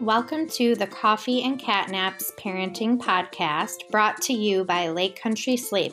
Welcome 0.00 0.48
to 0.50 0.74
the 0.74 0.86
Coffee 0.86 1.42
and 1.42 1.60
Catnaps 1.60 2.34
Parenting 2.36 2.98
Podcast 2.98 3.88
brought 3.90 4.20
to 4.22 4.32
you 4.32 4.64
by 4.64 4.88
Lake 4.88 5.20
Country 5.20 5.56
Sleep. 5.56 5.92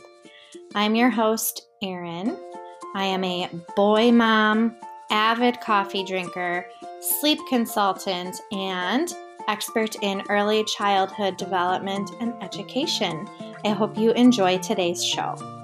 I'm 0.74 0.96
your 0.96 1.10
host, 1.10 1.68
Erin. 1.84 2.38
I 2.96 3.06
am 3.06 3.24
a 3.24 3.50
boy 3.76 4.12
mom, 4.12 4.76
avid 5.12 5.62
coffee 5.62 6.04
drinker, 6.04 6.66
sleep 7.02 7.40
consultant, 7.50 8.40
and 8.52 9.14
expert 9.48 9.96
in 10.02 10.24
early 10.30 10.64
childhood 10.64 11.38
development 11.38 12.10
and 12.20 12.34
education. 12.42 13.28
I 13.66 13.70
hope 13.70 13.98
you 13.98 14.12
enjoy 14.12 14.58
today's 14.60 15.04
show. 15.04 15.59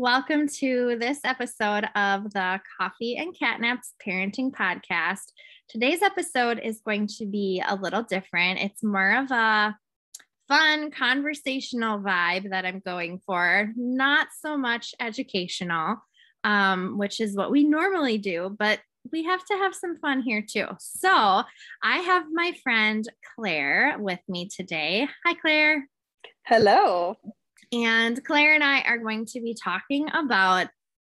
Welcome 0.00 0.48
to 0.60 0.96
this 0.98 1.20
episode 1.24 1.84
of 1.94 2.32
the 2.32 2.58
Coffee 2.78 3.18
and 3.18 3.36
Catnaps 3.36 3.92
Parenting 4.02 4.50
Podcast. 4.50 5.30
Today's 5.68 6.00
episode 6.00 6.58
is 6.58 6.80
going 6.80 7.06
to 7.18 7.26
be 7.26 7.62
a 7.68 7.74
little 7.74 8.02
different. 8.02 8.60
It's 8.60 8.82
more 8.82 9.18
of 9.18 9.30
a 9.30 9.76
fun 10.48 10.90
conversational 10.90 11.98
vibe 11.98 12.48
that 12.48 12.64
I'm 12.64 12.78
going 12.80 13.20
for, 13.26 13.74
not 13.76 14.28
so 14.40 14.56
much 14.56 14.94
educational, 15.00 15.96
um, 16.44 16.96
which 16.96 17.20
is 17.20 17.36
what 17.36 17.50
we 17.50 17.64
normally 17.64 18.16
do, 18.16 18.56
but 18.58 18.80
we 19.12 19.24
have 19.24 19.44
to 19.44 19.54
have 19.58 19.74
some 19.74 19.98
fun 19.98 20.22
here 20.22 20.40
too. 20.40 20.68
So 20.78 21.10
I 21.12 21.98
have 21.98 22.24
my 22.32 22.54
friend 22.62 23.06
Claire 23.36 23.96
with 23.98 24.20
me 24.30 24.48
today. 24.48 25.06
Hi, 25.26 25.34
Claire. 25.34 25.86
Hello. 26.46 27.18
And 27.72 28.22
Claire 28.24 28.54
and 28.54 28.64
I 28.64 28.80
are 28.82 28.98
going 28.98 29.26
to 29.26 29.40
be 29.40 29.54
talking 29.54 30.08
about 30.12 30.68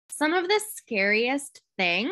some 0.10 0.34
of 0.34 0.48
the 0.48 0.62
scariest 0.76 1.62
things 1.78 2.12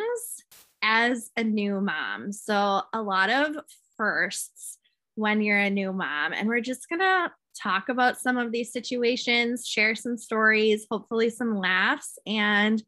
as 0.82 1.30
a 1.38 1.44
new 1.44 1.80
mom. 1.80 2.32
So, 2.32 2.82
a 2.94 3.02
lot 3.02 3.30
of 3.30 3.58
firsts 3.98 4.80
when 5.16 5.42
you're 5.42 5.60
a 5.60 5.70
new 5.70 5.94
mom. 5.94 6.34
And 6.34 6.48
we're 6.48 6.62
just 6.62 6.90
going 6.90 7.00
to 7.00 7.32
talk 7.62 7.90
about 7.90 8.20
some 8.20 8.38
of 8.38 8.52
these 8.52 8.72
situations, 8.72 9.68
share 9.68 9.94
some 9.94 10.18
stories, 10.18 10.88
hopefully, 10.90 11.30
some 11.30 11.56
laughs. 11.58 12.18
And 12.26 12.82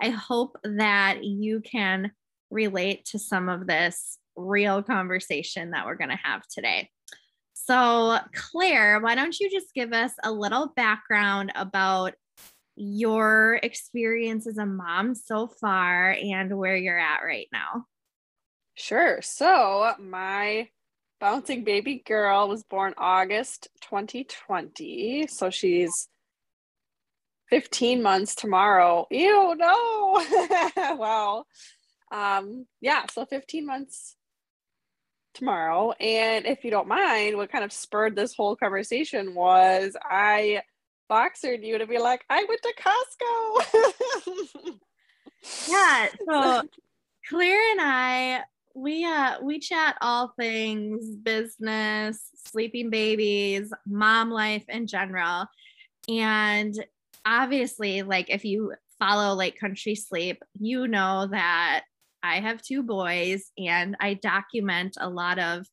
I 0.00 0.10
hope 0.10 0.56
that 0.62 1.24
you 1.24 1.60
can 1.60 2.12
relate 2.50 3.04
to 3.06 3.18
some 3.18 3.48
of 3.48 3.66
this 3.66 4.18
real 4.36 4.82
conversation 4.82 5.72
that 5.72 5.86
we're 5.86 5.96
going 5.96 6.10
to 6.10 6.18
have 6.22 6.42
today. 6.46 6.90
So, 7.70 8.18
Claire, 8.34 8.98
why 8.98 9.14
don't 9.14 9.38
you 9.38 9.48
just 9.48 9.72
give 9.74 9.92
us 9.92 10.10
a 10.24 10.32
little 10.32 10.72
background 10.74 11.52
about 11.54 12.14
your 12.74 13.60
experience 13.62 14.48
as 14.48 14.58
a 14.58 14.66
mom 14.66 15.14
so 15.14 15.46
far 15.46 16.10
and 16.10 16.58
where 16.58 16.74
you're 16.74 16.98
at 16.98 17.20
right 17.20 17.46
now? 17.52 17.84
Sure. 18.74 19.22
So, 19.22 19.92
my 20.00 20.66
bouncing 21.20 21.62
baby 21.62 22.02
girl 22.04 22.48
was 22.48 22.64
born 22.64 22.92
August 22.98 23.68
2020. 23.82 25.28
So, 25.28 25.50
she's 25.50 26.08
15 27.50 28.02
months 28.02 28.34
tomorrow. 28.34 29.06
Ew, 29.12 29.54
no. 29.56 30.24
wow. 30.96 31.44
Um, 32.10 32.66
yeah, 32.80 33.06
so 33.12 33.26
15 33.26 33.64
months 33.64 34.16
tomorrow. 35.34 35.92
And 35.92 36.46
if 36.46 36.64
you 36.64 36.70
don't 36.70 36.88
mind, 36.88 37.36
what 37.36 37.50
kind 37.52 37.64
of 37.64 37.72
spurred 37.72 38.16
this 38.16 38.34
whole 38.34 38.56
conversation 38.56 39.34
was 39.34 39.96
I 40.02 40.62
Voxered 41.10 41.64
you 41.64 41.76
to 41.78 41.86
be 41.86 41.98
like, 41.98 42.24
I 42.30 42.44
went 42.44 42.62
to 42.62 42.72
Costco. 44.24 44.78
yeah. 45.68 46.06
So 46.28 46.62
Claire 47.28 47.70
and 47.72 47.80
I, 47.82 48.42
we 48.74 49.04
uh 49.04 49.38
we 49.42 49.58
chat 49.58 49.96
all 50.00 50.32
things 50.38 51.16
business, 51.16 52.30
sleeping 52.46 52.90
babies, 52.90 53.72
mom 53.86 54.30
life 54.30 54.64
in 54.68 54.86
general. 54.86 55.46
And 56.08 56.74
obviously, 57.26 58.02
like 58.02 58.30
if 58.30 58.44
you 58.44 58.74
follow 59.00 59.34
Lake 59.34 59.58
Country 59.58 59.96
Sleep, 59.96 60.42
you 60.60 60.86
know 60.86 61.26
that 61.26 61.84
I 62.22 62.40
have 62.40 62.62
two 62.62 62.82
boys 62.82 63.50
and 63.58 63.96
I 64.00 64.14
document 64.14 64.96
a 65.00 65.08
lot 65.08 65.38
of 65.38 65.66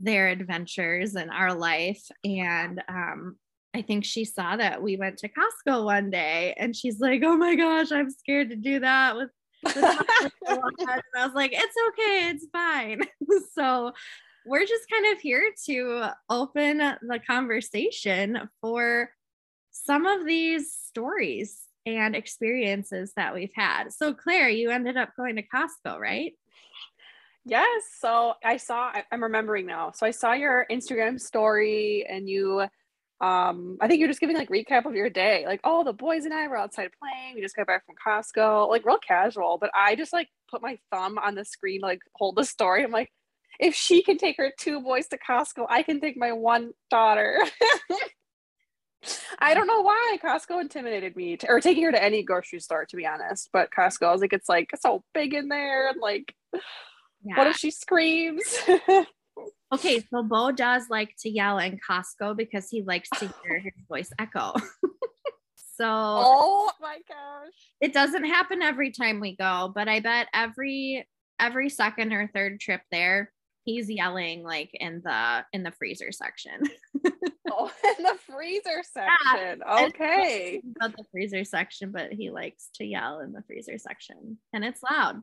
their 0.00 0.28
adventures 0.28 1.14
in 1.14 1.30
our 1.30 1.54
life. 1.54 2.02
And 2.24 2.82
um, 2.88 3.36
I 3.74 3.82
think 3.82 4.04
she 4.04 4.24
saw 4.24 4.56
that 4.56 4.82
we 4.82 4.96
went 4.96 5.18
to 5.18 5.28
Costco 5.28 5.84
one 5.84 6.10
day 6.10 6.54
and 6.58 6.74
she's 6.76 7.00
like, 7.00 7.22
oh 7.24 7.36
my 7.36 7.54
gosh, 7.54 7.92
I'm 7.92 8.10
scared 8.10 8.50
to 8.50 8.56
do 8.56 8.80
that 8.80 9.16
with. 9.16 9.30
I 9.66 10.30
was 11.14 11.32
like, 11.34 11.52
it's 11.52 11.76
okay, 11.88 12.30
it's 12.30 12.46
fine. 12.52 13.02
so 13.54 13.92
we're 14.44 14.66
just 14.66 14.90
kind 14.90 15.14
of 15.14 15.20
here 15.20 15.52
to 15.66 16.08
open 16.28 16.78
the 16.78 17.20
conversation 17.26 18.48
for 18.60 19.10
some 19.70 20.04
of 20.04 20.26
these 20.26 20.72
stories 20.72 21.60
and 21.86 22.14
experiences 22.14 23.12
that 23.16 23.34
we've 23.34 23.52
had. 23.54 23.92
So, 23.92 24.14
Claire, 24.14 24.48
you 24.48 24.70
ended 24.70 24.96
up 24.96 25.10
going 25.16 25.36
to 25.36 25.42
Costco, 25.42 25.98
right? 25.98 26.32
Yes. 27.44 27.84
So 27.98 28.34
I 28.44 28.56
saw, 28.56 28.92
I'm 29.10 29.22
remembering 29.22 29.66
now. 29.66 29.90
So 29.92 30.06
I 30.06 30.12
saw 30.12 30.32
your 30.32 30.66
Instagram 30.70 31.20
story 31.20 32.06
and 32.08 32.28
you, 32.28 32.64
um, 33.20 33.78
I 33.80 33.88
think 33.88 33.98
you're 33.98 34.08
just 34.08 34.20
giving 34.20 34.36
like 34.36 34.48
recap 34.48 34.84
of 34.84 34.94
your 34.94 35.10
day. 35.10 35.44
Like, 35.46 35.60
oh, 35.64 35.82
the 35.84 35.92
boys 35.92 36.24
and 36.24 36.34
I 36.34 36.46
were 36.48 36.56
outside 36.56 36.90
playing. 37.00 37.34
We 37.34 37.40
just 37.40 37.56
got 37.56 37.66
back 37.66 37.84
from 37.84 37.96
Costco, 38.04 38.68
like 38.68 38.86
real 38.86 38.98
casual. 38.98 39.58
But 39.60 39.70
I 39.74 39.96
just 39.96 40.12
like 40.12 40.28
put 40.50 40.62
my 40.62 40.78
thumb 40.92 41.18
on 41.18 41.34
the 41.34 41.44
screen, 41.44 41.80
like 41.80 42.00
hold 42.14 42.36
the 42.36 42.44
story. 42.44 42.84
I'm 42.84 42.92
like, 42.92 43.10
if 43.58 43.74
she 43.74 44.02
can 44.02 44.18
take 44.18 44.36
her 44.38 44.52
two 44.58 44.80
boys 44.80 45.08
to 45.08 45.18
Costco, 45.18 45.66
I 45.68 45.82
can 45.82 46.00
take 46.00 46.16
my 46.16 46.32
one 46.32 46.72
daughter. 46.90 47.38
I 49.38 49.54
don't 49.54 49.66
know 49.66 49.80
why 49.80 50.18
Costco 50.22 50.60
intimidated 50.60 51.16
me, 51.16 51.36
to, 51.38 51.48
or 51.48 51.60
taking 51.60 51.84
her 51.84 51.92
to 51.92 52.02
any 52.02 52.22
grocery 52.22 52.60
store, 52.60 52.84
to 52.86 52.96
be 52.96 53.06
honest. 53.06 53.50
But 53.52 53.70
Costco, 53.70 54.06
I 54.06 54.12
was 54.12 54.20
like, 54.20 54.32
it's 54.32 54.48
like 54.48 54.70
so 54.80 55.04
big 55.14 55.34
in 55.34 55.48
there, 55.48 55.88
and 55.88 56.00
like, 56.00 56.34
yeah. 57.24 57.36
what 57.36 57.46
if 57.46 57.56
she 57.56 57.70
screams? 57.70 58.42
okay, 59.74 60.04
so 60.10 60.22
Bo 60.22 60.52
does 60.52 60.88
like 60.88 61.14
to 61.20 61.30
yell 61.30 61.58
in 61.58 61.78
Costco 61.88 62.36
because 62.36 62.68
he 62.68 62.82
likes 62.82 63.08
to 63.18 63.32
hear 63.42 63.58
his 63.58 63.72
voice 63.88 64.12
echo. 64.18 64.52
so, 65.56 65.86
oh 65.86 66.70
my 66.80 66.98
gosh, 67.08 67.52
it 67.80 67.92
doesn't 67.92 68.24
happen 68.24 68.62
every 68.62 68.90
time 68.90 69.20
we 69.20 69.36
go, 69.36 69.72
but 69.74 69.88
I 69.88 70.00
bet 70.00 70.28
every 70.34 71.06
every 71.40 71.68
second 71.68 72.12
or 72.12 72.30
third 72.32 72.60
trip 72.60 72.82
there, 72.92 73.32
he's 73.64 73.90
yelling 73.90 74.42
like 74.42 74.70
in 74.72 75.02
the 75.04 75.44
in 75.52 75.62
the 75.62 75.72
freezer 75.72 76.12
section. 76.12 76.60
oh, 77.50 77.70
in 77.98 78.04
the 78.04 78.16
freezer 78.26 78.82
section. 78.82 79.62
Yeah. 79.66 79.86
Okay. 79.86 80.62
About 80.76 80.96
the 80.96 81.04
freezer 81.10 81.44
section, 81.44 81.92
but 81.92 82.12
he 82.12 82.30
likes 82.30 82.68
to 82.76 82.84
yell 82.84 83.20
in 83.20 83.32
the 83.32 83.42
freezer 83.42 83.78
section, 83.78 84.38
and 84.52 84.64
it's 84.64 84.82
loud. 84.82 85.22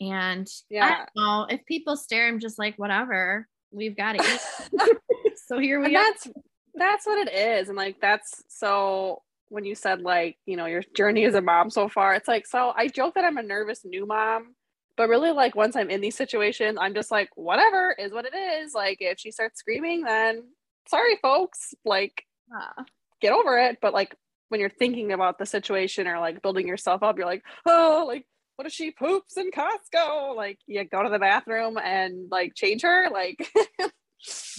And 0.00 0.48
yeah, 0.68 1.06
know 1.16 1.46
if 1.48 1.64
people 1.66 1.96
stare, 1.96 2.26
I'm 2.26 2.40
just 2.40 2.58
like, 2.58 2.76
whatever. 2.76 3.46
We've 3.70 3.96
got 3.96 4.18
to 4.18 4.22
eat. 4.22 4.98
so 5.46 5.58
here 5.58 5.80
we 5.80 5.86
and 5.86 5.96
are. 5.96 6.02
That's 6.02 6.28
that's 6.74 7.06
what 7.06 7.26
it 7.26 7.32
is, 7.34 7.68
and 7.68 7.76
like 7.76 8.00
that's 8.00 8.42
so. 8.48 9.22
When 9.48 9.66
you 9.66 9.74
said 9.74 10.00
like 10.00 10.38
you 10.46 10.56
know 10.56 10.64
your 10.64 10.82
journey 10.96 11.24
as 11.24 11.34
a 11.34 11.42
mom 11.42 11.70
so 11.70 11.88
far, 11.88 12.14
it's 12.14 12.28
like 12.28 12.46
so. 12.46 12.72
I 12.74 12.88
joke 12.88 13.14
that 13.14 13.24
I'm 13.24 13.36
a 13.36 13.42
nervous 13.42 13.84
new 13.84 14.06
mom 14.06 14.54
but 14.96 15.08
really 15.08 15.32
like 15.32 15.54
once 15.54 15.76
i'm 15.76 15.90
in 15.90 16.00
these 16.00 16.16
situations 16.16 16.78
i'm 16.80 16.94
just 16.94 17.10
like 17.10 17.30
whatever 17.34 17.94
is 17.98 18.12
what 18.12 18.26
it 18.26 18.34
is 18.34 18.74
like 18.74 18.98
if 19.00 19.18
she 19.18 19.30
starts 19.30 19.58
screaming 19.58 20.02
then 20.02 20.42
sorry 20.88 21.16
folks 21.22 21.74
like 21.84 22.24
uh, 22.54 22.82
get 23.20 23.32
over 23.32 23.58
it 23.58 23.78
but 23.80 23.92
like 23.92 24.14
when 24.48 24.60
you're 24.60 24.70
thinking 24.70 25.12
about 25.12 25.38
the 25.38 25.46
situation 25.46 26.06
or 26.06 26.18
like 26.18 26.42
building 26.42 26.66
yourself 26.66 27.02
up 27.02 27.16
you're 27.16 27.26
like 27.26 27.42
oh 27.66 28.04
like 28.06 28.26
what 28.56 28.66
if 28.66 28.72
she 28.72 28.90
poops 28.90 29.36
in 29.36 29.50
costco 29.50 30.36
like 30.36 30.58
you 30.66 30.84
go 30.84 31.02
to 31.02 31.08
the 31.08 31.18
bathroom 31.18 31.78
and 31.78 32.30
like 32.30 32.54
change 32.54 32.82
her 32.82 33.08
like 33.10 33.50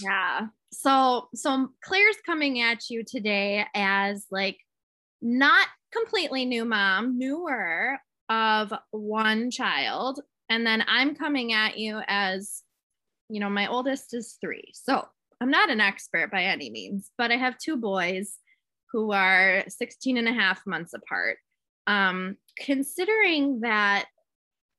yeah 0.02 0.46
so 0.72 1.28
so 1.34 1.68
claire's 1.82 2.16
coming 2.26 2.60
at 2.60 2.90
you 2.90 3.04
today 3.06 3.64
as 3.74 4.26
like 4.30 4.58
not 5.22 5.68
completely 5.92 6.44
new 6.44 6.64
mom 6.64 7.18
newer 7.18 7.98
of 8.28 8.72
one 8.90 9.50
child. 9.50 10.20
And 10.48 10.66
then 10.66 10.84
I'm 10.86 11.14
coming 11.14 11.52
at 11.52 11.78
you 11.78 12.00
as, 12.06 12.62
you 13.28 13.40
know, 13.40 13.50
my 13.50 13.66
oldest 13.66 14.14
is 14.14 14.36
three. 14.40 14.70
So 14.74 15.06
I'm 15.40 15.50
not 15.50 15.70
an 15.70 15.80
expert 15.80 16.30
by 16.30 16.44
any 16.44 16.70
means, 16.70 17.10
but 17.18 17.30
I 17.30 17.36
have 17.36 17.58
two 17.58 17.76
boys 17.76 18.38
who 18.92 19.12
are 19.12 19.64
16 19.68 20.16
and 20.16 20.28
a 20.28 20.32
half 20.32 20.66
months 20.66 20.94
apart. 20.94 21.38
Um, 21.86 22.36
considering 22.58 23.60
that 23.60 24.06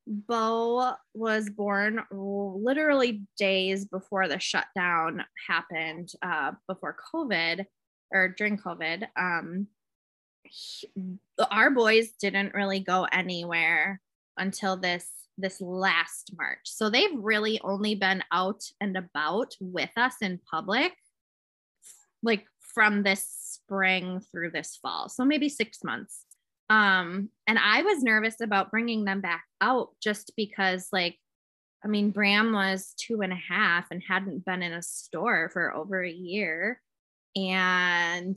Bo 0.06 0.94
was 1.14 1.50
born 1.50 2.00
literally 2.10 3.22
days 3.38 3.84
before 3.84 4.28
the 4.28 4.38
shutdown 4.38 5.24
happened, 5.48 6.12
uh, 6.22 6.52
before 6.68 6.96
COVID 7.12 7.64
or 8.12 8.28
during 8.28 8.56
COVID. 8.56 9.06
Um, 9.16 9.66
our 11.50 11.70
boys 11.70 12.12
didn't 12.20 12.54
really 12.54 12.80
go 12.80 13.06
anywhere 13.10 14.00
until 14.36 14.76
this 14.76 15.25
this 15.38 15.60
last 15.60 16.32
March. 16.36 16.60
So 16.64 16.88
they've 16.88 17.14
really 17.14 17.60
only 17.62 17.94
been 17.94 18.22
out 18.32 18.62
and 18.80 18.96
about 18.96 19.54
with 19.60 19.90
us 19.96 20.14
in 20.20 20.40
public 20.50 20.92
like 22.22 22.44
from 22.60 23.02
this 23.02 23.26
spring 23.28 24.20
through 24.32 24.50
this 24.50 24.78
fall. 24.80 25.08
So 25.08 25.24
maybe 25.24 25.48
6 25.48 25.84
months. 25.84 26.24
Um 26.68 27.30
and 27.46 27.58
I 27.58 27.82
was 27.82 28.02
nervous 28.02 28.40
about 28.40 28.70
bringing 28.70 29.04
them 29.04 29.20
back 29.20 29.44
out 29.60 29.90
just 30.02 30.32
because 30.36 30.88
like 30.92 31.16
I 31.84 31.88
mean 31.88 32.10
Bram 32.10 32.52
was 32.52 32.94
two 32.96 33.20
and 33.22 33.32
a 33.32 33.36
half 33.36 33.86
and 33.90 34.02
hadn't 34.06 34.44
been 34.44 34.62
in 34.62 34.72
a 34.72 34.82
store 34.82 35.50
for 35.52 35.72
over 35.74 36.02
a 36.02 36.10
year 36.10 36.80
and 37.36 38.36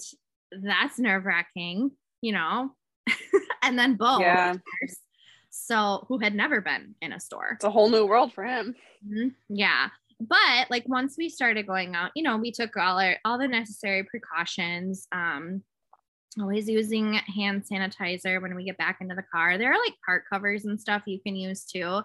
that's 0.51 0.99
nerve 0.99 1.25
wracking, 1.25 1.91
you 2.21 2.33
know. 2.33 2.71
and 3.63 3.79
then 3.79 3.95
both. 3.95 4.21
Yeah. 4.21 4.55
So 5.69 6.05
who 6.07 6.17
had 6.17 6.33
never 6.33 6.61
been 6.61 6.95
in 6.99 7.13
a 7.13 7.19
store. 7.19 7.51
It's 7.53 7.63
a 7.63 7.69
whole 7.69 7.89
new 7.91 8.05
world 8.07 8.33
for 8.33 8.43
him. 8.43 8.75
Mhm. 9.07 9.35
Yeah. 9.49 9.89
But 10.19 10.69
like 10.71 10.83
once 10.89 11.15
we 11.15 11.29
started 11.29 11.67
going 11.67 11.95
out, 11.95 12.09
you 12.15 12.23
know, 12.23 12.37
we 12.37 12.51
took 12.51 12.75
all 12.75 12.99
our 12.99 13.17
all 13.23 13.37
the 13.37 13.47
necessary 13.47 14.03
precautions. 14.03 15.07
Um 15.11 15.63
always 16.39 16.67
using 16.67 17.13
hand 17.13 17.63
sanitizer 17.71 18.41
when 18.41 18.55
we 18.55 18.65
get 18.65 18.77
back 18.77 18.97
into 19.01 19.13
the 19.15 19.23
car. 19.31 19.57
There 19.57 19.71
are 19.71 19.79
like 19.85 19.93
part 20.05 20.23
covers 20.31 20.65
and 20.65 20.81
stuff 20.81 21.03
you 21.05 21.19
can 21.21 21.35
use 21.35 21.65
too. 21.65 22.01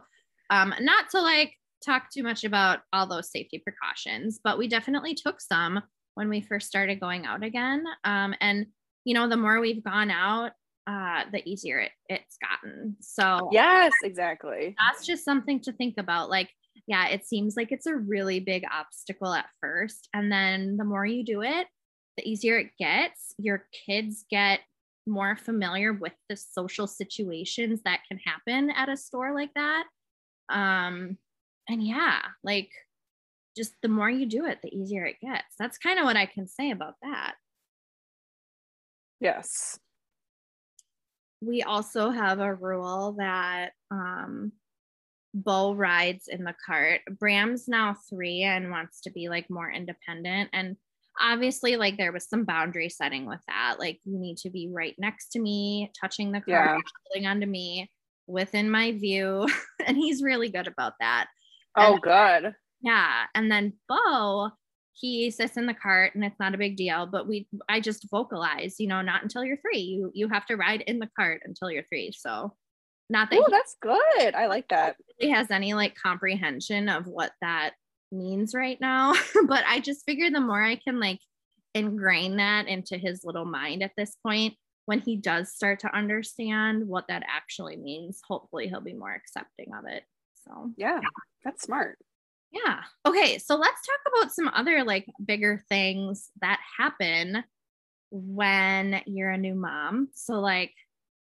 Um 0.51 0.75
not 0.81 1.09
to 1.13 1.23
like 1.23 1.55
talk 1.85 2.11
too 2.11 2.23
much 2.23 2.45
about 2.45 2.81
all 2.93 3.07
those 3.07 3.31
safety 3.31 3.63
precautions, 3.65 4.41
but 4.45 4.59
we 4.59 4.69
definitely 4.69 5.15
took 5.15 5.41
some 5.41 5.83
when 6.17 6.29
we 6.29 6.41
first 6.43 6.67
started 6.67 7.01
going 7.01 7.25
out 7.25 7.43
again. 7.43 7.83
Um 8.05 8.35
and 8.41 8.67
you 9.07 9.15
know, 9.15 9.29
the 9.29 9.37
more 9.37 9.59
we've 9.61 9.85
gone 9.85 10.11
out, 10.11 10.53
uh 10.87 11.25
the 11.33 11.43
easier 11.49 11.81
it, 11.81 11.93
it's 12.09 12.37
gotten. 12.39 12.97
So 13.01 13.49
Yes, 13.53 13.93
exactly. 14.03 14.75
that's 14.79 15.07
just 15.07 15.25
something 15.25 15.61
to 15.61 15.73
think 15.73 15.95
about. 15.99 16.31
Like, 16.31 16.51
yeah, 16.87 17.09
it 17.09 17.25
seems 17.25 17.57
like 17.57 17.73
it's 17.73 17.87
a 17.87 17.97
really 17.97 18.41
big 18.41 18.65
obstacle 18.71 19.33
at 19.33 19.47
first. 19.61 20.09
And 20.13 20.31
then 20.31 20.77
the 20.77 20.85
more 20.85 21.07
you 21.07 21.25
do 21.25 21.43
it, 21.43 21.67
the 22.17 22.29
easier 22.29 22.59
it 22.59 22.71
gets. 22.79 23.35
Your 23.39 23.67
kids 23.87 24.25
get 24.31 24.61
more 25.07 25.37
familiar 25.37 25.93
with 25.93 26.15
the 26.29 26.37
social 26.37 26.87
situations 26.87 27.81
that 27.85 28.01
can 28.09 28.19
happen 28.19 28.71
at 28.71 28.89
a 28.89 28.97
store 28.97 29.35
like 29.35 29.53
that. 29.55 29.85
Um, 30.49 31.19
and 31.69 31.87
yeah, 31.87 32.21
like 32.43 32.71
just 33.57 33.75
the 33.83 33.89
more 33.89 34.11
you 34.11 34.27
do 34.27 34.47
it, 34.47 34.59
the 34.63 34.75
easier 34.75 35.05
it 35.05 35.17
gets. 35.21 35.55
That's 35.59 35.79
kind 35.79 35.99
of 35.99 36.05
what 36.05 36.17
I 36.17 36.27
can 36.27 36.47
say 36.49 36.71
about 36.71 36.95
that. 37.03 37.35
Yes. 39.21 39.79
We 41.47 41.63
also 41.63 42.11
have 42.11 42.41
a 42.41 42.55
rule 42.55 43.15
that 43.19 43.73
um 43.91 44.53
Bo 45.37 45.75
rides 45.75 46.29
in 46.29 46.45
the 46.45 46.55
cart. 46.65 47.01
Bram's 47.19 47.67
now 47.67 47.97
three 48.09 48.43
and 48.43 48.71
wants 48.71 49.01
to 49.03 49.11
be 49.11 49.29
like 49.29 49.51
more 49.51 49.69
independent. 49.71 50.49
And 50.53 50.77
obviously, 51.21 51.77
like 51.77 51.97
there 51.97 52.13
was 52.13 52.29
some 52.29 52.45
boundary 52.45 52.89
setting 52.89 53.27
with 53.27 53.41
that. 53.49 53.77
Like 53.81 53.99
you 54.05 54.17
need 54.19 54.37
to 54.39 54.51
be 54.51 54.71
right 54.73 54.95
next 54.97 55.31
to 55.31 55.41
me, 55.41 55.91
touching 56.01 56.31
the 56.31 56.41
Yeah. 56.47 56.67
cart, 56.67 56.83
holding 57.11 57.27
onto 57.27 57.47
me 57.47 57.91
within 58.29 58.71
my 58.71 58.93
view. 58.93 59.49
and 59.87 59.97
he's 59.97 60.23
really 60.23 60.51
good 60.51 60.69
about 60.69 60.93
that. 61.01 61.27
Oh, 61.77 61.95
And- 61.95 62.03
good. 62.03 62.55
Yeah. 62.81 63.25
And 63.35 63.51
then 63.51 63.73
Bo, 63.89 64.51
he 64.95 65.31
sits 65.31 65.57
in 65.57 65.67
the 65.67 65.75
cart 65.75 66.15
and 66.15 66.25
it's 66.25 66.39
not 66.39 66.55
a 66.55 66.59
big 66.59 66.77
deal, 66.77 67.07
but 67.07 67.27
we 67.27 67.49
I 67.69 67.81
just 67.81 68.09
vocalize, 68.11 68.77
you 68.79 68.87
know, 68.87 69.03
not 69.03 69.23
until 69.23 69.45
you're 69.45 69.59
three. 69.59 69.81
You 69.81 70.11
you 70.15 70.29
have 70.29 70.47
to 70.47 70.57
ride 70.57 70.83
in 70.83 71.01
the 71.01 71.11
cart 71.19 71.43
until 71.45 71.71
you're 71.71 71.85
three. 71.85 72.13
So 72.13 72.55
not 73.11 73.31
that 73.31 73.41
Oh, 73.41 73.49
that's 73.51 73.77
good. 73.81 74.35
I 74.35 74.47
like 74.47 74.69
that. 74.69 74.97
he 75.19 75.31
has 75.31 75.51
any 75.51 75.75
like 75.75 75.97
comprehension 76.01 76.89
of 76.89 77.07
what 77.07 77.33
that 77.41 77.73
means 78.13 78.55
right 78.55 78.81
now. 78.81 79.15
but 79.47 79.65
I 79.67 79.81
just 79.81 80.07
figure 80.07 80.31
the 80.31 80.41
more 80.41 80.63
I 80.63 80.77
can 80.77 81.01
like 81.01 81.21
ingrain 81.75 82.37
that 82.37 82.69
into 82.69 82.97
his 82.97 83.25
little 83.25 83.45
mind 83.45 83.83
at 83.83 83.93
this 83.97 84.17
point, 84.25 84.55
when 84.87 85.01
he 85.01 85.17
does 85.17 85.53
start 85.53 85.81
to 85.81 85.97
understand 85.97 86.87
what 86.87 87.09
that 87.09 87.25
actually 87.27 87.77
means, 87.77 88.21
hopefully 88.27 88.69
he'll 88.69 88.81
be 88.81 88.93
more 88.93 89.13
accepting 89.13 89.73
of 89.75 89.87
it. 89.89 90.05
So 90.47 90.71
Yeah, 90.77 91.01
that's 91.43 91.63
smart. 91.63 91.99
Yeah. 92.55 92.83
Okay. 93.05 93.39
So 93.39 93.57
let's 93.57 93.81
talk 93.85 94.01
about 94.15 94.33
some 94.33 94.49
other 94.49 94.85
like 94.85 95.07
bigger 95.25 95.65
things 95.69 96.31
that 96.41 96.61
happen 96.79 97.43
when 98.11 99.03
you're 99.07 99.31
a 99.31 99.39
new 99.39 99.57
mom. 99.57 100.09
So, 100.15 100.35
like, 100.41 100.73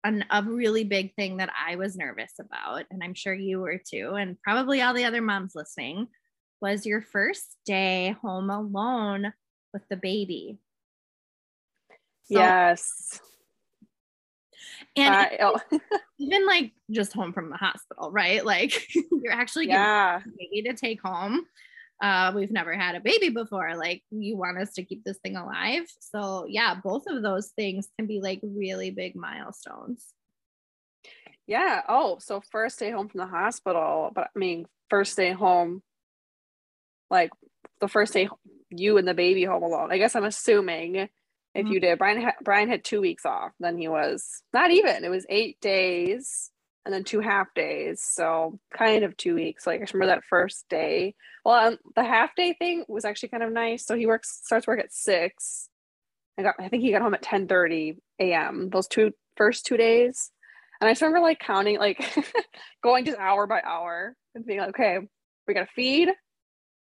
an, 0.04 0.26
a 0.32 0.42
really 0.42 0.84
big 0.84 1.14
thing 1.14 1.38
that 1.38 1.52
I 1.56 1.76
was 1.76 1.96
nervous 1.96 2.34
about, 2.40 2.86
and 2.90 3.04
I'm 3.04 3.14
sure 3.14 3.36
you 3.36 3.60
were 3.60 3.78
too, 3.78 4.16
and 4.18 4.42
probably 4.42 4.82
all 4.82 4.96
the 4.96 5.06
other 5.06 5.22
moms 5.22 5.54
listening, 5.54 6.08
was 6.60 6.88
your 6.88 7.04
first 7.04 7.56
day 7.68 8.16
home 8.24 8.50
alone 8.50 9.32
with 9.74 9.84
the 9.90 9.98
baby. 9.98 10.58
So- 12.24 12.40
yes. 12.40 13.22
And 14.96 15.28
even 16.20 16.46
like 16.46 16.74
just 16.90 17.14
home 17.14 17.34
from 17.34 17.50
the 17.50 17.58
hospital, 17.58 18.12
right? 18.12 18.46
Like, 18.46 18.88
you're 19.12 19.34
actually 19.34 19.66
giving 19.66 19.82
yeah. 19.82 20.22
baby 20.38 20.70
to 20.70 20.76
take 20.76 21.02
home. 21.02 21.46
Uh, 22.02 22.32
we've 22.36 22.52
never 22.52 22.74
had 22.74 22.96
a 22.96 23.00
baby 23.00 23.30
before. 23.30 23.76
Like, 23.76 24.04
you 24.10 24.36
want 24.36 24.58
us 24.58 24.74
to 24.74 24.84
keep 24.84 25.04
this 25.04 25.20
thing 25.20 25.36
alive. 25.36 25.84
So, 26.00 26.46
yeah, 26.48 26.76
both 26.84 27.04
of 27.08 27.22
those 27.22 27.50
things 27.50 27.88
can 27.98 28.08
be 28.08 28.22
like 28.22 28.40
really 28.42 28.90
big 28.90 29.16
milestones. 29.16 30.06
Yeah. 31.48 31.82
Oh, 31.88 32.18
so 32.20 32.42
first 32.52 32.80
day 32.80 32.92
home 32.92 33.10
from 33.10 33.20
the 33.20 33.28
hospital, 33.28 34.12
but 34.14 34.30
I 34.36 34.40
mean, 34.40 34.68
first 34.90 35.16
day 35.18 35.32
home, 35.32 35.84
like 37.10 37.32
the 37.82 37.88
first 37.88 38.14
day 38.14 38.30
you 38.70 38.98
and 38.98 39.08
the 39.08 39.14
baby 39.14 39.44
home 39.44 39.64
alone. 39.64 39.92
I 39.92 39.98
guess 39.98 40.16
I'm 40.16 40.24
assuming 40.24 41.10
if 41.54 41.66
Mm-hmm. 41.66 41.74
you 41.74 41.80
did. 41.80 41.98
Brian 42.00 42.22
ha- 42.22 42.36
Brian 42.44 42.70
had 42.70 42.84
two 42.84 43.02
weeks 43.02 43.26
off. 43.26 43.52
Then 43.60 43.78
he 43.78 43.88
was 43.88 44.44
not 44.54 44.72
even. 44.72 45.04
It 45.04 45.10
was 45.10 45.26
eight 45.30 45.60
days 45.62 46.50
and 46.86 46.94
then 46.94 47.04
two 47.04 47.20
half 47.20 47.48
days. 47.56 48.02
So 48.04 48.60
kind 48.76 49.04
of 49.04 49.16
two 49.18 49.36
weeks. 49.36 49.68
Like 49.68 49.82
I 49.82 49.86
remember 49.94 50.14
that 50.16 50.24
first 50.30 50.66
day. 50.70 51.16
Well, 51.46 51.68
um, 51.68 51.78
the 51.96 52.04
half 52.04 52.36
day 52.36 52.54
thing 52.58 52.86
was 52.88 53.06
actually 53.06 53.30
kind 53.30 53.44
of 53.44 53.52
nice. 53.52 53.86
So 53.86 53.96
he 53.96 54.06
works 54.06 54.40
starts 54.44 54.66
work 54.68 54.80
at 54.80 54.94
six. 54.94 55.68
I 56.38 56.44
got. 56.44 56.56
I 56.60 56.70
think 56.70 56.84
he 56.84 56.92
got 56.92 57.02
home 57.02 57.14
at 57.14 57.22
ten 57.22 57.48
thirty 57.48 57.98
a.m. 58.20 58.70
Those 58.72 58.88
two 58.88 59.12
first 59.36 59.66
two 59.66 59.78
days. 59.78 60.32
And 60.80 60.88
I 60.88 60.92
just 60.92 61.02
remember 61.02 61.20
like 61.20 61.40
counting, 61.40 61.78
like 61.78 62.04
going 62.84 63.06
just 63.06 63.20
hour 63.20 63.46
by 63.46 63.62
hour 63.62 64.16
and 64.34 64.46
being 64.46 64.60
like, 64.60 64.70
okay, 64.70 64.98
we 65.48 65.54
gotta 65.54 65.68
feed, 65.76 66.10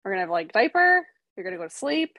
we're 0.05 0.11
gonna 0.11 0.21
have 0.21 0.29
like 0.29 0.53
diaper, 0.53 1.05
you're 1.35 1.43
gonna 1.43 1.57
go 1.57 1.63
to 1.67 1.69
sleep, 1.69 2.15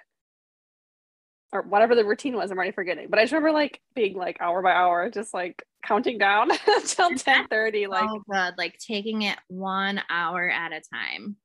or 1.52 1.62
whatever 1.62 1.94
the 1.94 2.04
routine 2.04 2.36
was. 2.36 2.50
I'm 2.50 2.56
already 2.56 2.72
forgetting. 2.72 3.08
But 3.08 3.18
I 3.18 3.22
just 3.22 3.32
remember 3.32 3.52
like 3.52 3.80
being 3.94 4.16
like 4.16 4.38
hour 4.40 4.62
by 4.62 4.72
hour, 4.72 5.10
just 5.10 5.34
like 5.34 5.62
counting 5.84 6.18
down 6.18 6.50
until 6.66 7.10
10 7.10 7.48
30. 7.48 7.86
Like, 7.86 8.08
oh, 8.08 8.22
good. 8.28 8.54
Like 8.56 8.78
taking 8.78 9.22
it 9.22 9.38
one 9.48 10.00
hour 10.10 10.48
at 10.48 10.72
a 10.72 10.80
time. 10.80 11.36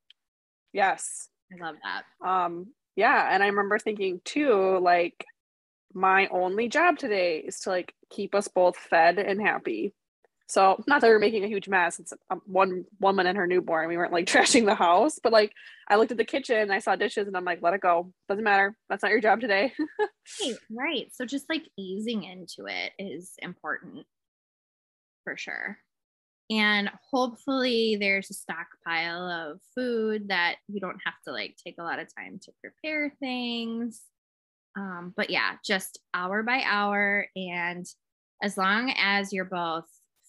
yes. 0.74 1.30
I 1.52 1.64
love 1.64 1.76
that. 1.82 2.28
Um, 2.28 2.68
yeah. 2.98 3.30
And 3.32 3.42
I 3.42 3.48
remember 3.48 3.80
thinking 3.80 4.20
too, 4.26 4.80
like, 4.80 5.26
my 5.94 6.28
only 6.28 6.68
job 6.68 6.98
today 7.00 7.40
is 7.40 7.60
to 7.62 7.70
like 7.70 7.94
keep 8.10 8.36
us 8.36 8.48
both 8.48 8.76
fed 8.78 9.18
and 9.18 9.42
happy. 9.42 9.94
So 10.48 10.82
not 10.88 11.02
that 11.02 11.08
we 11.08 11.14
are 11.14 11.20
making 11.20 11.44
a 11.44 11.48
huge 11.48 11.68
mess. 11.68 12.00
It's 12.00 12.14
um, 12.30 12.42
one 12.46 12.86
woman 13.02 13.28
and 13.28 13.38
her 13.38 13.48
newborn. 13.48 13.90
We 13.90 13.98
weren't 13.98 14.14
like 14.14 14.26
trashing 14.28 14.66
the 14.66 14.76
house, 14.76 15.20
but 15.22 15.34
like 15.34 15.52
I 15.90 15.98
looked 15.98 16.12
at 16.12 16.18
the 16.18 16.26
kitchen, 16.26 16.58
and 16.58 16.72
I 16.72 16.80
saw 16.80 16.96
dishes, 16.96 17.28
and 17.28 17.36
I'm 17.36 17.46
like, 17.46 17.62
let 17.62 17.74
it 17.74 17.82
go. 17.82 18.12
Doesn't 18.30 18.44
matter. 18.44 18.76
That's 18.90 19.04
not 19.04 19.12
your 19.12 19.22
job 19.22 19.42
today. 19.42 19.74
Right, 20.44 20.58
right. 20.70 21.08
So 21.14 21.24
just 21.24 21.46
like 21.50 21.64
easing 21.78 22.24
into 22.24 22.66
it 22.68 22.92
is 23.00 23.32
important 23.42 24.06
for 25.24 25.38
sure. 25.38 25.78
And 26.50 26.90
hopefully 27.12 27.98
there's 27.98 28.30
a 28.30 28.34
stockpile 28.34 29.30
of 29.30 29.60
food 29.74 30.28
that 30.28 30.56
you 30.68 30.82
don't 30.82 31.00
have 31.06 31.16
to 31.26 31.32
like 31.32 31.56
take 31.66 31.76
a 31.80 31.84
lot 31.84 32.00
of 32.00 32.14
time 32.14 32.40
to 32.44 32.52
prepare 32.62 33.14
things. 33.22 34.02
Um, 34.78 35.14
but 35.16 35.30
yeah, 35.30 35.54
just 35.66 36.00
hour 36.14 36.44
by 36.44 36.62
hour. 36.66 37.28
And 37.36 37.86
as 38.44 38.58
long 38.58 38.94
as 38.98 39.32
you're 39.32 39.46
both 39.46 39.86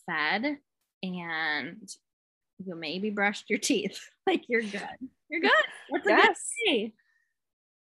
fed 0.08 0.58
and 1.02 1.88
you 2.64 2.74
maybe 2.74 3.10
brushed 3.10 3.48
your 3.48 3.58
teeth, 3.58 4.00
like 4.26 4.44
you're 4.48 4.62
good. 4.62 4.88
You're 5.28 5.40
good. 5.40 5.50
What's 5.88 6.06
a 6.06 6.10
good 6.10 6.18
yes. 6.18 6.50
day? 6.66 6.92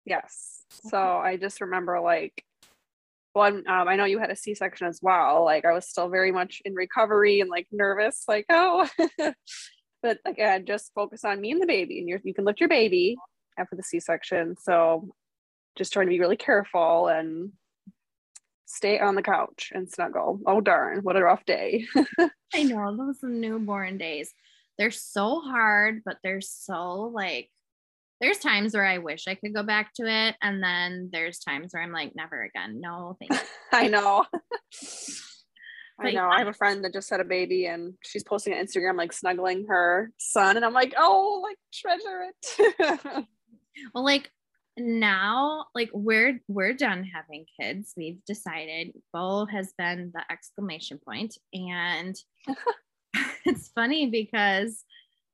Yes. 0.05 0.63
So 0.89 0.97
I 0.97 1.37
just 1.37 1.61
remember 1.61 1.99
like 1.99 2.43
one 3.33 3.63
um, 3.67 3.87
I 3.87 3.95
know 3.95 4.05
you 4.05 4.19
had 4.19 4.31
a 4.31 4.35
C-section 4.35 4.87
as 4.87 4.99
well. 5.01 5.43
Like 5.43 5.65
I 5.65 5.73
was 5.73 5.87
still 5.87 6.09
very 6.09 6.31
much 6.31 6.61
in 6.65 6.73
recovery 6.73 7.41
and 7.41 7.49
like 7.49 7.67
nervous, 7.71 8.23
like, 8.27 8.45
oh 8.49 8.87
but 10.01 10.19
again, 10.25 10.65
just 10.65 10.91
focus 10.93 11.23
on 11.23 11.41
me 11.41 11.51
and 11.51 11.61
the 11.61 11.67
baby 11.67 11.99
and 11.99 12.07
you're 12.07 12.21
you 12.23 12.33
can 12.33 12.45
lift 12.45 12.59
your 12.59 12.69
baby 12.69 13.17
after 13.57 13.75
the 13.75 13.83
C-section. 13.83 14.55
So 14.59 15.09
just 15.77 15.93
trying 15.93 16.07
to 16.07 16.11
be 16.11 16.19
really 16.19 16.37
careful 16.37 17.07
and 17.07 17.51
stay 18.73 18.99
on 18.99 19.15
the 19.15 19.21
couch 19.21 19.71
and 19.73 19.89
snuggle. 19.89 20.39
Oh 20.47 20.59
darn, 20.59 20.99
what 20.99 21.15
a 21.15 21.23
rough 21.23 21.45
day. 21.45 21.85
I 22.53 22.63
know 22.63 22.95
those 22.97 23.19
newborn 23.21 23.97
days. 23.97 24.33
They're 24.77 24.91
so 24.91 25.39
hard, 25.41 26.01
but 26.03 26.17
they're 26.23 26.41
so 26.41 27.11
like 27.13 27.49
there's 28.19 28.39
times 28.39 28.73
where 28.73 28.85
I 28.85 28.97
wish 28.99 29.27
I 29.27 29.35
could 29.35 29.53
go 29.53 29.63
back 29.63 29.93
to 29.95 30.03
it. 30.07 30.35
And 30.41 30.63
then 30.63 31.09
there's 31.11 31.39
times 31.39 31.73
where 31.73 31.83
I'm 31.83 31.91
like, 31.91 32.15
never 32.15 32.41
again. 32.41 32.79
No, 32.79 33.17
thank 33.19 33.33
you. 33.33 33.47
I 33.73 33.87
know. 33.87 34.25
I 35.99 36.11
know. 36.11 36.27
I 36.27 36.39
have 36.39 36.47
a 36.47 36.53
friend 36.53 36.83
that 36.83 36.93
just 36.93 37.09
had 37.09 37.19
a 37.19 37.25
baby 37.25 37.67
and 37.67 37.93
she's 38.01 38.23
posting 38.23 38.53
on 38.53 38.65
Instagram 38.65 38.97
like 38.97 39.13
snuggling 39.13 39.65
her 39.67 40.11
son. 40.17 40.55
And 40.55 40.65
I'm 40.65 40.73
like, 40.73 40.93
oh, 40.97 41.43
like 41.43 41.57
treasure 41.73 42.29
it. 42.29 43.25
well, 43.93 44.03
like 44.03 44.31
now, 44.77 45.65
like 45.75 45.89
we're 45.93 46.39
we're 46.47 46.73
done 46.73 47.03
having 47.03 47.45
kids. 47.59 47.93
We've 47.95 48.23
decided 48.25 48.93
Bo 49.11 49.45
has 49.45 49.73
been 49.77 50.11
the 50.13 50.23
exclamation. 50.31 50.99
And 51.53 52.15
it's 53.45 53.69
funny 53.69 54.09
because 54.09 54.83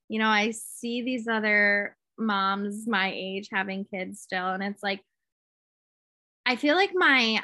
you 0.09 0.19
know, 0.19 0.27
I 0.27 0.51
see 0.51 1.03
these 1.03 1.27
other 1.27 1.95
moms 2.17 2.87
my 2.87 3.13
age 3.15 3.47
having 3.51 3.85
kids 3.85 4.19
still 4.19 4.47
and 4.47 4.61
it's 4.61 4.83
like 4.83 4.99
I 6.45 6.57
feel 6.57 6.75
like 6.75 6.91
my 6.93 7.43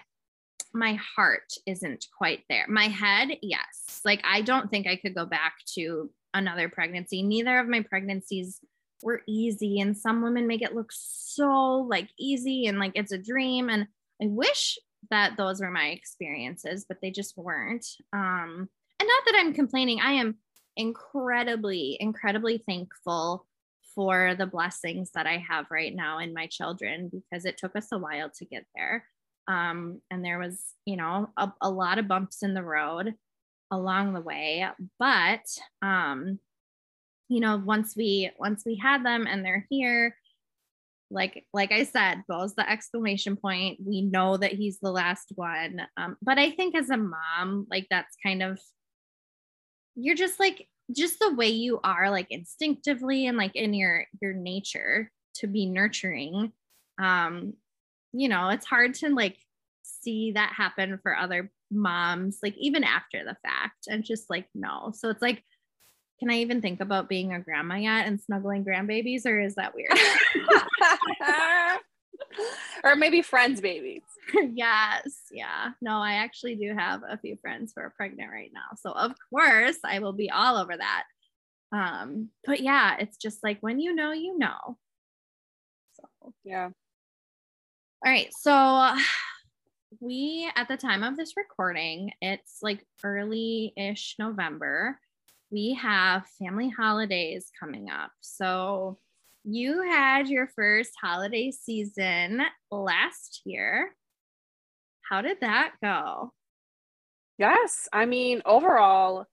my 0.74 1.00
heart 1.16 1.54
isn't 1.66 2.06
quite 2.18 2.42
there. 2.50 2.66
My 2.68 2.88
head, 2.88 3.38
yes. 3.42 4.02
Like 4.04 4.22
I 4.26 4.42
don't 4.42 4.70
think 4.70 4.88
I 4.88 4.98
could 4.98 5.16
go 5.16 5.26
back 5.26 5.54
to 5.76 6.12
another 6.34 6.68
pregnancy. 6.68 7.24
Neither 7.24 7.60
of 7.60 7.68
my 7.68 7.82
pregnancies 7.82 8.60
were 9.06 9.22
easy 9.28 9.80
and 9.80 9.96
some 9.96 10.22
women 10.22 10.48
make 10.48 10.62
it 10.62 10.76
look 10.76 10.92
so 10.92 11.86
like 11.90 12.10
easy 12.20 12.66
and 12.66 12.80
like 12.80 12.92
it's 12.96 13.12
a 13.12 13.18
dream 13.18 13.70
and 13.70 13.88
I 14.22 14.28
wish 14.28 14.78
that 15.12 15.38
those 15.38 15.62
were 15.62 15.72
my 15.72 15.88
experiences, 15.90 16.86
but 16.88 16.98
they 17.02 17.12
just 17.12 17.38
weren't. 17.38 17.86
Um 18.12 18.68
and 19.00 19.08
not 19.08 19.24
that 19.26 19.36
I'm 19.38 19.54
complaining. 19.54 20.00
I 20.02 20.14
am 20.14 20.36
incredibly 20.76 21.98
incredibly 22.00 22.58
thankful 22.58 23.46
for 23.96 24.36
the 24.38 24.46
blessings 24.46 25.12
that 25.16 25.26
I 25.26 25.38
have 25.50 25.68
right 25.72 25.96
now 25.96 26.20
in 26.20 26.34
my 26.34 26.48
children 26.48 27.10
because 27.10 27.46
it 27.46 27.58
took 27.58 27.76
us 27.76 27.88
a 27.94 27.98
while 27.98 28.30
to 28.38 28.46
get 28.46 28.66
there. 28.76 29.06
Um, 29.48 30.02
and 30.12 30.24
there 30.24 30.40
was, 30.40 30.62
you 30.86 30.98
know, 30.98 31.30
a, 31.38 31.52
a, 31.62 31.70
lot 31.70 32.00
of 32.00 32.08
bumps 32.08 32.44
in 32.44 32.54
the 32.54 32.64
road 32.64 33.14
along 33.72 34.14
the 34.14 34.22
way. 34.22 34.68
But, 35.00 35.46
um, 35.82 36.40
you 37.28 37.40
know, 37.40 37.62
once 37.64 37.96
we 37.96 38.32
once 38.40 38.64
we 38.66 38.76
had 38.76 39.06
them 39.06 39.28
and 39.28 39.44
they're 39.44 39.66
here, 39.70 40.16
like 41.10 41.46
like 41.54 41.72
I 41.72 41.84
said, 41.84 42.24
Bo's 42.28 42.56
the 42.56 42.70
exclamation 42.70 43.36
point. 43.36 43.80
We 43.86 44.02
know 44.02 44.38
that 44.38 44.54
he's 44.54 44.80
the 44.80 44.92
last 44.92 45.32
one. 45.36 45.82
Um, 45.98 46.18
but 46.22 46.38
I 46.38 46.52
think 46.52 46.76
as 46.76 46.90
a 46.90 46.98
mom, 46.98 47.68
like 47.70 47.88
that's 47.90 48.16
kind 48.24 48.44
of 48.44 48.60
you're 49.96 50.16
just 50.16 50.40
like 50.40 50.68
just 50.94 51.20
the 51.20 51.34
way 51.34 51.48
you 51.48 51.80
are 51.84 52.12
like 52.12 52.28
instinctively 52.30 53.28
and 53.28 53.38
like 53.38 53.56
in 53.56 53.74
your 53.74 54.06
your 54.22 54.34
nature 54.34 55.12
to 55.36 55.48
be 55.48 55.66
nurturing 55.66 56.52
um 57.02 57.54
you 58.14 58.30
know 58.30 58.50
it's 58.50 58.66
hard 58.66 58.94
to 58.94 59.10
like 59.10 59.38
see 59.84 60.34
that 60.34 60.54
happen 60.56 61.00
for 61.02 61.16
other 61.16 61.52
moms 61.72 62.40
like 62.44 62.56
even 62.58 62.84
after 62.84 63.24
the 63.24 63.36
fact 63.44 63.88
and 63.88 64.04
just 64.04 64.30
like 64.30 64.46
no 64.54 64.92
so 64.94 65.10
it's 65.10 65.22
like 65.22 65.44
can 66.20 66.30
i 66.30 66.36
even 66.36 66.62
think 66.62 66.80
about 66.80 67.10
being 67.10 67.34
a 67.34 67.40
grandma 67.40 67.76
yet 67.76 68.08
and 68.08 68.22
snuggling 68.22 68.64
grandbabies 68.64 69.26
or 69.26 69.40
is 69.40 69.56
that 69.56 69.74
weird 69.76 69.92
or 72.84 72.96
maybe 72.96 73.22
friends 73.22 73.62
babies 73.62 74.02
yes. 74.54 75.24
Yeah. 75.32 75.72
No, 75.82 75.98
I 75.98 76.14
actually 76.14 76.56
do 76.56 76.74
have 76.76 77.02
a 77.08 77.18
few 77.18 77.38
friends 77.42 77.74
who 77.76 77.82
are 77.82 77.94
pregnant 77.96 78.32
right 78.32 78.52
now. 78.54 78.76
So 78.78 78.92
of 78.92 79.14
course 79.30 79.78
I 79.84 80.00
will 80.00 80.14
be 80.14 80.30
all 80.30 80.58
over 80.58 80.76
that. 80.76 81.04
Um, 81.72 82.30
but 82.46 82.62
yeah, 82.62 82.98
it's 83.00 83.18
just 83.18 83.44
like 83.44 83.58
when 83.62 83.80
you 83.80 83.94
know, 83.94 84.12
you 84.12 84.38
know. 84.38 84.78
So 85.94 86.34
yeah. 86.44 86.70
All 88.06 88.12
right. 88.12 88.30
So 88.40 88.96
we 90.00 90.50
at 90.56 90.68
the 90.68 90.78
time 90.78 91.04
of 91.04 91.18
this 91.18 91.34
recording, 91.38 92.12
it's 92.22 92.60
like 92.62 92.86
early-ish 93.04 94.16
November. 94.20 95.00
We 95.52 95.78
have 95.82 96.28
family 96.40 96.70
holidays 96.70 97.52
coming 97.60 97.90
up. 97.90 98.12
So 98.22 98.98
you 99.44 99.84
had 99.84 100.28
your 100.28 100.48
first 100.48 100.92
holiday 101.02 101.52
season 101.52 102.42
last 102.72 103.42
year. 103.46 103.96
How 105.10 105.22
did 105.22 105.38
that 105.42 105.74
go? 105.84 106.34
Yes, 107.38 107.88
I 107.94 108.06
mean, 108.06 108.42
overall, 108.46 109.26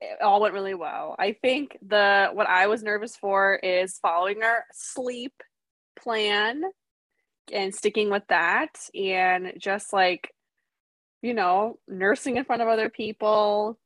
it 0.00 0.22
all 0.22 0.40
went 0.40 0.54
really 0.54 0.74
well. 0.74 1.16
I 1.18 1.32
think 1.32 1.76
the 1.86 2.30
what 2.32 2.48
I 2.48 2.66
was 2.66 2.82
nervous 2.82 3.16
for 3.16 3.56
is 3.56 3.98
following 3.98 4.42
our 4.42 4.64
sleep 4.72 5.34
plan 5.98 6.62
and 7.52 7.74
sticking 7.74 8.10
with 8.10 8.22
that 8.28 8.88
and 8.94 9.52
just 9.58 9.92
like 9.92 10.30
you 11.24 11.32
know, 11.32 11.78
nursing 11.88 12.36
in 12.36 12.44
front 12.44 12.60
of 12.60 12.68
other 12.68 12.90
people, 12.90 13.78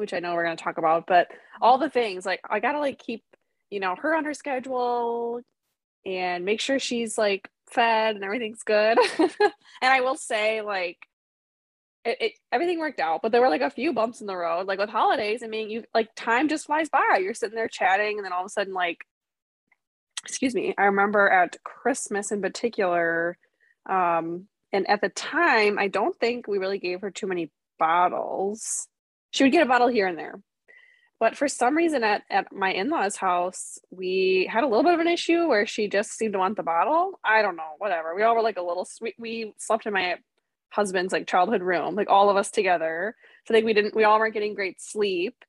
which 0.00 0.14
I 0.14 0.18
know 0.18 0.34
we're 0.34 0.44
going 0.44 0.56
to 0.56 0.64
talk 0.64 0.78
about, 0.78 1.06
but 1.06 1.28
all 1.60 1.78
the 1.78 1.90
things 1.90 2.26
like 2.26 2.40
I 2.48 2.58
got 2.58 2.72
to 2.72 2.80
like 2.80 2.98
keep, 2.98 3.22
you 3.70 3.78
know, 3.78 3.94
her 3.96 4.16
on 4.16 4.24
her 4.24 4.34
schedule 4.34 5.42
and 6.04 6.44
make 6.44 6.60
sure 6.60 6.78
she's 6.78 7.18
like 7.18 7.48
fed 7.70 8.16
and 8.16 8.24
everything's 8.24 8.62
good. 8.62 8.98
and 9.18 9.52
I 9.82 10.00
will 10.00 10.16
say, 10.16 10.62
like, 10.62 10.98
it, 12.04 12.16
it, 12.20 12.32
everything 12.50 12.78
worked 12.78 12.98
out, 12.98 13.20
but 13.22 13.30
there 13.30 13.42
were 13.42 13.50
like 13.50 13.60
a 13.60 13.70
few 13.70 13.92
bumps 13.92 14.22
in 14.22 14.26
the 14.26 14.36
road. 14.36 14.66
Like 14.66 14.78
with 14.78 14.88
holidays, 14.88 15.42
I 15.44 15.48
mean, 15.48 15.68
you 15.68 15.84
like 15.94 16.08
time 16.16 16.48
just 16.48 16.66
flies 16.66 16.88
by. 16.88 17.20
You're 17.22 17.34
sitting 17.34 17.54
there 17.54 17.68
chatting, 17.68 18.16
and 18.16 18.24
then 18.24 18.32
all 18.32 18.40
of 18.40 18.46
a 18.46 18.50
sudden, 18.50 18.72
like, 18.72 19.04
excuse 20.24 20.54
me, 20.54 20.74
I 20.78 20.84
remember 20.84 21.28
at 21.28 21.62
Christmas 21.62 22.32
in 22.32 22.40
particular, 22.40 23.36
um, 23.88 24.46
and 24.72 24.88
at 24.88 25.02
the 25.02 25.10
time, 25.10 25.78
I 25.78 25.88
don't 25.88 26.18
think 26.18 26.48
we 26.48 26.58
really 26.58 26.78
gave 26.78 27.02
her 27.02 27.10
too 27.10 27.26
many 27.26 27.50
bottles. 27.78 28.86
She 29.30 29.44
would 29.44 29.52
get 29.52 29.62
a 29.62 29.68
bottle 29.68 29.88
here 29.88 30.06
and 30.06 30.18
there, 30.18 30.40
but 31.20 31.36
for 31.36 31.48
some 31.48 31.76
reason, 31.76 32.02
at, 32.02 32.22
at 32.30 32.50
my 32.50 32.72
in 32.72 32.88
law's 32.88 33.14
house, 33.14 33.78
we 33.90 34.48
had 34.50 34.64
a 34.64 34.66
little 34.66 34.82
bit 34.82 34.94
of 34.94 35.00
an 35.00 35.06
issue 35.06 35.46
where 35.46 35.66
she 35.66 35.86
just 35.86 36.12
seemed 36.12 36.32
to 36.32 36.38
want 36.38 36.56
the 36.56 36.62
bottle. 36.62 37.20
I 37.22 37.42
don't 37.42 37.56
know, 37.56 37.74
whatever. 37.76 38.14
We 38.14 38.22
all 38.22 38.34
were 38.34 38.42
like 38.42 38.56
a 38.56 38.62
little, 38.62 38.86
sweet. 38.86 39.14
we 39.18 39.52
slept 39.58 39.84
in 39.84 39.92
my 39.92 40.16
husband's 40.70 41.12
like 41.12 41.26
childhood 41.26 41.60
room, 41.60 41.94
like 41.94 42.08
all 42.08 42.30
of 42.30 42.38
us 42.38 42.50
together. 42.50 43.14
So 43.46 43.52
like 43.52 43.64
we 43.64 43.74
didn't, 43.74 43.94
we 43.94 44.04
all 44.04 44.18
weren't 44.18 44.32
getting 44.32 44.54
great 44.54 44.80
sleep. 44.80 45.44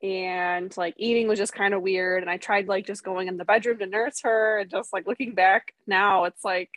And 0.00 0.74
like 0.76 0.94
eating 0.96 1.26
was 1.26 1.40
just 1.40 1.52
kind 1.52 1.74
of 1.74 1.82
weird. 1.82 2.22
And 2.22 2.30
I 2.30 2.36
tried 2.36 2.68
like 2.68 2.86
just 2.86 3.02
going 3.02 3.26
in 3.26 3.36
the 3.36 3.44
bedroom 3.44 3.78
to 3.80 3.86
nurse 3.86 4.20
her 4.22 4.58
and 4.60 4.70
just 4.70 4.92
like 4.92 5.08
looking 5.08 5.34
back 5.34 5.74
now, 5.88 6.24
it's 6.24 6.44
like, 6.44 6.70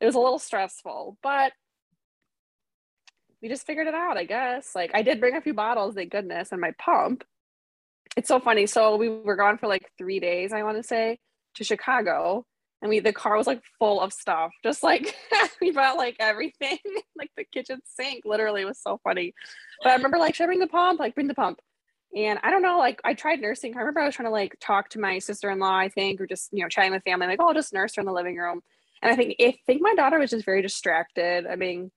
it 0.00 0.06
was 0.06 0.16
a 0.16 0.20
little 0.20 0.40
stressful, 0.40 1.16
but 1.22 1.52
we 3.44 3.50
just 3.50 3.66
figured 3.66 3.86
it 3.86 3.94
out, 3.94 4.16
I 4.16 4.24
guess. 4.24 4.74
Like 4.74 4.92
I 4.94 5.02
did 5.02 5.20
bring 5.20 5.36
a 5.36 5.40
few 5.42 5.52
bottles, 5.52 5.94
thank 5.94 6.10
goodness, 6.10 6.50
and 6.50 6.62
my 6.62 6.72
pump 6.78 7.24
it's 8.16 8.28
so 8.28 8.40
funny. 8.40 8.66
So 8.66 8.96
we 8.96 9.08
were 9.08 9.36
gone 9.36 9.58
for 9.58 9.66
like 9.66 9.90
three 9.98 10.20
days, 10.20 10.52
I 10.52 10.62
want 10.62 10.76
to 10.76 10.82
say, 10.82 11.18
to 11.56 11.64
Chicago. 11.64 12.46
And 12.80 12.88
we 12.88 13.00
the 13.00 13.12
car 13.12 13.36
was 13.36 13.46
like 13.46 13.62
full 13.78 14.00
of 14.00 14.12
stuff. 14.12 14.52
Just 14.62 14.82
like 14.82 15.14
we 15.60 15.72
brought 15.72 15.96
like 15.96 16.16
everything, 16.20 16.78
like 17.16 17.30
the 17.36 17.44
kitchen 17.44 17.80
sink, 17.84 18.22
literally 18.24 18.64
was 18.64 18.78
so 18.78 19.00
funny. 19.02 19.34
But 19.82 19.90
I 19.90 19.96
remember 19.96 20.18
like, 20.18 20.34
should 20.34 20.44
I 20.44 20.46
bring 20.46 20.60
the 20.60 20.66
pump? 20.66 21.00
Like 21.00 21.14
bring 21.14 21.28
the 21.28 21.34
pump. 21.34 21.60
And 22.16 22.38
I 22.44 22.50
don't 22.50 22.62
know, 22.62 22.78
like 22.78 23.00
I 23.04 23.14
tried 23.14 23.40
nursing. 23.40 23.74
I 23.76 23.80
remember 23.80 24.00
I 24.00 24.06
was 24.06 24.14
trying 24.14 24.28
to 24.28 24.32
like 24.32 24.56
talk 24.60 24.90
to 24.90 25.00
my 25.00 25.18
sister-in-law, 25.18 25.76
I 25.76 25.88
think, 25.88 26.20
or 26.20 26.26
just 26.26 26.50
you 26.52 26.62
know, 26.62 26.68
chatting 26.68 26.92
with 26.92 27.02
family, 27.02 27.26
like, 27.26 27.40
oh, 27.40 27.48
I'll 27.48 27.54
just 27.54 27.72
nurse 27.72 27.96
her 27.96 28.00
in 28.00 28.06
the 28.06 28.12
living 28.12 28.36
room. 28.36 28.60
And 29.02 29.10
I 29.10 29.16
think 29.16 29.34
I 29.40 29.56
think 29.66 29.82
my 29.82 29.94
daughter 29.94 30.18
was 30.18 30.30
just 30.30 30.44
very 30.44 30.62
distracted. 30.62 31.46
I 31.46 31.56
mean, 31.56 31.90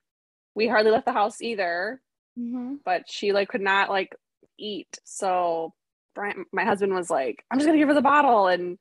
we 0.57 0.67
hardly 0.67 0.89
left 0.89 1.05
the 1.05 1.13
house 1.13 1.39
either. 1.39 2.01
Mm-hmm. 2.37 2.77
But 2.83 3.03
she 3.07 3.31
like 3.31 3.47
could 3.47 3.61
not 3.61 3.89
like 3.89 4.15
eat. 4.57 4.99
So 5.05 5.73
Brian, 6.15 6.45
my 6.51 6.65
husband 6.65 6.93
was 6.95 7.11
like, 7.11 7.45
I'm 7.49 7.59
just 7.59 7.67
gonna 7.67 7.77
give 7.77 7.87
her 7.87 7.93
the 7.93 8.01
bottle. 8.01 8.47
And 8.47 8.79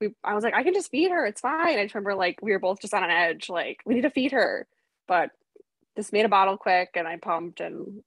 we 0.00 0.14
I 0.24 0.34
was 0.34 0.42
like, 0.42 0.54
I 0.54 0.62
can 0.62 0.72
just 0.72 0.90
feed 0.90 1.10
her, 1.10 1.26
it's 1.26 1.42
fine. 1.42 1.78
I 1.78 1.82
just 1.82 1.94
remember 1.94 2.14
like 2.14 2.38
we 2.40 2.52
were 2.52 2.58
both 2.58 2.80
just 2.80 2.94
on 2.94 3.04
an 3.04 3.10
edge, 3.10 3.50
like, 3.50 3.80
we 3.84 3.94
need 3.94 4.02
to 4.02 4.10
feed 4.10 4.32
her. 4.32 4.66
But 5.06 5.30
just 5.96 6.14
made 6.14 6.24
a 6.24 6.30
bottle 6.30 6.56
quick 6.56 6.90
and 6.94 7.06
I 7.06 7.16
pumped 7.16 7.60
and 7.60 8.02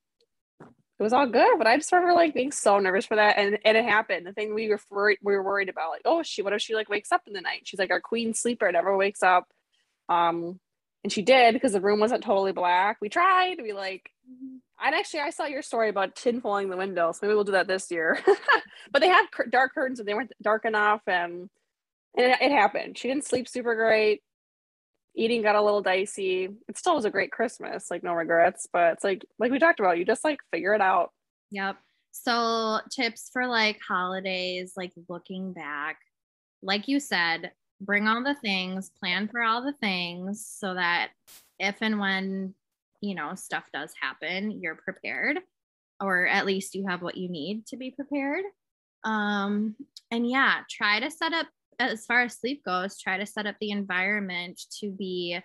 it 0.59 1.03
was 1.03 1.13
all 1.13 1.27
good. 1.27 1.59
But 1.59 1.67
I 1.67 1.77
just 1.77 1.91
remember 1.91 2.15
like 2.15 2.33
being 2.33 2.51
so 2.51 2.79
nervous 2.79 3.05
for 3.05 3.17
that. 3.17 3.37
And, 3.37 3.59
and 3.63 3.77
it 3.77 3.85
happened. 3.85 4.25
The 4.25 4.33
thing 4.33 4.55
we 4.55 4.69
were 4.69 4.79
worried, 4.89 5.19
we 5.21 5.33
were 5.33 5.43
worried 5.43 5.69
about, 5.69 5.91
like, 5.91 6.01
oh 6.05 6.23
she 6.23 6.41
what 6.41 6.53
if 6.53 6.61
she 6.61 6.73
like 6.73 6.89
wakes 6.89 7.11
up 7.11 7.21
in 7.27 7.33
the 7.33 7.41
night? 7.41 7.61
She's 7.65 7.79
like 7.79 7.91
our 7.91 8.01
queen 8.01 8.33
sleeper, 8.33 8.71
never 8.71 8.97
wakes 8.97 9.21
up. 9.21 9.45
Um 10.09 10.59
and 11.03 11.11
she 11.11 11.21
did 11.21 11.53
because 11.53 11.73
the 11.73 11.81
room 11.81 11.99
wasn't 11.99 12.23
totally 12.23 12.51
black. 12.51 12.97
We 13.01 13.09
tried, 13.09 13.57
we 13.61 13.73
like 13.73 14.11
mm-hmm. 14.29 14.57
And 14.83 14.95
actually, 14.95 15.19
I 15.19 15.29
saw 15.29 15.45
your 15.45 15.61
story 15.61 15.89
about 15.89 16.15
tinfoiling 16.15 16.69
the 16.69 16.77
windows. 16.77 17.19
Maybe 17.21 17.35
we'll 17.35 17.43
do 17.43 17.51
that 17.51 17.67
this 17.67 17.91
year. 17.91 18.17
but 18.91 18.99
they 18.99 19.07
had 19.07 19.27
dark 19.51 19.75
curtains 19.75 19.99
and 19.99 20.07
they 20.07 20.15
weren't 20.15 20.33
dark 20.41 20.65
enough, 20.65 21.01
and 21.05 21.49
and 22.17 22.31
it, 22.31 22.41
it, 22.41 22.51
happened. 22.51 22.97
She 22.97 23.07
didn't 23.07 23.25
sleep 23.25 23.47
super 23.47 23.75
great. 23.75 24.21
eating 25.15 25.43
got 25.43 25.55
a 25.55 25.61
little 25.61 25.81
dicey. 25.81 26.49
It 26.67 26.77
still 26.77 26.95
was 26.95 27.05
a 27.05 27.11
great 27.11 27.31
Christmas, 27.31 27.91
like 27.91 28.03
no 28.03 28.13
regrets, 28.13 28.67
but 28.73 28.93
it's 28.93 29.03
like 29.03 29.23
like 29.37 29.51
we 29.51 29.59
talked 29.59 29.79
about, 29.79 29.99
you 29.99 30.05
just 30.05 30.23
like 30.23 30.39
figure 30.51 30.73
it 30.73 30.81
out. 30.81 31.11
Yep. 31.51 31.77
So 32.11 32.79
tips 32.89 33.29
for 33.31 33.47
like 33.47 33.79
holidays, 33.87 34.73
like 34.75 34.93
looking 35.07 35.53
back, 35.53 35.97
like 36.63 36.87
you 36.87 36.99
said, 36.99 37.51
bring 37.81 38.07
all 38.07 38.23
the 38.23 38.35
things, 38.35 38.91
plan 38.99 39.27
for 39.27 39.41
all 39.41 39.63
the 39.63 39.73
things 39.73 40.45
so 40.47 40.73
that 40.73 41.09
if 41.59 41.75
and 41.81 41.99
when, 41.99 42.53
you 43.01 43.15
know, 43.15 43.35
stuff 43.35 43.65
does 43.73 43.93
happen, 43.99 44.61
you're 44.61 44.75
prepared 44.75 45.39
or 45.99 46.25
at 46.25 46.45
least 46.45 46.73
you 46.73 46.87
have 46.87 47.01
what 47.01 47.17
you 47.17 47.29
need 47.29 47.65
to 47.67 47.77
be 47.77 47.91
prepared. 47.91 48.45
Um 49.03 49.75
and 50.11 50.29
yeah, 50.29 50.59
try 50.69 50.99
to 50.99 51.09
set 51.09 51.33
up 51.33 51.47
as 51.79 52.05
far 52.05 52.21
as 52.21 52.35
sleep 52.35 52.63
goes, 52.63 52.99
try 52.99 53.17
to 53.17 53.25
set 53.25 53.47
up 53.47 53.55
the 53.59 53.71
environment 53.71 54.61
to 54.79 54.91
be 54.91 55.39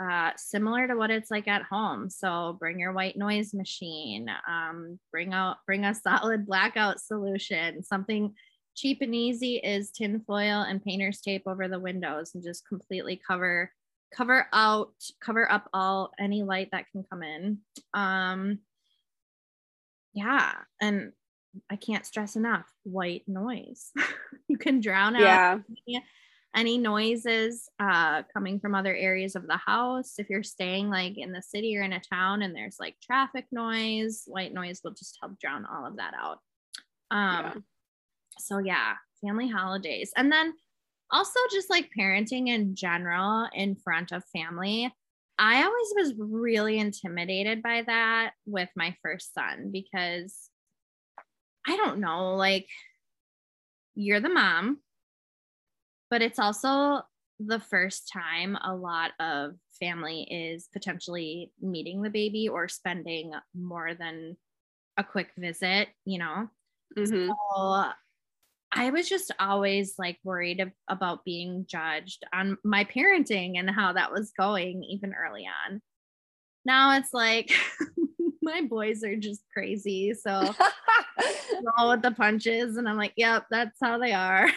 uh, 0.00 0.30
similar 0.36 0.88
to 0.88 0.96
what 0.96 1.10
it's 1.10 1.30
like 1.30 1.46
at 1.46 1.62
home. 1.62 2.08
So 2.08 2.56
bring 2.58 2.80
your 2.80 2.92
white 2.92 3.18
noise 3.18 3.52
machine, 3.52 4.30
um, 4.48 4.98
bring 5.12 5.34
out 5.34 5.58
bring 5.66 5.84
a 5.84 5.94
solid 6.06 6.46
blackout 6.46 7.00
solution. 7.00 7.82
Something 7.82 8.34
cheap 8.74 8.98
and 9.00 9.14
easy 9.14 9.56
is 9.56 9.90
tinfoil 9.90 10.62
and 10.62 10.82
painter's 10.82 11.20
tape 11.20 11.42
over 11.46 11.68
the 11.68 11.78
windows 11.78 12.32
and 12.34 12.42
just 12.42 12.66
completely 12.66 13.20
cover 13.26 13.70
cover 14.12 14.46
out 14.52 14.92
cover 15.22 15.50
up 15.50 15.68
all 15.72 16.10
any 16.18 16.42
light 16.42 16.68
that 16.72 16.86
can 16.90 17.04
come 17.04 17.22
in. 17.22 17.58
Um, 17.94 18.58
yeah, 20.12 20.52
and 20.80 21.12
I 21.70 21.76
can't 21.76 22.06
stress 22.06 22.36
enough 22.36 22.66
white 22.82 23.22
noise. 23.26 23.92
you 24.48 24.58
can 24.58 24.80
drown 24.80 25.16
out 25.16 25.62
yeah. 25.86 26.00
any 26.54 26.78
noises 26.78 27.68
uh, 27.78 28.22
coming 28.32 28.60
from 28.60 28.74
other 28.74 28.94
areas 28.94 29.36
of 29.36 29.46
the 29.46 29.56
house. 29.56 30.14
If 30.18 30.30
you're 30.30 30.42
staying 30.42 30.90
like 30.90 31.16
in 31.16 31.32
the 31.32 31.42
city 31.42 31.76
or 31.76 31.82
in 31.82 31.92
a 31.92 32.00
town 32.00 32.42
and 32.42 32.54
there's 32.54 32.76
like 32.80 32.96
traffic 33.02 33.46
noise, 33.52 34.24
white 34.26 34.52
noise 34.52 34.80
will 34.82 34.92
just 34.92 35.18
help 35.20 35.38
drown 35.38 35.66
all 35.66 35.86
of 35.86 35.96
that 35.96 36.14
out. 36.14 36.38
Um, 37.10 37.44
yeah. 37.44 37.54
So, 38.46 38.58
yeah, 38.58 38.94
family 39.24 39.48
holidays. 39.48 40.12
And 40.16 40.30
then 40.30 40.54
also 41.12 41.38
just 41.52 41.70
like 41.70 41.90
parenting 41.98 42.48
in 42.48 42.74
general 42.74 43.48
in 43.54 43.76
front 43.76 44.12
of 44.12 44.22
family. 44.34 44.92
I 45.38 45.62
always 45.62 45.92
was 45.96 46.14
really 46.18 46.78
intimidated 46.78 47.62
by 47.62 47.82
that 47.86 48.32
with 48.46 48.68
my 48.76 48.94
first 49.02 49.32
son 49.32 49.70
because 49.72 50.50
I 51.66 51.76
don't 51.76 52.00
know, 52.00 52.36
like 52.36 52.66
you're 53.94 54.20
the 54.20 54.28
mom, 54.28 54.78
but 56.10 56.22
it's 56.22 56.38
also 56.38 57.02
the 57.38 57.60
first 57.60 58.10
time 58.12 58.56
a 58.62 58.74
lot 58.74 59.12
of 59.18 59.52
family 59.80 60.26
is 60.30 60.68
potentially 60.72 61.52
meeting 61.60 62.02
the 62.02 62.10
baby 62.10 62.48
or 62.48 62.68
spending 62.68 63.32
more 63.54 63.94
than 63.94 64.36
a 64.98 65.04
quick 65.04 65.30
visit, 65.38 65.88
you 66.04 66.18
know? 66.18 66.50
Mm-hmm. 66.98 67.28
So 67.28 67.84
I 68.72 68.90
was 68.90 69.08
just 69.08 69.32
always 69.40 69.94
like 69.98 70.18
worried 70.22 70.72
about 70.88 71.24
being 71.24 71.66
judged 71.68 72.24
on 72.32 72.56
my 72.64 72.84
parenting 72.84 73.58
and 73.58 73.68
how 73.68 73.92
that 73.92 74.12
was 74.12 74.32
going 74.38 74.84
even 74.84 75.12
early 75.12 75.46
on. 75.66 75.80
Now 76.64 76.96
it's 76.96 77.12
like 77.12 77.52
my 78.42 78.62
boys 78.62 79.02
are 79.02 79.16
just 79.16 79.42
crazy. 79.52 80.14
So 80.14 80.30
roll 81.78 81.90
with 81.90 82.02
the 82.02 82.12
punches. 82.12 82.76
And 82.76 82.88
I'm 82.88 82.96
like, 82.96 83.14
yep, 83.16 83.46
that's 83.50 83.78
how 83.82 83.98
they 83.98 84.12
are. 84.12 84.48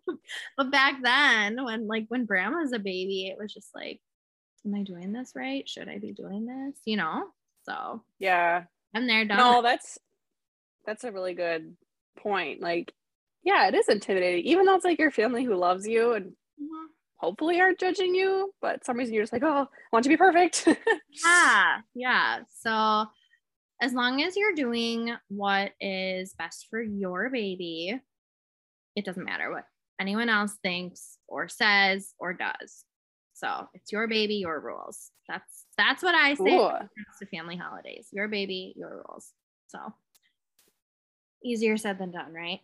but 0.56 0.70
back 0.70 0.96
then, 1.02 1.64
when 1.64 1.86
like 1.86 2.06
when 2.08 2.24
Bram 2.24 2.54
was 2.54 2.72
a 2.72 2.78
baby, 2.78 3.26
it 3.26 3.38
was 3.38 3.52
just 3.52 3.70
like, 3.74 4.00
am 4.64 4.74
I 4.74 4.82
doing 4.82 5.12
this 5.12 5.32
right? 5.34 5.68
Should 5.68 5.88
I 5.88 5.98
be 5.98 6.12
doing 6.12 6.46
this? 6.46 6.80
You 6.84 6.98
know? 6.98 7.24
So 7.64 8.02
yeah. 8.18 8.64
I'm 8.94 9.06
there. 9.06 9.24
Done. 9.24 9.36
No, 9.36 9.62
that's 9.62 9.98
that's 10.86 11.04
a 11.04 11.12
really 11.12 11.34
good 11.34 11.76
point. 12.16 12.60
Like, 12.60 12.92
yeah, 13.46 13.68
it 13.68 13.74
is 13.76 13.88
intimidating, 13.88 14.44
even 14.44 14.66
though 14.66 14.74
it's 14.74 14.84
like 14.84 14.98
your 14.98 15.12
family 15.12 15.44
who 15.44 15.54
loves 15.54 15.86
you 15.86 16.14
and 16.14 16.26
mm-hmm. 16.26 16.86
hopefully 17.14 17.60
aren't 17.60 17.78
judging 17.78 18.12
you, 18.12 18.52
but 18.60 18.84
some 18.84 18.98
reason 18.98 19.14
you're 19.14 19.22
just 19.22 19.32
like, 19.32 19.44
oh, 19.44 19.62
I 19.62 19.88
want 19.92 20.02
to 20.02 20.08
be 20.08 20.16
perfect. 20.16 20.66
yeah, 21.24 21.78
yeah. 21.94 22.40
So 22.60 23.06
as 23.80 23.92
long 23.92 24.20
as 24.20 24.36
you're 24.36 24.56
doing 24.56 25.14
what 25.28 25.70
is 25.80 26.34
best 26.36 26.66
for 26.68 26.82
your 26.82 27.30
baby, 27.30 27.96
it 28.96 29.04
doesn't 29.04 29.24
matter 29.24 29.52
what 29.52 29.64
anyone 30.00 30.28
else 30.28 30.56
thinks 30.64 31.18
or 31.28 31.48
says 31.48 32.14
or 32.18 32.34
does. 32.34 32.84
So 33.34 33.68
it's 33.74 33.92
your 33.92 34.08
baby, 34.08 34.36
your 34.36 34.58
rules. 34.58 35.12
That's 35.28 35.66
that's 35.78 36.02
what 36.02 36.16
I 36.16 36.34
say 36.34 36.56
to 36.56 37.26
family 37.30 37.56
holidays. 37.56 38.08
Your 38.10 38.26
baby, 38.26 38.74
your 38.76 39.04
rules. 39.08 39.30
So 39.68 39.78
easier 41.44 41.76
said 41.76 41.98
than 41.98 42.10
done, 42.10 42.32
right? 42.32 42.60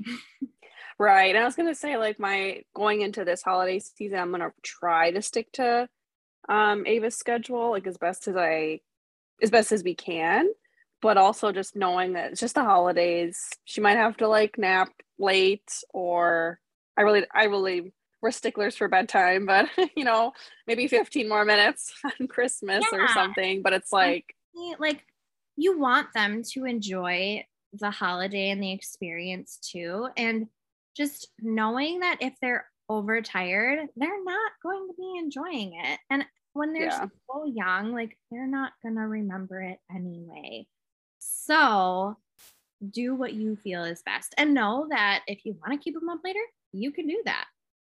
right. 0.98 1.35
And 1.35 1.42
I 1.42 1.46
was 1.46 1.56
gonna 1.56 1.74
say, 1.74 1.96
like, 1.96 2.18
my 2.18 2.62
going 2.74 3.02
into 3.02 3.24
this 3.24 3.42
holiday 3.42 3.78
season, 3.78 4.18
I'm 4.18 4.30
gonna 4.30 4.52
try 4.62 5.11
to 5.11 5.22
stick 5.22 5.52
to 5.52 5.88
um 6.48 6.87
Ava's 6.87 7.16
schedule, 7.16 7.70
like 7.70 7.87
as 7.87 7.98
best 7.98 8.28
as 8.28 8.37
I 8.37 8.80
as 9.42 9.50
best 9.50 9.72
as 9.72 9.82
we 9.82 9.94
can 9.94 10.48
but 11.02 11.18
also 11.18 11.52
just 11.52 11.76
knowing 11.76 12.14
that 12.14 12.30
it's 12.30 12.40
just 12.40 12.54
the 12.54 12.62
holidays. 12.62 13.50
She 13.64 13.80
might 13.80 13.96
have 13.96 14.16
to 14.18 14.28
like 14.28 14.56
nap 14.56 14.90
late 15.18 15.70
or 15.92 16.61
I 16.96 17.02
really 17.02 17.26
I 17.35 17.44
really 17.44 17.92
we're 18.22 18.30
sticklers 18.30 18.76
for 18.76 18.88
bedtime, 18.88 19.44
but 19.44 19.66
you 19.96 20.04
know, 20.04 20.32
maybe 20.66 20.87
15 20.87 21.28
more 21.28 21.44
minutes 21.44 21.92
on 22.20 22.28
Christmas 22.28 22.85
yeah. 22.90 22.98
or 22.98 23.08
something. 23.08 23.62
But 23.62 23.74
it's 23.74 23.92
like 23.92 24.35
like 24.78 25.04
you 25.56 25.78
want 25.78 26.06
them 26.14 26.42
to 26.52 26.64
enjoy 26.64 27.44
the 27.72 27.90
holiday 27.90 28.50
and 28.50 28.62
the 28.62 28.72
experience 28.72 29.58
too. 29.58 30.08
And 30.16 30.46
just 30.96 31.28
knowing 31.40 32.00
that 32.00 32.18
if 32.20 32.35
they're 32.40 32.66
overtired, 32.88 33.88
they're 33.96 34.24
not 34.24 34.52
going 34.62 34.88
to 34.88 34.94
be 34.98 35.18
enjoying 35.18 35.74
it. 35.82 35.98
And 36.11 36.24
when 36.52 36.72
they're 36.72 36.85
yeah. 36.85 37.06
so 37.30 37.44
young, 37.46 37.92
like 37.92 38.18
they're 38.30 38.46
not 38.46 38.72
gonna 38.82 39.06
remember 39.06 39.62
it 39.62 39.78
anyway. 39.94 40.66
So 41.18 42.16
do 42.90 43.14
what 43.14 43.32
you 43.32 43.56
feel 43.56 43.85
is 43.85 44.02
best 44.02 44.35
and 44.37 44.54
know 44.54 44.87
that 44.90 45.22
if 45.26 45.44
you 45.44 45.56
want 45.61 45.72
to 45.72 45.82
keep 45.82 45.94
them 45.94 46.08
up 46.08 46.20
later, 46.24 46.40
you 46.72 46.90
can 46.90 47.06
do 47.06 47.22
that. 47.24 47.46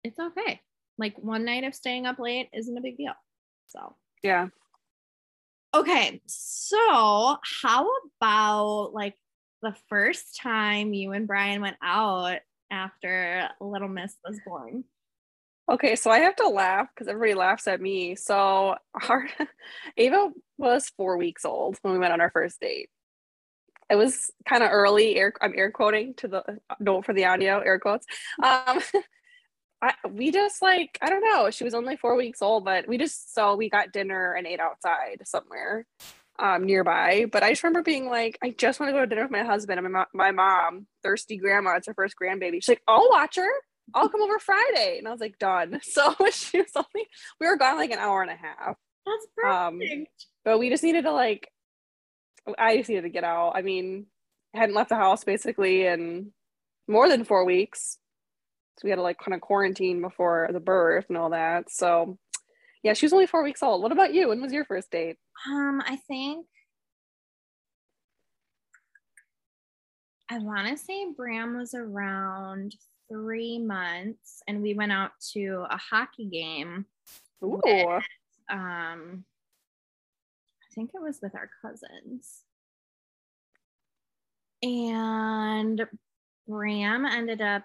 It's 0.03 0.19
okay. 0.19 0.61
Like 0.97 1.17
one 1.19 1.45
night 1.45 1.65
of 1.65 1.75
staying 1.75 2.07
up 2.07 2.19
late 2.19 2.49
isn't 2.53 2.77
a 2.77 2.81
big 2.81 2.97
deal. 2.97 3.13
So, 3.67 3.95
yeah. 4.23 4.49
Okay. 5.75 6.21
So, 6.27 7.37
how 7.63 7.89
about 8.21 8.95
like 8.95 9.15
the 9.63 9.75
first 9.89 10.39
time 10.41 10.93
you 10.93 11.13
and 11.13 11.27
Brian 11.27 11.61
went 11.61 11.77
out 11.83 12.39
after 12.71 13.49
Little 13.61 13.89
Miss 13.89 14.15
was 14.27 14.41
born? 14.47 14.85
Okay, 15.71 15.97
so 15.97 16.11
I 16.11 16.21
have 16.21 16.37
to 16.37 16.49
laugh 16.49 16.89
because 16.95 17.09
everybody 17.09 17.35
laughs 17.35 17.67
at 17.69 17.81
me. 17.81 18.15
So 18.15 18.77
our 19.09 19.29
Ava 19.97 20.31
was 20.57 20.91
four 20.97 21.19
weeks 21.19 21.45
old 21.45 21.79
when 21.83 21.93
we 21.93 21.99
went 21.99 22.13
on 22.13 22.21
our 22.21 22.31
first 22.31 22.61
date 22.61 22.89
it 23.91 23.97
was 23.97 24.31
kind 24.47 24.63
of 24.63 24.71
early 24.71 25.17
air 25.17 25.33
i'm 25.41 25.55
air 25.57 25.71
quoting 25.71 26.15
to 26.15 26.29
the 26.29 26.43
note 26.81 27.05
for 27.05 27.13
the 27.13 27.25
audio 27.25 27.59
air 27.61 27.79
quotes 27.79 28.07
um 28.43 28.81
I, 29.81 29.95
we 30.11 30.33
just 30.33 30.61
like 30.61 30.99
i 31.01 31.09
don't 31.09 31.23
know 31.23 31.51
she 31.51 31.63
was 31.63 31.75
only 31.75 31.97
four 31.97 32.17
weeks 32.17 32.43
old 32.43 32.65
but 32.65 32.89
we 32.89 32.99
just 32.99 33.33
so 33.33 33.55
we 33.55 33.71
got 33.71 33.93
dinner 33.93 34.33
and 34.33 34.47
ate 34.47 34.59
outside 34.59 35.23
somewhere 35.25 35.87
um 36.39 36.65
nearby 36.65 37.27
but 37.31 37.43
i 37.43 37.51
just 37.51 37.63
remember 37.63 37.83
being 37.83 38.09
like 38.09 38.39
i 38.43 38.51
just 38.51 38.79
want 38.79 38.89
to 38.89 38.93
go 38.93 39.01
to 39.01 39.07
dinner 39.07 39.23
with 39.23 39.31
my 39.31 39.43
husband 39.43 39.79
and 39.79 39.93
my, 39.93 40.05
my 40.15 40.31
mom 40.31 40.87
thirsty 41.03 41.37
grandma 41.37 41.77
it's 41.77 41.87
her 41.87 41.95
first 41.95 42.15
grandbaby 42.21 42.55
she's 42.55 42.69
like 42.69 42.83
i'll 42.87 43.09
watch 43.11 43.37
her 43.37 43.51
i'll 43.95 44.09
come 44.09 44.23
over 44.23 44.39
friday 44.39 44.97
and 44.99 45.09
i 45.09 45.11
was 45.11 45.21
like 45.21 45.39
done 45.39 45.81
so 45.83 46.15
she 46.33 46.59
was 46.59 46.71
only 46.77 47.09
we 47.41 47.47
were 47.47 47.57
gone 47.57 47.77
like 47.77 47.91
an 47.91 47.99
hour 47.99 48.23
and 48.23 48.31
a 48.31 48.37
half 48.37 48.77
that's 49.07 49.27
perfect 49.37 49.55
um, 49.55 49.81
but 50.45 50.59
we 50.59 50.71
just 50.71 50.83
needed 50.83 51.03
to 51.03 51.13
like 51.13 51.49
I 52.57 52.77
just 52.77 52.89
needed 52.89 53.03
to 53.03 53.09
get 53.09 53.25
out. 53.25 53.53
I 53.55 53.63
mean, 53.63 54.07
I 54.55 54.59
hadn't 54.59 54.75
left 54.75 54.91
the 54.91 54.97
house 54.97 55.25
basically 55.25 55.87
in 55.87 56.33
more 56.87 57.09
than 57.09 57.25
four 57.25 57.45
weeks. 57.45 57.99
So 58.79 58.83
we 58.85 58.91
had 58.91 58.97
to 58.97 59.03
like 59.03 59.19
kind 59.19 59.35
of 59.35 59.41
quarantine 59.41 60.01
before 60.01 60.49
the 60.53 60.61
birth 60.61 61.07
and 61.09 61.19
all 61.19 61.31
that. 61.31 61.71
So 61.71 62.17
yeah, 62.83 62.93
she 62.93 63.07
was 63.07 63.13
only 63.13 63.27
four 63.27 63.43
weeks 63.43 63.63
old. 63.63 63.83
What 63.83 63.93
about 63.93 64.15
you? 64.15 64.29
When 64.29 64.41
was 64.41 64.53
your 64.53 64.65
first 64.65 64.91
date? 64.91 65.17
Um, 65.47 65.83
I 65.85 65.97
think 65.97 66.47
I 70.31 70.39
want 70.39 70.69
to 70.69 70.77
say 70.77 71.07
Bram 71.17 71.57
was 71.57 71.75
around 71.75 72.75
three 73.11 73.59
months, 73.59 74.43
and 74.47 74.63
we 74.63 74.75
went 74.75 74.93
out 74.93 75.13
to 75.33 75.65
a 75.71 75.79
hockey 75.79 76.27
game. 76.27 76.85
Ooh. 77.43 77.61
With, 77.65 78.03
um, 78.51 79.25
I 80.63 80.75
think 80.75 80.91
it 80.95 81.03
was 81.03 81.19
with 81.23 81.35
our 81.35 81.49
cousins. 81.63 82.43
And 84.63 85.87
Bram 86.47 87.07
ended 87.07 87.41
up 87.41 87.63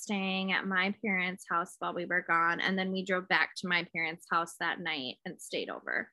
staying 0.00 0.52
at 0.52 0.66
my 0.66 0.94
parents' 1.04 1.44
house 1.48 1.76
while 1.78 1.94
we 1.94 2.06
were 2.06 2.24
gone. 2.26 2.60
And 2.60 2.78
then 2.78 2.90
we 2.90 3.04
drove 3.04 3.28
back 3.28 3.50
to 3.58 3.68
my 3.68 3.86
parents' 3.94 4.26
house 4.30 4.54
that 4.60 4.80
night 4.80 5.16
and 5.24 5.40
stayed 5.40 5.70
over. 5.70 6.08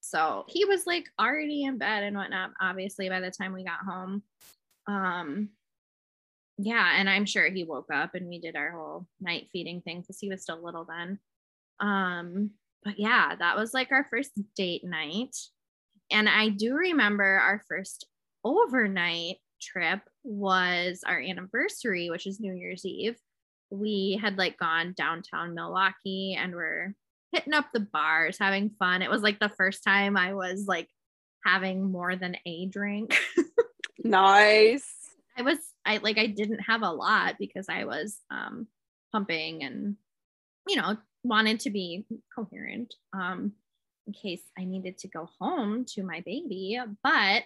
So 0.00 0.44
he 0.48 0.64
was 0.64 0.86
like 0.86 1.04
already 1.20 1.64
in 1.64 1.78
bed 1.78 2.02
and 2.04 2.16
whatnot, 2.16 2.50
obviously, 2.60 3.08
by 3.08 3.20
the 3.20 3.30
time 3.30 3.52
we 3.52 3.64
got 3.64 3.80
home. 3.86 4.22
Um, 4.86 5.50
yeah, 6.56 6.92
and 6.96 7.08
I'm 7.08 7.24
sure 7.24 7.48
he 7.48 7.64
woke 7.64 7.92
up 7.92 8.14
and 8.14 8.28
we 8.28 8.40
did 8.40 8.56
our 8.56 8.72
whole 8.72 9.06
night 9.20 9.48
feeding 9.52 9.80
thing 9.80 10.00
because 10.00 10.18
he 10.20 10.28
was 10.28 10.42
still 10.42 10.62
little 10.62 10.84
then. 10.84 11.18
Um, 11.80 12.50
but 12.84 12.98
yeah, 12.98 13.34
that 13.38 13.56
was 13.56 13.74
like 13.74 13.92
our 13.92 14.06
first 14.10 14.32
date 14.56 14.84
night. 14.84 15.36
And 16.10 16.28
I 16.28 16.48
do 16.48 16.74
remember 16.74 17.24
our 17.24 17.62
first 17.68 18.06
overnight 18.44 19.36
trip 19.60 20.00
was 20.28 21.02
our 21.06 21.18
anniversary, 21.18 22.10
which 22.10 22.26
is 22.26 22.38
New 22.38 22.54
Year's 22.54 22.84
Eve. 22.84 23.16
We 23.70 24.18
had 24.20 24.36
like 24.36 24.58
gone 24.58 24.94
downtown 24.96 25.54
Milwaukee 25.54 26.36
and 26.38 26.54
we're 26.54 26.94
hitting 27.32 27.54
up 27.54 27.66
the 27.72 27.80
bars, 27.80 28.36
having 28.38 28.70
fun. 28.78 29.02
It 29.02 29.10
was 29.10 29.22
like 29.22 29.38
the 29.38 29.48
first 29.48 29.82
time 29.82 30.16
I 30.16 30.34
was 30.34 30.66
like 30.66 30.88
having 31.44 31.90
more 31.90 32.14
than 32.14 32.36
a 32.46 32.66
drink. 32.66 33.18
nice. 34.04 34.86
I 35.36 35.42
was 35.42 35.58
I 35.84 35.98
like 35.98 36.18
I 36.18 36.26
didn't 36.26 36.60
have 36.60 36.82
a 36.82 36.90
lot 36.90 37.36
because 37.38 37.66
I 37.70 37.84
was 37.84 38.18
um 38.30 38.66
pumping 39.12 39.62
and 39.62 39.96
you 40.66 40.76
know 40.76 40.96
wanted 41.22 41.60
to 41.60 41.70
be 41.70 42.04
coherent 42.34 42.94
um 43.14 43.52
in 44.06 44.12
case 44.12 44.42
I 44.58 44.64
needed 44.64 44.98
to 44.98 45.08
go 45.08 45.28
home 45.40 45.84
to 45.90 46.02
my 46.02 46.22
baby 46.26 46.78
but 47.02 47.44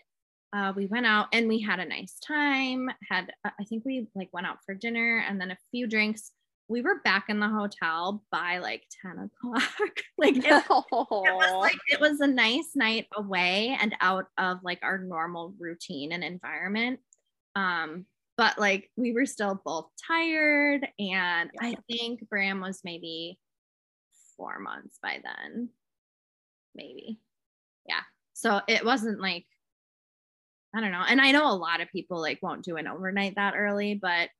uh, 0.53 0.73
we 0.77 0.87
went 0.87 1.07
out 1.07 1.29
and 1.33 1.49
we 1.49 1.61
had 1.61 1.81
a 1.81 1.85
nice 1.85 2.19
time 2.19 2.91
had 3.09 3.33
uh, 3.45 3.51
i 3.59 3.65
think 3.65 3.85
we 3.85 4.07
like 4.15 4.29
went 4.33 4.47
out 4.47 4.59
for 4.65 4.75
dinner 4.75 5.25
and 5.29 5.41
then 5.41 5.51
a 5.51 5.59
few 5.71 5.87
drinks. 5.87 6.33
We 6.69 6.81
were 6.81 7.01
back 7.03 7.25
in 7.29 7.38
the 7.38 7.49
hotel 7.49 8.25
by 8.31 8.59
like 8.59 8.85
10 9.03 9.31
o'clock. 9.31 9.62
Like 10.19 10.37
it, 10.37 10.45
it, 10.45 10.69
was 10.71 11.53
like 11.61 11.79
it 11.88 12.01
was 12.01 12.21
a 12.21 12.29
nice 12.29 12.77
night 12.77 13.09
away 13.17 13.77
and 13.81 13.93
out 14.01 14.27
of 14.38 14.59
like 14.62 14.79
our 14.83 14.99
normal 14.99 15.53
routine 15.59 16.12
and 16.12 16.23
environment. 16.23 17.01
Um 17.57 18.07
but 18.37 18.57
like 18.57 18.88
we 18.97 19.12
were 19.12 19.27
still 19.27 19.61
both 19.65 19.88
tired 20.07 20.87
and 20.99 21.51
yeah. 21.55 21.61
i 21.61 21.75
think 21.91 22.27
bram 22.29 22.61
was 22.61 22.81
maybe 22.85 23.38
four 24.37 24.59
months 24.59 24.99
by 25.03 25.21
then. 25.23 25.69
Maybe. 26.75 27.21
Yeah. 27.87 28.01
So 28.33 28.61
it 28.69 28.85
wasn't 28.85 29.21
like 29.21 29.47
I 30.75 30.81
don't 30.81 30.93
know. 30.93 31.05
And 31.07 31.21
I 31.21 31.33
know 31.33 31.51
a 31.51 31.55
lot 31.55 31.81
of 31.81 31.91
people 31.91 32.21
like 32.21 32.39
won't 32.43 32.65
do 32.65 32.77
an 32.77 32.87
overnight 32.87 33.35
that 33.37 33.55
early, 33.57 33.95
but 33.95 34.31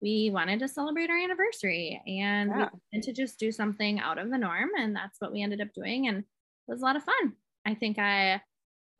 we 0.00 0.30
wanted 0.32 0.58
to 0.60 0.68
celebrate 0.68 1.10
our 1.10 1.18
anniversary 1.18 2.02
and 2.06 2.50
yeah. 2.50 2.68
we 2.72 2.80
wanted 2.92 3.02
to 3.04 3.12
just 3.12 3.38
do 3.38 3.52
something 3.52 4.00
out 4.00 4.18
of 4.18 4.30
the 4.30 4.38
norm. 4.38 4.70
And 4.76 4.96
that's 4.96 5.20
what 5.20 5.32
we 5.32 5.42
ended 5.42 5.60
up 5.60 5.72
doing. 5.74 6.08
And 6.08 6.18
it 6.18 6.24
was 6.66 6.80
a 6.80 6.84
lot 6.84 6.96
of 6.96 7.04
fun. 7.04 7.32
I 7.66 7.74
think 7.74 7.98
I 7.98 8.40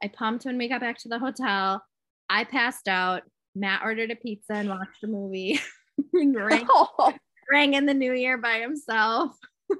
I 0.02 0.08
pumped 0.08 0.44
when 0.44 0.58
we 0.58 0.68
got 0.68 0.80
back 0.80 0.98
to 0.98 1.08
the 1.08 1.18
hotel. 1.18 1.82
I 2.28 2.44
passed 2.44 2.88
out. 2.88 3.22
Matt 3.54 3.82
ordered 3.84 4.10
a 4.10 4.16
pizza 4.16 4.54
and 4.54 4.68
watched 4.68 5.04
a 5.04 5.06
movie. 5.06 5.60
rang, 6.12 6.66
oh. 6.70 7.12
rang 7.50 7.74
in 7.74 7.86
the 7.86 7.94
new 7.94 8.12
year 8.12 8.38
by 8.38 8.58
himself. 8.58 9.36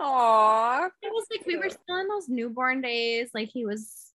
Aww. 0.00 0.88
It 1.02 1.12
was 1.12 1.26
like 1.30 1.46
we 1.46 1.56
were 1.56 1.70
still 1.70 1.96
in 1.96 2.08
those 2.08 2.28
newborn 2.28 2.80
days. 2.80 3.30
Like 3.34 3.50
he 3.52 3.64
was 3.64 4.11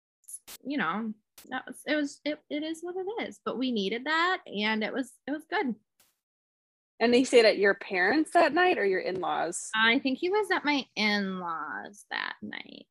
you 0.64 0.78
know, 0.78 1.14
that 1.50 1.66
was 1.66 1.78
it 1.86 1.96
was 1.96 2.20
it, 2.26 2.40
it 2.50 2.64
is 2.64 2.80
what 2.82 2.96
it 2.96 3.28
is. 3.28 3.40
But 3.44 3.58
we 3.58 3.72
needed 3.72 4.06
that 4.06 4.40
and 4.46 4.84
it 4.84 4.94
was 4.94 5.12
it 5.28 5.32
was 5.32 5.44
good. 5.50 5.76
And 7.00 7.14
they 7.14 7.24
stayed 7.24 7.46
at 7.46 7.60
your 7.60 7.76
parents 7.76 8.32
that 8.32 8.54
night 8.54 8.80
or 8.80 8.86
your 8.86 9.02
in-laws? 9.02 9.70
I 9.76 10.00
think 10.00 10.18
he 10.18 10.32
was 10.32 10.50
at 10.50 10.66
my 10.66 10.84
in-laws 10.96 12.06
that 12.10 12.34
night. 12.42 12.88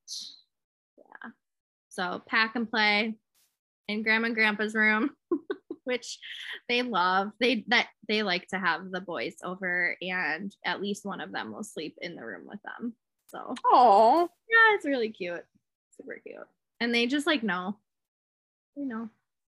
Yeah. 0.96 1.30
So 1.88 2.22
pack 2.28 2.54
and 2.54 2.70
play 2.70 3.16
in 3.88 4.02
grandma 4.04 4.26
and 4.26 4.34
grandpa's 4.36 4.76
room, 4.76 5.10
which 5.84 6.20
they 6.68 6.82
love. 6.82 7.32
They 7.40 7.64
that 7.68 7.88
they 8.06 8.22
like 8.22 8.46
to 8.48 8.58
have 8.58 8.90
the 8.92 9.00
boys 9.00 9.34
over 9.42 9.96
and 10.00 10.54
at 10.64 10.80
least 10.80 11.04
one 11.04 11.20
of 11.20 11.32
them 11.32 11.52
will 11.52 11.64
sleep 11.64 11.98
in 12.00 12.14
the 12.14 12.24
room 12.24 12.46
with 12.46 12.60
them. 12.62 12.94
So 13.28 13.54
oh 13.66 14.28
yeah, 14.48 14.76
it's 14.76 14.86
really 14.86 15.10
cute. 15.10 15.44
Super 15.96 16.20
cute 16.24 16.46
and 16.80 16.94
they 16.94 17.06
just 17.06 17.26
like 17.26 17.42
know, 17.42 17.76
you 18.76 18.86
know. 18.86 19.08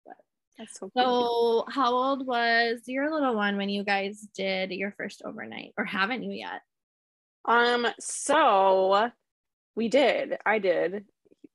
But 0.05 0.17
that's 0.57 0.79
so. 0.79 0.91
So, 0.95 1.65
how 1.69 1.93
old 1.93 2.25
was 2.25 2.81
your 2.85 3.11
little 3.11 3.35
one 3.35 3.57
when 3.57 3.69
you 3.69 3.83
guys 3.83 4.27
did 4.35 4.71
your 4.71 4.91
first 4.91 5.21
overnight, 5.25 5.73
or 5.77 5.85
haven't 5.85 6.23
you 6.23 6.31
yet? 6.31 6.61
Um. 7.45 7.87
So 7.99 9.11
we 9.75 9.87
did. 9.89 10.37
I 10.45 10.59
did. 10.59 11.05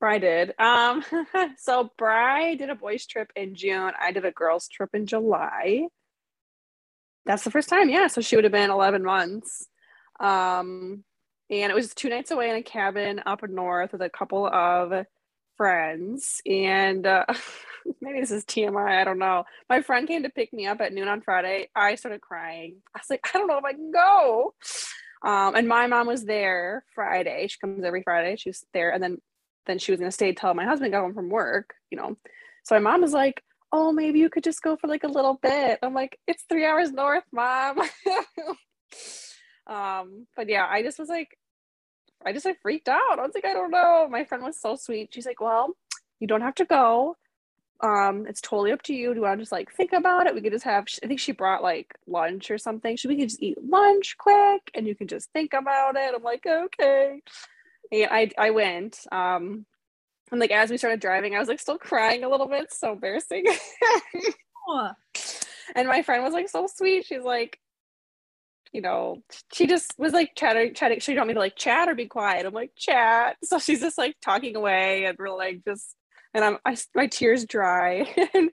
Bry 0.00 0.18
did. 0.18 0.54
Um. 0.58 1.04
so 1.58 1.90
Bry 1.96 2.54
did 2.54 2.70
a 2.70 2.74
boys 2.74 3.06
trip 3.06 3.30
in 3.36 3.54
June. 3.54 3.92
I 4.00 4.12
did 4.12 4.24
a 4.24 4.32
girls 4.32 4.68
trip 4.68 4.90
in 4.94 5.06
July. 5.06 5.88
That's 7.26 7.44
the 7.44 7.50
first 7.50 7.70
time. 7.70 7.88
Yeah. 7.88 8.08
So 8.08 8.20
she 8.20 8.36
would 8.36 8.44
have 8.44 8.52
been 8.52 8.70
11 8.70 9.02
months. 9.02 9.66
Um. 10.20 11.04
And 11.50 11.70
it 11.70 11.74
was 11.74 11.92
two 11.94 12.08
nights 12.08 12.30
away 12.30 12.48
in 12.48 12.56
a 12.56 12.62
cabin 12.62 13.20
up 13.26 13.46
north 13.48 13.92
with 13.92 14.00
a 14.00 14.08
couple 14.08 14.46
of 14.46 15.04
friends 15.56 16.40
and 16.46 17.06
uh, 17.06 17.24
maybe 18.00 18.20
this 18.20 18.30
is 18.30 18.44
TMI, 18.44 19.00
I 19.00 19.04
don't 19.04 19.18
know. 19.18 19.44
My 19.68 19.80
friend 19.82 20.06
came 20.06 20.22
to 20.22 20.30
pick 20.30 20.52
me 20.52 20.66
up 20.66 20.80
at 20.80 20.92
noon 20.92 21.08
on 21.08 21.20
Friday. 21.20 21.68
I 21.74 21.94
started 21.94 22.20
crying. 22.20 22.76
I 22.94 23.00
was 23.00 23.10
like, 23.10 23.26
I 23.34 23.38
don't 23.38 23.48
know 23.48 23.58
if 23.58 23.64
I 23.64 23.72
can 23.72 23.90
go. 23.90 24.54
Um, 25.24 25.54
and 25.54 25.66
my 25.66 25.86
mom 25.86 26.06
was 26.06 26.24
there 26.24 26.84
Friday. 26.94 27.46
She 27.48 27.58
comes 27.58 27.84
every 27.84 28.02
Friday. 28.02 28.36
She 28.36 28.50
was 28.50 28.64
there, 28.74 28.92
and 28.92 29.02
then 29.02 29.18
then 29.66 29.78
she 29.78 29.90
was 29.90 29.98
gonna 29.98 30.12
stay 30.12 30.32
till 30.32 30.52
my 30.52 30.64
husband 30.64 30.92
got 30.92 31.00
home 31.00 31.14
from 31.14 31.30
work. 31.30 31.74
You 31.90 31.96
know, 31.96 32.16
so 32.62 32.74
my 32.74 32.90
mom 32.90 33.00
was 33.00 33.14
like, 33.14 33.42
"Oh, 33.72 33.90
maybe 33.90 34.18
you 34.18 34.28
could 34.28 34.44
just 34.44 34.62
go 34.62 34.76
for 34.76 34.86
like 34.86 35.04
a 35.04 35.08
little 35.08 35.38
bit." 35.42 35.78
I'm 35.82 35.94
like, 35.94 36.18
"It's 36.26 36.44
three 36.44 36.66
hours 36.66 36.92
north, 36.92 37.24
mom." 37.32 37.78
um, 39.66 40.26
but 40.36 40.50
yeah, 40.50 40.66
I 40.68 40.82
just 40.82 40.98
was 40.98 41.08
like, 41.08 41.38
I 42.26 42.32
just 42.32 42.44
like 42.44 42.60
freaked 42.60 42.88
out. 42.88 43.18
I 43.18 43.22
was 43.22 43.34
like, 43.34 43.44
I 43.44 43.52
don't 43.52 43.70
know. 43.70 44.08
My 44.10 44.24
friend 44.24 44.42
was 44.42 44.60
so 44.60 44.76
sweet. 44.76 45.10
She's 45.12 45.26
like, 45.26 45.40
well, 45.40 45.76
you 46.20 46.26
don't 46.26 46.40
have 46.40 46.54
to 46.56 46.64
go. 46.64 47.16
Um, 47.80 48.26
it's 48.26 48.40
totally 48.40 48.72
up 48.72 48.82
to 48.82 48.94
you. 48.94 49.10
Do 49.10 49.16
you 49.16 49.22
want 49.22 49.38
to 49.38 49.42
just 49.42 49.52
like 49.52 49.72
think 49.72 49.92
about 49.92 50.26
it? 50.26 50.34
We 50.34 50.40
could 50.40 50.52
just 50.52 50.64
have. 50.64 50.86
I 51.02 51.06
think 51.06 51.20
she 51.20 51.32
brought 51.32 51.62
like 51.62 51.94
lunch 52.06 52.50
or 52.50 52.58
something. 52.58 52.96
So 52.96 53.08
we 53.08 53.16
could 53.16 53.28
just 53.28 53.42
eat 53.42 53.62
lunch 53.62 54.16
quick, 54.16 54.70
and 54.74 54.86
you 54.86 54.94
can 54.94 55.06
just 55.06 55.30
think 55.32 55.52
about 55.52 55.96
it. 55.96 56.14
I'm 56.14 56.22
like, 56.22 56.46
okay. 56.46 57.20
And 57.92 58.08
I 58.10 58.30
I 58.38 58.50
went. 58.50 59.00
Um, 59.12 59.66
and 60.30 60.40
like 60.40 60.50
as 60.50 60.70
we 60.70 60.78
started 60.78 61.00
driving, 61.00 61.34
I 61.34 61.38
was 61.38 61.48
like 61.48 61.60
still 61.60 61.78
crying 61.78 62.24
a 62.24 62.28
little 62.28 62.48
bit. 62.48 62.72
So 62.72 62.92
embarrassing. 62.92 63.44
and 65.74 65.88
my 65.88 66.02
friend 66.02 66.24
was 66.24 66.32
like 66.32 66.48
so 66.48 66.66
sweet. 66.72 67.04
She's 67.04 67.22
like, 67.22 67.58
you 68.74 68.80
know, 68.80 69.22
she 69.52 69.68
just 69.68 69.94
was 69.98 70.12
like 70.12 70.32
chatting, 70.36 70.74
chatting. 70.74 70.98
She 70.98 71.16
want 71.16 71.28
me 71.28 71.34
to 71.34 71.40
like 71.40 71.54
chat 71.54 71.88
or 71.88 71.94
be 71.94 72.06
quiet. 72.06 72.44
I'm 72.44 72.52
like 72.52 72.72
chat. 72.76 73.36
So 73.44 73.60
she's 73.60 73.80
just 73.80 73.96
like 73.96 74.16
talking 74.20 74.56
away, 74.56 75.04
and 75.04 75.16
we're 75.16 75.30
like 75.34 75.62
just, 75.64 75.94
and 76.34 76.44
I'm 76.44 76.58
I, 76.66 76.76
my 76.94 77.06
tears 77.06 77.46
dry 77.46 78.12
and 78.34 78.50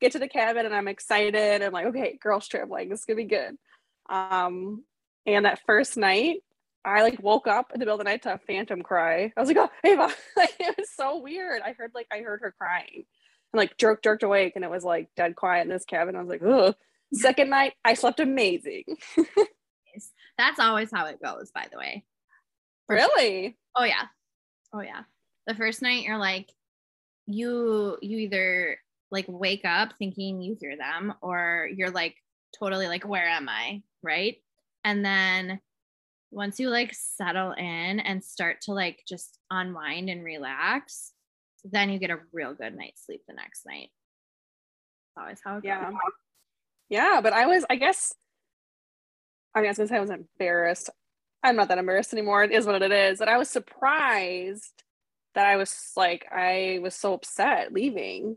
get 0.00 0.12
to 0.12 0.18
the 0.18 0.26
cabin, 0.26 0.64
and 0.64 0.74
I'm 0.74 0.88
excited. 0.88 1.62
I'm 1.62 1.72
like, 1.72 1.86
okay, 1.86 2.18
girls 2.20 2.48
trip, 2.48 2.70
like 2.70 2.88
this 2.88 3.00
is 3.00 3.04
gonna 3.04 3.18
be 3.18 3.24
good. 3.24 3.56
Um, 4.08 4.84
and 5.26 5.44
that 5.44 5.60
first 5.66 5.98
night, 5.98 6.38
I 6.82 7.02
like 7.02 7.22
woke 7.22 7.46
up 7.46 7.70
in 7.74 7.78
the 7.78 7.84
middle 7.84 8.00
of 8.00 8.04
the 8.04 8.10
night 8.10 8.22
to 8.22 8.34
a 8.34 8.38
phantom 8.38 8.82
cry. 8.82 9.30
I 9.36 9.40
was 9.40 9.48
like, 9.50 9.58
oh, 9.58 9.70
Ava, 9.84 10.10
like, 10.36 10.54
it 10.58 10.76
was 10.78 10.88
so 10.96 11.18
weird. 11.18 11.60
I 11.60 11.74
heard 11.74 11.90
like 11.94 12.06
I 12.10 12.20
heard 12.20 12.40
her 12.40 12.54
crying, 12.58 13.04
and 13.52 13.58
like 13.58 13.76
jerked 13.76 14.04
jerked 14.04 14.22
awake, 14.22 14.54
and 14.56 14.64
it 14.64 14.70
was 14.70 14.82
like 14.82 15.10
dead 15.14 15.36
quiet 15.36 15.64
in 15.64 15.68
this 15.68 15.84
cabin. 15.84 16.16
I 16.16 16.20
was 16.20 16.30
like, 16.30 16.42
ugh. 16.42 16.74
Second 17.12 17.48
night, 17.48 17.72
I 17.84 17.94
slept 17.94 18.20
amazing. 18.20 18.84
That's 20.36 20.58
always 20.58 20.90
how 20.92 21.06
it 21.06 21.22
goes, 21.22 21.50
by 21.50 21.66
the 21.70 21.78
way. 21.78 22.04
really? 22.88 23.56
Oh 23.76 23.84
yeah. 23.84 24.06
Oh 24.72 24.80
yeah. 24.80 25.02
The 25.46 25.54
first 25.54 25.82
night 25.82 26.04
you're 26.04 26.18
like, 26.18 26.50
you 27.26 27.98
you 28.00 28.18
either 28.18 28.78
like 29.10 29.26
wake 29.28 29.64
up 29.64 29.94
thinking 29.98 30.40
you 30.42 30.56
hear 30.60 30.76
them, 30.76 31.14
or 31.22 31.68
you're 31.74 31.90
like 31.90 32.16
totally 32.58 32.88
like, 32.88 33.06
where 33.06 33.26
am 33.26 33.48
I? 33.48 33.82
Right. 34.02 34.36
And 34.84 35.04
then 35.04 35.60
once 36.30 36.60
you 36.60 36.68
like 36.68 36.92
settle 36.94 37.52
in 37.52 38.00
and 38.00 38.22
start 38.22 38.60
to 38.62 38.72
like 38.72 39.02
just 39.08 39.38
unwind 39.50 40.10
and 40.10 40.22
relax, 40.24 41.12
then 41.64 41.90
you 41.90 41.98
get 41.98 42.10
a 42.10 42.18
real 42.32 42.54
good 42.54 42.76
night's 42.76 43.04
sleep 43.04 43.22
the 43.26 43.34
next 43.34 43.64
night. 43.66 43.88
That's 45.16 45.22
always 45.22 45.40
how 45.44 45.52
it 45.56 45.62
goes. 45.62 45.64
Yeah. 45.64 45.90
Yeah, 46.90 47.20
but 47.22 47.32
I 47.32 47.46
was, 47.46 47.64
I 47.68 47.76
guess 47.76 48.14
I 49.58 49.62
mean, 49.62 49.68
I 49.68 49.70
was 49.70 49.78
gonna 49.78 49.88
say 49.88 49.96
I 49.96 50.00
was 50.00 50.10
embarrassed. 50.10 50.90
I'm 51.42 51.56
not 51.56 51.68
that 51.68 51.78
embarrassed 51.78 52.12
anymore. 52.12 52.44
It 52.44 52.52
is 52.52 52.66
what 52.66 52.82
it 52.82 52.92
is. 52.92 53.18
But 53.18 53.28
I 53.28 53.38
was 53.38 53.48
surprised 53.48 54.82
that 55.34 55.46
I 55.46 55.56
was 55.56 55.92
like, 55.96 56.26
I 56.32 56.80
was 56.82 56.94
so 56.94 57.14
upset 57.14 57.72
leaving. 57.72 58.36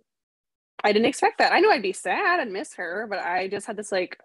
I 0.84 0.94
didn't 0.94 1.08
expect 1.08 1.38
that. 1.40 1.54
I 1.54 1.60
knew 1.60 1.72
I'd 1.72 1.82
be 1.82 1.94
sad 1.94 2.40
and 2.40 2.54
miss 2.54 2.76
her, 2.76 3.08
but 3.10 3.20
I 3.20 3.48
just 3.48 3.68
had 3.68 3.78
this 3.78 3.92
like 3.92 4.20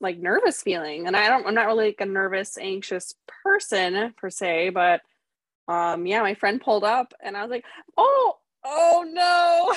like 0.00 0.18
nervous 0.18 0.62
feeling. 0.62 1.06
And 1.06 1.16
I 1.16 1.28
don't, 1.28 1.46
I'm 1.46 1.54
not 1.54 1.66
really 1.66 1.86
like 1.86 2.00
a 2.00 2.06
nervous, 2.06 2.58
anxious 2.58 3.14
person 3.42 4.14
per 4.16 4.30
se, 4.30 4.70
but 4.70 5.00
um, 5.66 6.06
yeah, 6.06 6.20
my 6.20 6.34
friend 6.34 6.60
pulled 6.60 6.84
up 6.84 7.14
and 7.22 7.36
I 7.36 7.42
was 7.42 7.50
like, 7.50 7.64
oh, 7.96 8.36
oh 8.64 9.04
no. 9.08 9.74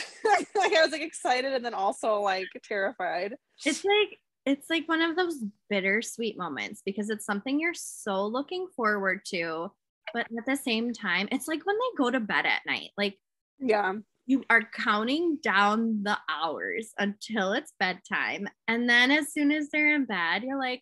like 0.61 0.73
I 0.73 0.83
was 0.83 0.91
like 0.91 1.01
excited 1.01 1.53
and 1.53 1.63
then 1.63 1.73
also 1.73 2.19
like 2.19 2.47
terrified. 2.63 3.35
It's 3.65 3.85
like, 3.85 4.19
it's 4.47 4.69
like 4.69 4.87
one 4.87 5.01
of 5.01 5.17
those 5.17 5.43
bittersweet 5.69 6.37
moments 6.37 6.81
because 6.85 7.09
it's 7.09 7.25
something 7.25 7.59
you're 7.59 7.73
so 7.73 8.25
looking 8.25 8.65
forward 8.77 9.19
to. 9.25 9.69
But 10.13 10.27
at 10.37 10.45
the 10.45 10.55
same 10.55 10.93
time, 10.93 11.27
it's 11.33 11.49
like 11.49 11.65
when 11.65 11.75
they 11.75 11.97
go 11.97 12.09
to 12.09 12.21
bed 12.21 12.45
at 12.45 12.61
night, 12.65 12.91
like, 12.97 13.17
yeah, 13.59 13.95
you 14.25 14.45
are 14.49 14.61
counting 14.61 15.37
down 15.43 16.01
the 16.03 16.17
hours 16.29 16.93
until 16.97 17.51
it's 17.51 17.73
bedtime. 17.77 18.47
And 18.69 18.89
then 18.89 19.11
as 19.11 19.33
soon 19.33 19.51
as 19.51 19.69
they're 19.69 19.93
in 19.93 20.05
bed, 20.05 20.43
you're 20.43 20.57
like, 20.57 20.81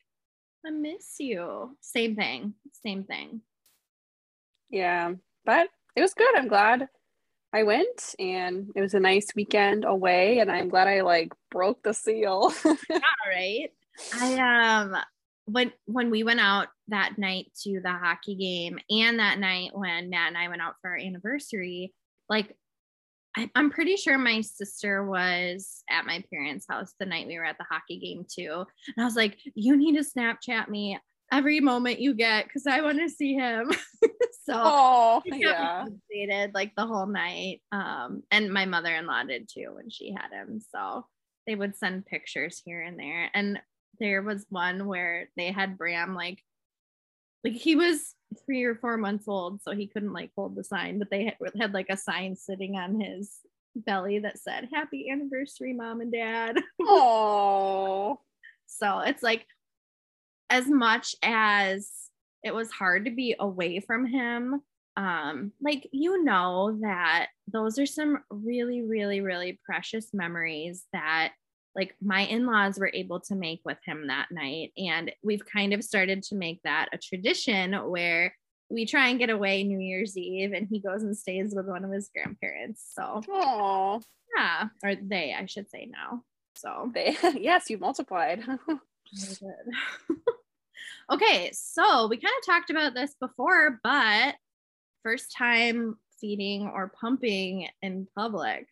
I 0.64 0.70
miss 0.70 1.16
you. 1.20 1.76
Same 1.82 2.16
thing. 2.16 2.54
Same 2.86 3.04
thing. 3.04 3.42
Yeah. 4.70 5.14
But 5.44 5.70
it 5.96 6.02
was 6.02 6.14
good. 6.14 6.38
I'm 6.38 6.48
glad 6.48 6.88
I 7.56 7.64
went 7.64 8.16
and 8.20 8.70
it 8.76 8.82
was 8.82 8.96
a 8.96 9.00
nice 9.00 9.28
weekend 9.34 9.86
away 9.86 10.40
and 10.40 10.52
I'm 10.52 10.68
glad 10.68 10.90
I 10.90 11.02
like 11.02 11.32
broke 11.50 11.82
the 11.84 11.94
seal. 11.94 12.52
All 12.66 12.76
right. 13.30 13.70
I 14.14 14.82
um 14.84 14.98
when 15.46 15.72
when 15.86 16.10
we 16.10 16.24
went 16.24 16.42
out 16.42 16.68
that 16.90 17.18
night 17.18 17.46
to 17.64 17.80
the 17.80 17.94
hockey 17.94 18.36
game 18.36 18.78
and 18.90 19.20
that 19.20 19.40
night 19.40 19.72
when 19.74 20.10
Matt 20.10 20.28
and 20.28 20.38
I 20.38 20.50
went 20.50 20.62
out 20.62 20.74
for 20.82 20.90
our 20.90 20.98
anniversary, 20.98 21.94
like 22.28 22.54
I, 23.38 23.50
am 23.56 23.70
pretty 23.70 23.96
sure 23.96 24.18
my 24.18 24.42
sister 24.42 25.06
was 25.06 25.82
at 25.90 26.06
my 26.06 26.26
parents' 26.30 26.66
house 26.70 26.94
the 27.00 27.06
night 27.06 27.28
we 27.28 27.38
were 27.38 27.46
at 27.46 27.58
the 27.58 27.66
hockey 27.70 28.00
game 28.00 28.26
too. 28.30 28.66
And 28.98 29.02
I 29.02 29.06
was 29.06 29.16
like, 29.16 29.38
you 29.54 29.78
need 29.78 29.96
to 29.96 30.04
Snapchat 30.04 30.68
me 30.68 31.00
every 31.32 31.60
moment 31.60 32.00
you 32.00 32.14
get 32.14 32.46
because 32.46 32.68
I 32.68 32.82
want 32.82 33.00
to 33.00 33.10
see 33.10 33.34
him. 33.34 33.72
so 34.44 34.54
oh, 34.54 35.22
yeah. 35.26 35.86
updated 35.86 36.54
like 36.54 36.74
the 36.76 36.86
whole 36.86 37.08
night. 37.08 37.62
Um, 37.72 38.24
and 38.32 38.54
my 38.54 38.66
mother-in-law 38.66 39.24
did 39.24 39.50
too 39.50 39.74
when 39.76 39.90
she 39.90 40.14
had 40.14 40.32
him. 40.32 40.60
So 40.60 41.06
they 41.48 41.56
would 41.56 41.76
send 41.76 42.06
pictures 42.06 42.62
here 42.64 42.82
and 42.82 43.00
there. 43.00 43.30
And 43.34 43.60
there 44.00 44.22
was 44.22 44.46
one 44.50 44.88
where 44.88 45.30
they 45.38 45.52
had 45.52 45.78
Bram 45.78 46.16
like 46.16 46.42
like 47.44 47.54
he 47.54 47.76
was 47.76 48.16
three 48.46 48.64
or 48.64 48.74
four 48.74 48.98
months 48.98 49.28
old, 49.28 49.62
so 49.62 49.72
he 49.72 49.86
couldn't 49.86 50.14
like 50.14 50.32
hold 50.36 50.56
the 50.56 50.64
sign, 50.64 50.98
but 50.98 51.12
they 51.12 51.26
had, 51.26 51.36
had 51.60 51.74
like 51.74 51.90
a 51.90 51.98
sign 51.98 52.36
sitting 52.36 52.76
on 52.76 53.00
his 53.00 53.38
belly 53.76 54.20
that 54.20 54.40
said 54.40 54.68
"Happy 54.74 55.10
Anniversary, 55.12 55.72
Mom 55.72 56.02
and 56.02 56.12
Dad." 56.12 56.58
Oh, 56.82 58.20
so 58.66 59.00
it's 59.00 59.24
like 59.24 59.46
as 60.56 60.68
much 60.68 61.16
as 61.22 61.92
it 62.44 62.54
was 62.54 62.72
hard 62.72 63.06
to 63.06 63.12
be 63.12 63.36
away 63.40 63.80
from 63.80 64.06
him 64.06 64.62
um 64.98 65.52
like 65.62 65.90
you 65.92 66.24
know 66.24 66.78
that 66.82 67.28
those 67.52 67.78
are 67.78 67.86
some 67.86 68.20
really 68.30 68.82
really 68.82 69.20
really 69.20 69.60
precious 69.68 70.14
memories 70.14 70.86
that 70.94 71.34
like 71.76 71.94
my 72.02 72.22
in-laws 72.22 72.80
were 72.80 72.92
able 72.94 73.20
to 73.20 73.36
make 73.36 73.62
with 73.66 73.78
him 73.86 74.08
that 74.08 74.28
night. 74.32 74.72
And 74.78 75.12
we've 75.24 75.46
kind 75.46 75.74
of 75.74 75.84
started 75.84 76.24
to 76.24 76.36
make 76.36 76.62
that 76.64 76.88
a 76.94 76.98
tradition 76.98 77.74
where 77.90 78.34
we 78.70 78.86
try 78.86 79.10
and 79.10 79.20
get 79.20 79.30
away 79.30 79.64
new 79.64 79.80
year's 79.80 80.18
eve 80.18 80.54
and 80.54 80.68
he 80.72 80.80
goes 80.80 81.04
and 81.04 81.16
stays 81.16 81.54
with 81.54 81.68
one 81.68 81.84
of 81.84 81.92
his 81.92 82.10
grandparents. 82.16 82.84
So 82.94 83.22
Aww. 83.30 84.02
yeah 84.36 84.68
or 84.84 84.96
they 84.96 85.36
i 85.38 85.46
should 85.46 85.70
say 85.70 85.88
now. 85.92 86.24
So 86.56 86.90
they 86.94 87.18
yes 87.36 87.70
you 87.70 87.78
multiplied 87.78 88.42
okay 91.12 91.52
so 91.54 92.08
we 92.08 92.18
kind 92.18 92.34
of 92.40 92.46
talked 92.46 92.70
about 92.70 92.94
this 92.94 93.16
before 93.20 93.80
but 93.84 94.36
first 95.04 95.32
time 95.32 95.98
feeding 96.20 96.70
or 96.74 96.92
pumping 97.00 97.68
in 97.82 98.08
public 98.16 98.68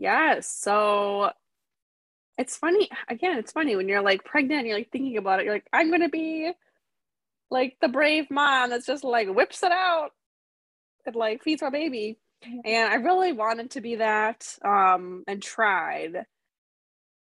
Yes. 0.00 0.48
So 0.48 1.30
it's 2.38 2.56
funny. 2.56 2.88
Again, 3.08 3.38
it's 3.38 3.52
funny 3.52 3.76
when 3.76 3.86
you're 3.86 4.00
like 4.00 4.24
pregnant, 4.24 4.66
you're 4.66 4.78
like 4.78 4.90
thinking 4.90 5.18
about 5.18 5.40
it. 5.40 5.44
You're 5.44 5.52
like, 5.52 5.68
I'm 5.74 5.88
going 5.90 6.00
to 6.00 6.08
be 6.08 6.50
like 7.50 7.76
the 7.82 7.88
brave 7.88 8.30
mom 8.30 8.70
that's 8.70 8.86
just 8.86 9.04
like 9.04 9.28
whips 9.28 9.62
it 9.62 9.72
out 9.72 10.12
and 11.04 11.14
like 11.14 11.42
feeds 11.42 11.60
my 11.60 11.68
baby. 11.68 12.18
And 12.42 12.90
I 12.90 12.94
really 12.94 13.32
wanted 13.32 13.72
to 13.72 13.82
be 13.82 13.96
that 13.96 14.56
um, 14.64 15.22
and 15.28 15.42
tried. 15.42 16.24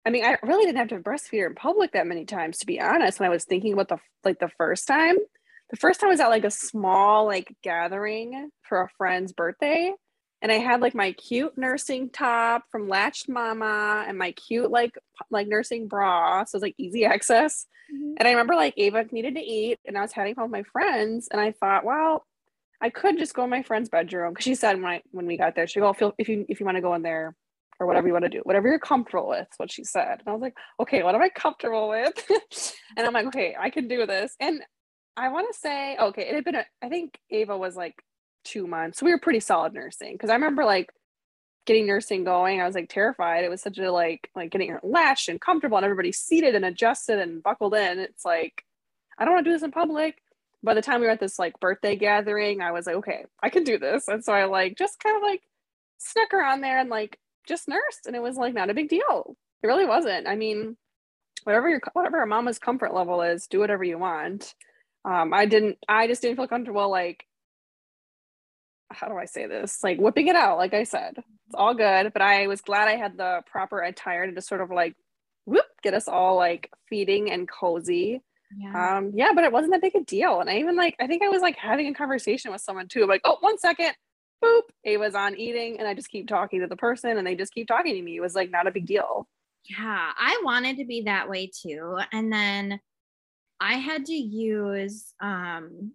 I 0.05 0.11
mean, 0.11 0.25
I 0.25 0.39
really 0.43 0.65
didn't 0.65 0.79
have 0.79 0.89
to 0.89 0.99
breastfeed 0.99 1.41
her 1.41 1.47
in 1.47 1.55
public 1.55 1.93
that 1.93 2.07
many 2.07 2.25
times, 2.25 2.59
to 2.59 2.67
be 2.67 2.81
honest. 2.81 3.21
When 3.21 3.27
I 3.27 3.33
was 3.33 3.45
thinking 3.45 3.73
about 3.73 3.89
the 3.89 3.99
like 4.25 4.39
the 4.39 4.49
first 4.49 4.87
time, 4.87 5.17
the 5.71 5.77
first 5.77 6.01
time 6.01 6.09
was 6.09 6.21
at 6.21 6.29
like 6.29 6.45
a 6.45 6.51
small 6.51 7.27
like 7.27 7.55
gathering 7.63 8.51
for 8.63 8.83
a 8.83 8.89
friend's 8.97 9.33
birthday, 9.33 9.93
and 10.41 10.51
I 10.51 10.57
had 10.57 10.81
like 10.81 10.95
my 10.95 11.13
cute 11.13 11.57
nursing 11.59 12.09
top 12.09 12.65
from 12.73 12.89
Latched 12.89 13.29
Mama 13.29 14.05
and 14.09 14.17
my 14.17 14.33
cute 14.33 14.71
like 14.71 14.97
like 15.31 15.49
nursing 15.49 15.87
bra, 15.87 16.45
so 16.45 16.57
it's 16.57 16.63
like 16.63 16.75
easy 16.79 17.05
access. 17.05 17.67
Mm-hmm. 17.93 18.15
And 18.19 18.27
I 18.27 18.31
remember 18.31 18.55
like 18.55 18.75
Ava 18.79 19.05
needed 19.13 19.35
to 19.35 19.43
eat, 19.43 19.81
and 19.85 19.99
I 19.99 20.03
was 20.03 20.13
having 20.13 20.35
fun 20.35 20.45
with 20.45 20.53
my 20.53 20.63
friends, 20.63 21.29
and 21.31 21.41
I 21.41 21.53
thought, 21.53 21.85
well, 21.85 22.25
I 22.81 22.89
could 22.89 23.19
just 23.19 23.35
go 23.35 23.45
in 23.45 23.51
my 23.51 23.63
friend's 23.63 23.91
bedroom 23.91 24.33
because 24.33 24.45
she 24.45 24.55
said 24.55 24.77
when 24.77 24.91
I 24.91 25.03
when 25.11 25.27
we 25.27 25.37
got 25.37 25.55
there, 25.55 25.67
she 25.67 25.81
go, 25.81 25.93
feel 25.93 26.15
if 26.17 26.31
you 26.31 26.47
if 26.49 26.59
you 26.59 26.65
want 26.65 26.77
to 26.77 26.83
go 26.83 26.95
in 26.95 27.03
there 27.03 27.35
or 27.81 27.87
whatever 27.87 28.07
you 28.07 28.13
want 28.13 28.25
to 28.25 28.31
do, 28.31 28.41
whatever 28.45 28.69
you're 28.69 28.79
comfortable 28.79 29.29
with, 29.29 29.49
what 29.57 29.73
she 29.73 29.83
said. 29.83 30.21
And 30.21 30.29
I 30.29 30.33
was 30.33 30.43
like, 30.43 30.57
okay, 30.79 31.03
what 31.03 31.15
am 31.15 31.23
I 31.23 31.31
comfortable 31.31 31.89
with? 31.89 32.31
and 32.97 33.07
I'm 33.07 33.15
like, 33.15 33.27
okay, 33.27 33.57
I 33.59 33.71
can 33.71 33.89
do 33.89 34.07
this. 34.07 34.37
And 34.39 34.63
I 35.17 35.31
want 35.31 35.53
to 35.53 35.59
say, 35.59 35.97
okay, 35.99 36.29
it 36.29 36.35
had 36.35 36.45
been, 36.45 36.55
a, 36.57 36.65
I 36.83 36.89
think 36.89 37.19
Ava 37.31 37.57
was 37.57 37.75
like 37.75 37.95
two 38.45 38.67
months. 38.67 38.99
So 38.99 39.07
we 39.07 39.13
were 39.13 39.19
pretty 39.19 39.41
solid 39.41 39.73
nursing 39.73 40.13
because 40.13 40.31
I 40.31 40.35
remember 40.35 40.65
like 40.65 40.91
getting 41.67 41.87
nursing 41.87 42.25
going. 42.25 42.61
I 42.61 42.67
was 42.67 42.75
like 42.75 42.89
terrified. 42.89 43.45
It 43.45 43.51
was 43.51 43.63
such 43.63 43.79
a 43.79 43.93
like 43.93 44.31
like 44.35 44.51
getting 44.51 44.71
her 44.71 44.81
latched 44.83 45.29
and 45.29 45.41
comfortable 45.41 45.77
and 45.77 45.85
everybody 45.85 46.13
seated 46.13 46.55
and 46.55 46.65
adjusted 46.65 47.19
and 47.19 47.43
buckled 47.43 47.75
in. 47.75 47.99
It's 47.99 48.25
like 48.25 48.65
I 49.19 49.25
don't 49.25 49.35
want 49.35 49.45
to 49.45 49.51
do 49.51 49.55
this 49.55 49.63
in 49.63 49.71
public. 49.71 50.23
By 50.63 50.75
the 50.75 50.83
time 50.83 51.01
we 51.01 51.07
were 51.07 51.13
at 51.13 51.21
this 51.21 51.39
like 51.39 51.59
birthday 51.61 51.97
gathering, 51.97 52.61
I 52.61 52.73
was 52.73 52.87
like, 52.87 52.97
okay, 52.97 53.25
I 53.43 53.49
can 53.51 53.65
do 53.65 53.79
this. 53.79 54.09
And 54.09 54.25
so 54.25 54.33
I 54.33 54.45
like 54.45 54.77
just 54.77 54.99
kind 55.03 55.17
of 55.17 55.23
like 55.23 55.43
snuck 55.99 56.35
around 56.35 56.61
there 56.61 56.79
and 56.79 56.91
like 56.91 57.19
just 57.51 57.69
nursed, 57.69 58.07
and 58.07 58.17
it 58.17 58.23
was 58.23 58.37
like 58.37 58.55
not 58.55 58.71
a 58.71 58.75
big 58.75 58.89
deal. 58.89 59.37
It 59.63 59.67
really 59.67 59.87
wasn't. 59.87 60.27
I 60.27 60.37
mean, 60.37 60.77
whatever 61.45 61.69
your 61.69 61.81
whatever 61.93 62.23
a 62.23 62.27
mama's 62.27 62.59
comfort 62.59 62.95
level 62.95 63.21
is, 63.23 63.47
do 63.47 63.61
whatever 63.61 63.85
you 63.85 63.99
want. 63.99 64.55
Um, 65.05 65.35
I 65.35 65.45
didn't. 65.47 65.77
I 65.89 66.07
just 66.07 66.23
didn't 66.23 66.37
feel 66.37 66.49
comfortable 66.49 66.91
like 66.91 67.27
how 68.93 69.09
do 69.09 69.17
I 69.17 69.25
say 69.25 69.47
this? 69.47 69.83
Like 69.83 69.99
whipping 69.99 70.29
it 70.29 70.37
out, 70.37 70.59
like 70.59 70.75
I 70.75 70.85
said. 70.85 71.15
It's 71.17 71.55
all 71.55 71.75
good. 71.75 72.13
But 72.13 72.23
I 72.23 72.47
was 72.47 72.61
glad 72.61 72.89
I 72.89 72.97
had 72.97 73.17
the 73.17 73.43
proper 73.47 73.81
attire 73.81 74.27
to 74.27 74.33
just 74.33 74.49
sort 74.49 74.61
of 74.61 74.71
like 74.71 74.95
whoop, 75.45 75.65
get 75.83 75.95
us 75.95 76.09
all 76.09 76.37
like 76.37 76.71
feeding 76.89 77.31
and 77.31 77.49
cozy. 77.49 78.23
Yeah. 78.57 78.99
Um, 78.99 79.13
yeah, 79.15 79.31
but 79.35 79.45
it 79.45 79.53
wasn't 79.53 79.73
that 79.73 79.81
big 79.83 79.95
a 79.95 80.01
deal. 80.01 80.41
And 80.41 80.51
I 80.51 80.59
even 80.59 80.77
like 80.77 80.97
I 81.01 81.07
think 81.07 81.23
I 81.23 81.29
was 81.29 81.43
like 81.43 81.57
having 81.57 81.87
a 81.87 81.95
conversation 81.95 82.51
with 82.51 82.61
someone 82.61 82.89
too, 82.89 83.07
like, 83.07 83.21
oh, 83.25 83.37
one 83.41 83.59
second, 83.59 83.93
boop, 84.43 84.63
it 84.85 84.99
was 84.99 85.15
on 85.15 85.37
eating, 85.37 85.79
and 85.79 85.89
I 85.89 85.95
just 85.95 86.11
keep 86.11 86.29
talking 86.29 86.61
to 86.61 86.67
the 86.67 86.77
person 86.77 87.19
and 87.19 87.27
they 87.27 87.35
just 87.35 87.55
keep 87.55 87.69
talking 87.69 87.95
to 87.95 88.03
me. 88.03 88.17
It 88.17 88.21
was 88.21 88.35
like 88.35 88.51
not 88.51 88.67
a 88.67 88.73
big 88.73 88.87
deal. 88.87 89.29
Yeah, 89.69 90.13
I 90.19 90.41
wanted 90.45 90.79
to 90.79 90.85
be 90.85 91.03
that 91.03 91.29
way 91.29 91.51
too. 91.53 91.99
And 92.13 92.33
then 92.33 92.81
I 93.61 93.75
had 93.75 94.07
to 94.07 94.15
use 94.15 95.13
um 95.21 95.93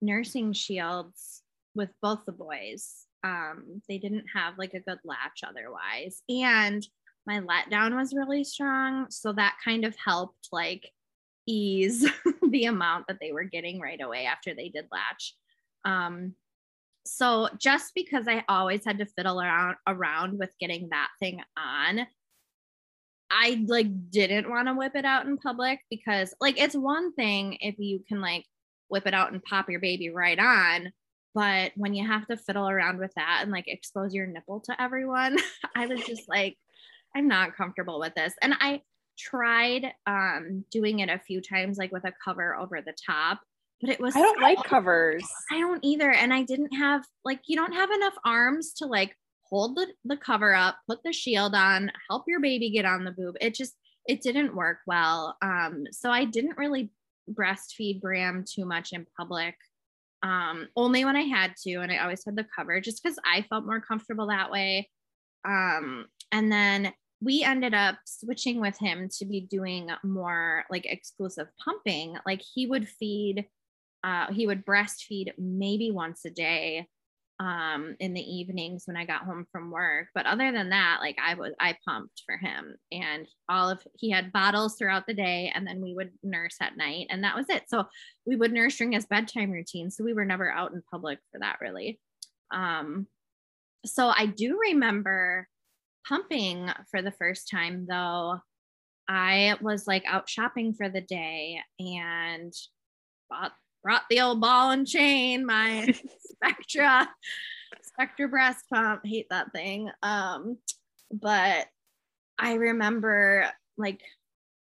nursing 0.00 0.52
shields 0.52 1.42
with 1.74 1.90
both 2.02 2.24
the 2.24 2.32
boys. 2.32 3.06
Um, 3.24 3.82
they 3.88 3.98
didn't 3.98 4.26
have 4.34 4.58
like 4.58 4.74
a 4.74 4.80
good 4.80 4.98
latch 5.04 5.42
otherwise. 5.46 6.22
And 6.28 6.86
my 7.26 7.40
letdown 7.40 7.96
was 7.96 8.14
really 8.14 8.44
strong. 8.44 9.06
So 9.10 9.32
that 9.32 9.56
kind 9.64 9.84
of 9.84 9.94
helped 9.96 10.48
like 10.52 10.90
ease 11.46 12.08
the 12.48 12.66
amount 12.66 13.06
that 13.08 13.18
they 13.20 13.32
were 13.32 13.44
getting 13.44 13.80
right 13.80 14.00
away 14.00 14.26
after 14.26 14.54
they 14.54 14.68
did 14.68 14.86
latch. 14.92 15.34
Um, 15.84 16.34
so 17.08 17.48
just 17.58 17.92
because 17.94 18.28
I 18.28 18.44
always 18.48 18.84
had 18.84 18.98
to 18.98 19.06
fiddle 19.06 19.40
around 19.40 19.76
around 19.86 20.38
with 20.38 20.50
getting 20.60 20.88
that 20.90 21.08
thing 21.20 21.40
on, 21.56 22.06
I 23.30 23.64
like 23.66 24.10
didn't 24.10 24.48
want 24.48 24.68
to 24.68 24.74
whip 24.74 24.94
it 24.94 25.04
out 25.04 25.26
in 25.26 25.38
public 25.38 25.80
because 25.90 26.34
like 26.40 26.60
it's 26.60 26.74
one 26.74 27.12
thing 27.12 27.58
if 27.60 27.78
you 27.78 28.02
can 28.08 28.20
like 28.20 28.44
whip 28.88 29.06
it 29.06 29.14
out 29.14 29.32
and 29.32 29.42
pop 29.42 29.68
your 29.68 29.80
baby 29.80 30.10
right 30.10 30.38
on, 30.38 30.92
but 31.34 31.72
when 31.76 31.94
you 31.94 32.06
have 32.06 32.26
to 32.26 32.36
fiddle 32.36 32.68
around 32.68 32.98
with 32.98 33.12
that 33.14 33.40
and 33.42 33.52
like 33.52 33.68
expose 33.68 34.14
your 34.14 34.26
nipple 34.26 34.60
to 34.60 34.80
everyone, 34.80 35.36
I 35.76 35.86
was 35.86 36.00
just 36.04 36.28
like, 36.28 36.56
I'm 37.14 37.28
not 37.28 37.56
comfortable 37.56 38.00
with 38.00 38.14
this. 38.14 38.34
And 38.42 38.54
I 38.58 38.82
tried 39.18 39.92
um, 40.06 40.64
doing 40.70 41.00
it 41.00 41.10
a 41.10 41.18
few 41.18 41.40
times, 41.40 41.78
like 41.78 41.92
with 41.92 42.04
a 42.04 42.12
cover 42.24 42.56
over 42.56 42.80
the 42.80 42.94
top, 43.06 43.40
but 43.80 43.90
it 43.90 44.00
was 44.00 44.16
I 44.16 44.20
don't 44.20 44.40
like 44.40 44.62
covers. 44.64 45.24
I 45.50 45.60
don't 45.60 45.84
either. 45.84 46.10
And 46.10 46.32
I 46.32 46.42
didn't 46.42 46.74
have 46.74 47.04
like 47.24 47.40
you 47.46 47.56
don't 47.56 47.74
have 47.74 47.90
enough 47.90 48.14
arms 48.24 48.72
to 48.74 48.86
like 48.86 49.14
hold 49.44 49.76
the, 49.76 49.86
the 50.04 50.16
cover 50.16 50.54
up, 50.54 50.76
put 50.88 51.02
the 51.04 51.12
shield 51.12 51.54
on, 51.54 51.90
help 52.10 52.24
your 52.26 52.40
baby 52.40 52.70
get 52.70 52.84
on 52.84 53.04
the 53.04 53.12
boob. 53.12 53.36
It 53.40 53.54
just 53.54 53.74
it 54.06 54.22
didn't 54.22 54.56
work 54.56 54.78
well. 54.86 55.36
Um, 55.42 55.84
so 55.92 56.10
I 56.10 56.24
didn't 56.24 56.56
really 56.56 56.90
breastfeed 57.30 58.00
Bram 58.00 58.44
too 58.48 58.64
much 58.64 58.92
in 58.92 59.06
public. 59.16 59.54
Um, 60.22 60.68
only 60.76 61.04
when 61.04 61.14
I 61.14 61.22
had 61.22 61.54
to, 61.64 61.76
and 61.76 61.92
I 61.92 61.98
always 61.98 62.24
had 62.24 62.36
the 62.36 62.46
cover 62.56 62.80
just 62.80 63.02
because 63.02 63.18
I 63.24 63.42
felt 63.42 63.66
more 63.66 63.80
comfortable 63.80 64.28
that 64.28 64.50
way. 64.50 64.88
Um, 65.44 66.06
and 66.32 66.50
then 66.50 66.92
we 67.20 67.42
ended 67.42 67.74
up 67.74 67.96
switching 68.04 68.60
with 68.60 68.78
him 68.78 69.08
to 69.18 69.24
be 69.24 69.40
doing 69.40 69.90
more 70.04 70.64
like 70.70 70.86
exclusive 70.86 71.48
pumping. 71.62 72.16
Like 72.26 72.42
he 72.42 72.66
would 72.66 72.88
feed, 72.88 73.46
uh, 74.04 74.32
he 74.32 74.46
would 74.46 74.64
breastfeed 74.64 75.32
maybe 75.38 75.90
once 75.90 76.24
a 76.24 76.30
day 76.30 76.86
um 77.40 77.94
in 78.00 78.14
the 78.14 78.20
evenings 78.20 78.82
when 78.86 78.96
I 78.96 79.04
got 79.04 79.22
home 79.22 79.46
from 79.52 79.70
work. 79.70 80.08
But 80.14 80.26
other 80.26 80.50
than 80.50 80.70
that, 80.70 80.98
like 81.00 81.16
I 81.24 81.34
was 81.34 81.52
I 81.60 81.76
pumped 81.86 82.22
for 82.26 82.36
him 82.36 82.76
and 82.90 83.28
all 83.48 83.70
of 83.70 83.80
he 83.96 84.10
had 84.10 84.32
bottles 84.32 84.76
throughout 84.76 85.06
the 85.06 85.14
day 85.14 85.52
and 85.54 85.66
then 85.66 85.80
we 85.80 85.94
would 85.94 86.10
nurse 86.22 86.56
at 86.60 86.76
night 86.76 87.06
and 87.10 87.22
that 87.22 87.36
was 87.36 87.48
it. 87.48 87.64
So 87.68 87.84
we 88.26 88.34
would 88.34 88.52
nurse 88.52 88.76
during 88.76 88.92
his 88.92 89.06
bedtime 89.06 89.52
routine. 89.52 89.90
So 89.90 90.02
we 90.02 90.14
were 90.14 90.24
never 90.24 90.50
out 90.50 90.72
in 90.72 90.82
public 90.90 91.20
for 91.30 91.38
that 91.38 91.58
really. 91.60 92.00
Um 92.52 93.06
so 93.86 94.08
I 94.08 94.26
do 94.26 94.58
remember 94.60 95.46
pumping 96.08 96.68
for 96.90 97.02
the 97.02 97.12
first 97.12 97.48
time 97.48 97.86
though. 97.88 98.40
I 99.08 99.56
was 99.60 99.86
like 99.86 100.04
out 100.06 100.28
shopping 100.28 100.74
for 100.74 100.88
the 100.88 101.00
day 101.00 101.60
and 101.78 102.52
bought 103.30 103.52
brought 103.88 104.04
the 104.10 104.20
old 104.20 104.38
ball 104.38 104.70
and 104.70 104.86
chain, 104.86 105.46
my 105.46 105.94
Spectra, 106.20 107.08
Spectra 107.80 108.28
breast 108.28 108.66
pump. 108.70 109.00
Hate 109.02 109.28
that 109.30 109.50
thing. 109.52 109.90
Um, 110.02 110.58
but 111.10 111.68
I 112.38 112.52
remember 112.56 113.46
like 113.78 114.02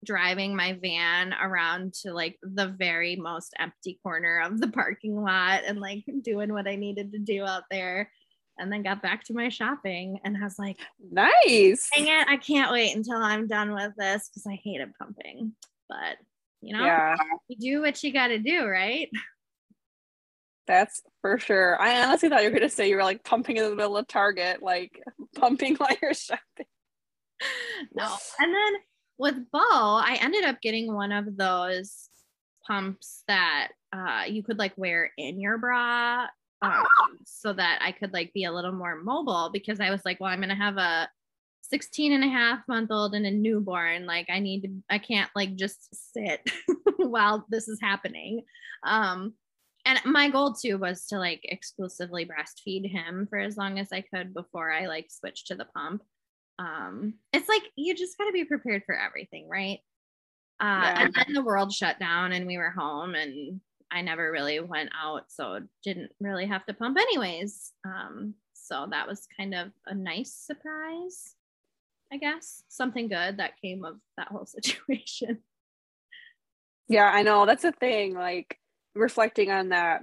driving 0.03 0.57
my 0.57 0.79
van 0.81 1.35
around 1.35 1.92
to 1.92 2.14
like 2.14 2.38
the 2.42 2.68
very 2.68 3.16
most 3.16 3.53
empty 3.59 4.01
corner 4.03 4.40
of 4.40 4.59
the 4.59 4.68
parking 4.68 5.22
lot 5.22 5.61
and 5.66 5.79
like 5.79 6.05
doing 6.22 6.51
what 6.51 6.66
I 6.66 6.77
needed 6.77 7.12
to 7.12 7.18
do 7.18 7.44
out 7.44 7.64
there. 7.70 8.11
And 8.59 8.72
then 8.72 8.83
got 8.83 9.03
back 9.03 9.25
to 9.25 9.35
my 9.35 9.51
shopping 9.51 10.20
and 10.25 10.38
I 10.38 10.44
was 10.44 10.59
like, 10.59 10.79
nice. 11.11 11.90
Dang 11.94 12.07
it, 12.07 12.29
I 12.29 12.38
can't 12.38 12.72
wait 12.72 12.96
until 12.96 13.18
I'm 13.18 13.46
done 13.46 13.75
with 13.75 13.92
this 13.98 14.31
because 14.31 14.46
I 14.46 14.59
hated 14.64 14.94
pumping. 14.98 15.53
But 15.90 16.16
you 16.62 16.77
know, 16.77 16.85
yeah. 16.85 17.16
you 17.48 17.57
do 17.59 17.83
what 17.83 18.03
you 18.03 18.12
got 18.12 18.29
to 18.29 18.38
do, 18.38 18.64
right? 18.64 19.09
That's 20.66 21.03
for 21.20 21.38
sure. 21.38 21.81
I 21.81 22.05
honestly 22.05 22.29
thought 22.29 22.42
you 22.42 22.48
were 22.48 22.57
going 22.57 22.68
to 22.68 22.75
say 22.75 22.88
you 22.88 22.96
were 22.96 23.03
like 23.03 23.25
pumping 23.25 23.57
in 23.57 23.64
the 23.64 23.75
middle 23.75 23.96
of 23.96 24.07
Target, 24.07 24.62
like 24.62 25.03
pumping 25.37 25.75
while 25.77 25.90
you're 26.01 26.14
shopping. 26.14 26.40
No. 27.92 28.09
And 28.38 28.55
then 28.55 28.72
with 29.18 29.35
Bo, 29.51 29.59
I 29.59 30.16
ended 30.22 30.44
up 30.44 30.61
getting 30.62 30.94
one 30.94 31.11
of 31.11 31.37
those 31.37 32.09
pumps 32.64 33.25
that 33.27 33.70
uh, 33.92 34.22
you 34.29 34.44
could 34.44 34.61
like 34.61 34.75
wear 34.77 35.11
in 35.18 35.40
your 35.40 35.59
bra 35.59 36.29
um, 36.62 36.85
so 37.25 37.53
that 37.53 37.81
I 37.83 37.90
could 37.90 38.12
like 38.12 38.33
be 38.33 38.44
a 38.44 38.53
little 38.53 38.70
more 38.70 38.94
mobile 38.94 39.51
because 39.53 39.81
I 39.81 39.90
was 39.90 40.03
like, 40.05 40.20
well, 40.20 40.31
I'm 40.31 40.38
going 40.38 40.51
to 40.51 40.55
have 40.55 40.77
a 40.77 41.09
16 41.73 42.13
and 42.13 42.23
a 42.23 42.29
half 42.29 42.59
month 42.69 42.91
old 42.91 43.15
and 43.15 43.25
a 43.25 43.31
newborn 43.31 44.05
like 44.05 44.27
i 44.29 44.39
need 44.39 44.61
to 44.61 44.69
i 44.91 44.99
can't 44.99 45.31
like 45.35 45.57
just 45.57 46.13
sit 46.13 46.47
while 46.99 47.47
this 47.49 47.67
is 47.67 47.81
happening. 47.81 48.43
Um 48.85 49.33
and 49.87 49.99
my 50.05 50.29
goal 50.29 50.53
too 50.53 50.77
was 50.77 51.07
to 51.07 51.19
like 51.19 51.41
exclusively 51.45 52.27
breastfeed 52.27 52.91
him 52.91 53.27
for 53.27 53.39
as 53.39 53.57
long 53.57 53.79
as 53.79 53.89
i 53.91 54.03
could 54.03 54.35
before 54.35 54.71
i 54.71 54.87
like 54.87 55.07
switched 55.09 55.47
to 55.47 55.55
the 55.55 55.65
pump. 55.65 56.03
Um 56.59 57.15
it's 57.33 57.49
like 57.49 57.63
you 57.75 57.95
just 57.95 58.19
got 58.19 58.27
to 58.27 58.33
be 58.33 58.45
prepared 58.45 58.83
for 58.85 58.95
everything 58.95 59.49
right? 59.49 59.79
Uh 60.61 60.83
yeah. 60.85 61.05
and 61.05 61.15
then 61.15 61.33
the 61.33 61.43
world 61.43 61.73
shut 61.73 61.99
down 61.99 62.33
and 62.33 62.47
we 62.47 62.59
were 62.59 62.71
home 62.71 63.15
and 63.15 63.63
i 63.91 64.03
never 64.03 64.31
really 64.31 64.61
went 64.61 64.91
out 65.03 65.25
so 65.29 65.61
didn't 65.83 66.13
really 66.21 66.45
have 66.45 66.67
to 66.67 66.75
pump 66.75 66.99
anyways. 66.99 67.73
Um 67.87 68.35
so 68.53 68.87
that 68.91 69.09
was 69.09 69.27
kind 69.39 69.55
of 69.55 69.73
a 69.87 69.95
nice 69.95 70.35
surprise 70.35 71.35
I 72.12 72.18
guess 72.18 72.62
something 72.68 73.09
good 73.09 73.38
that 73.38 73.61
came 73.61 73.85
of 73.85 73.96
that 74.18 74.29
whole 74.29 74.46
situation. 74.46 75.38
Yeah, 76.88 77.07
I 77.07 77.22
know. 77.22 77.46
That's 77.46 77.64
a 77.64 77.72
thing. 77.72 78.14
Like 78.14 78.59
reflecting 78.94 79.51
on 79.51 79.70
that, 79.70 80.03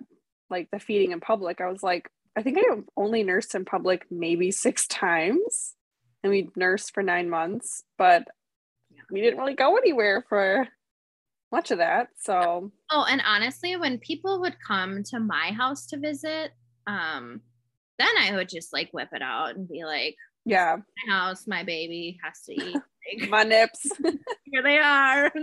like 0.49 0.69
the 0.71 0.79
feeding 0.79 1.11
in 1.11 1.19
public, 1.19 1.61
I 1.61 1.69
was 1.69 1.83
like, 1.83 2.09
I 2.35 2.41
think 2.41 2.57
I 2.57 2.63
only 2.97 3.23
nursed 3.23 3.53
in 3.53 3.65
public 3.65 4.05
maybe 4.09 4.49
six 4.51 4.87
times. 4.87 5.75
And 6.23 6.31
we 6.31 6.49
nursed 6.55 6.93
for 6.93 7.03
nine 7.03 7.29
months, 7.29 7.83
but 7.97 8.27
we 9.11 9.21
didn't 9.21 9.39
really 9.39 9.55
go 9.55 9.77
anywhere 9.77 10.25
for 10.27 10.67
much 11.51 11.71
of 11.71 11.77
that. 11.77 12.07
So 12.19 12.71
Oh, 12.91 13.05
and 13.09 13.21
honestly, 13.25 13.75
when 13.77 13.99
people 13.99 14.41
would 14.41 14.55
come 14.65 15.03
to 15.05 15.19
my 15.19 15.51
house 15.55 15.85
to 15.87 15.97
visit, 15.97 16.51
um, 16.87 17.41
then 17.99 18.09
I 18.19 18.35
would 18.35 18.49
just 18.49 18.73
like 18.73 18.89
whip 18.91 19.09
it 19.13 19.21
out 19.21 19.55
and 19.55 19.67
be 19.67 19.83
like, 19.85 20.15
yeah. 20.45 20.77
My 21.07 21.13
house 21.13 21.47
my 21.47 21.63
baby 21.63 22.19
has 22.23 22.41
to 22.43 22.53
eat. 22.53 22.77
My 23.29 23.43
nips. 23.43 23.91
Here 24.45 24.63
they 24.63 24.77
are. 24.77 25.31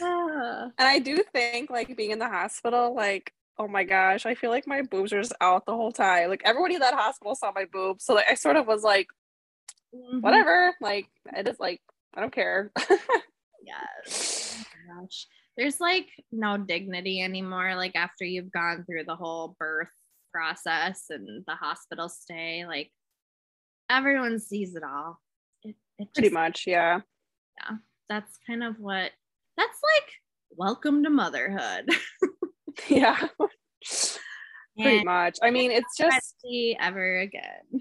And 0.00 0.72
i 0.78 0.98
do 0.98 1.22
think 1.32 1.68
like 1.68 1.94
being 1.94 2.10
in 2.10 2.18
the 2.18 2.28
hospital 2.28 2.94
like 2.94 3.32
oh 3.58 3.68
my 3.68 3.84
gosh 3.84 4.24
i 4.24 4.34
feel 4.34 4.50
like 4.50 4.66
my 4.66 4.80
boobs 4.80 5.12
are 5.12 5.20
just 5.20 5.34
out 5.42 5.66
the 5.66 5.74
whole 5.74 5.92
time. 5.92 6.30
Like 6.30 6.42
everybody 6.44 6.74
in 6.74 6.80
that 6.80 6.94
hospital 6.94 7.34
saw 7.34 7.52
my 7.54 7.66
boobs 7.70 8.04
so 8.04 8.14
like 8.14 8.26
i 8.30 8.34
sort 8.34 8.56
of 8.56 8.66
was 8.66 8.82
like 8.82 9.08
mm-hmm. 9.94 10.20
whatever. 10.20 10.74
Like 10.80 11.08
i 11.34 11.42
just 11.42 11.60
like 11.60 11.80
i 12.14 12.20
don't 12.20 12.32
care. 12.32 12.72
Yes. 13.62 14.56
Oh 14.58 15.00
gosh. 15.00 15.26
There's 15.56 15.80
like 15.80 16.08
no 16.30 16.56
dignity 16.56 17.20
anymore 17.20 17.74
like 17.74 17.96
after 17.96 18.24
you've 18.24 18.52
gone 18.52 18.84
through 18.86 19.04
the 19.04 19.16
whole 19.16 19.56
birth 19.58 19.92
process 20.32 21.04
and 21.10 21.44
the 21.46 21.54
hospital 21.54 22.08
stay 22.08 22.64
like 22.66 22.90
everyone 23.90 24.38
sees 24.38 24.74
it 24.74 24.82
all. 24.82 25.20
It, 25.62 25.76
it 25.98 26.04
just, 26.04 26.14
Pretty 26.14 26.30
much, 26.30 26.64
yeah. 26.66 27.00
Yeah, 27.60 27.76
that's 28.08 28.38
kind 28.46 28.62
of 28.62 28.78
what. 28.78 29.10
That's 29.56 29.78
like 29.96 30.12
welcome 30.50 31.04
to 31.04 31.10
motherhood. 31.10 31.90
yeah. 32.88 33.28
Pretty 34.78 35.04
much. 35.04 35.38
I 35.42 35.50
mean, 35.50 35.70
it's 35.70 35.96
just 35.96 36.40
see 36.40 36.76
ever 36.78 37.18
again. 37.18 37.62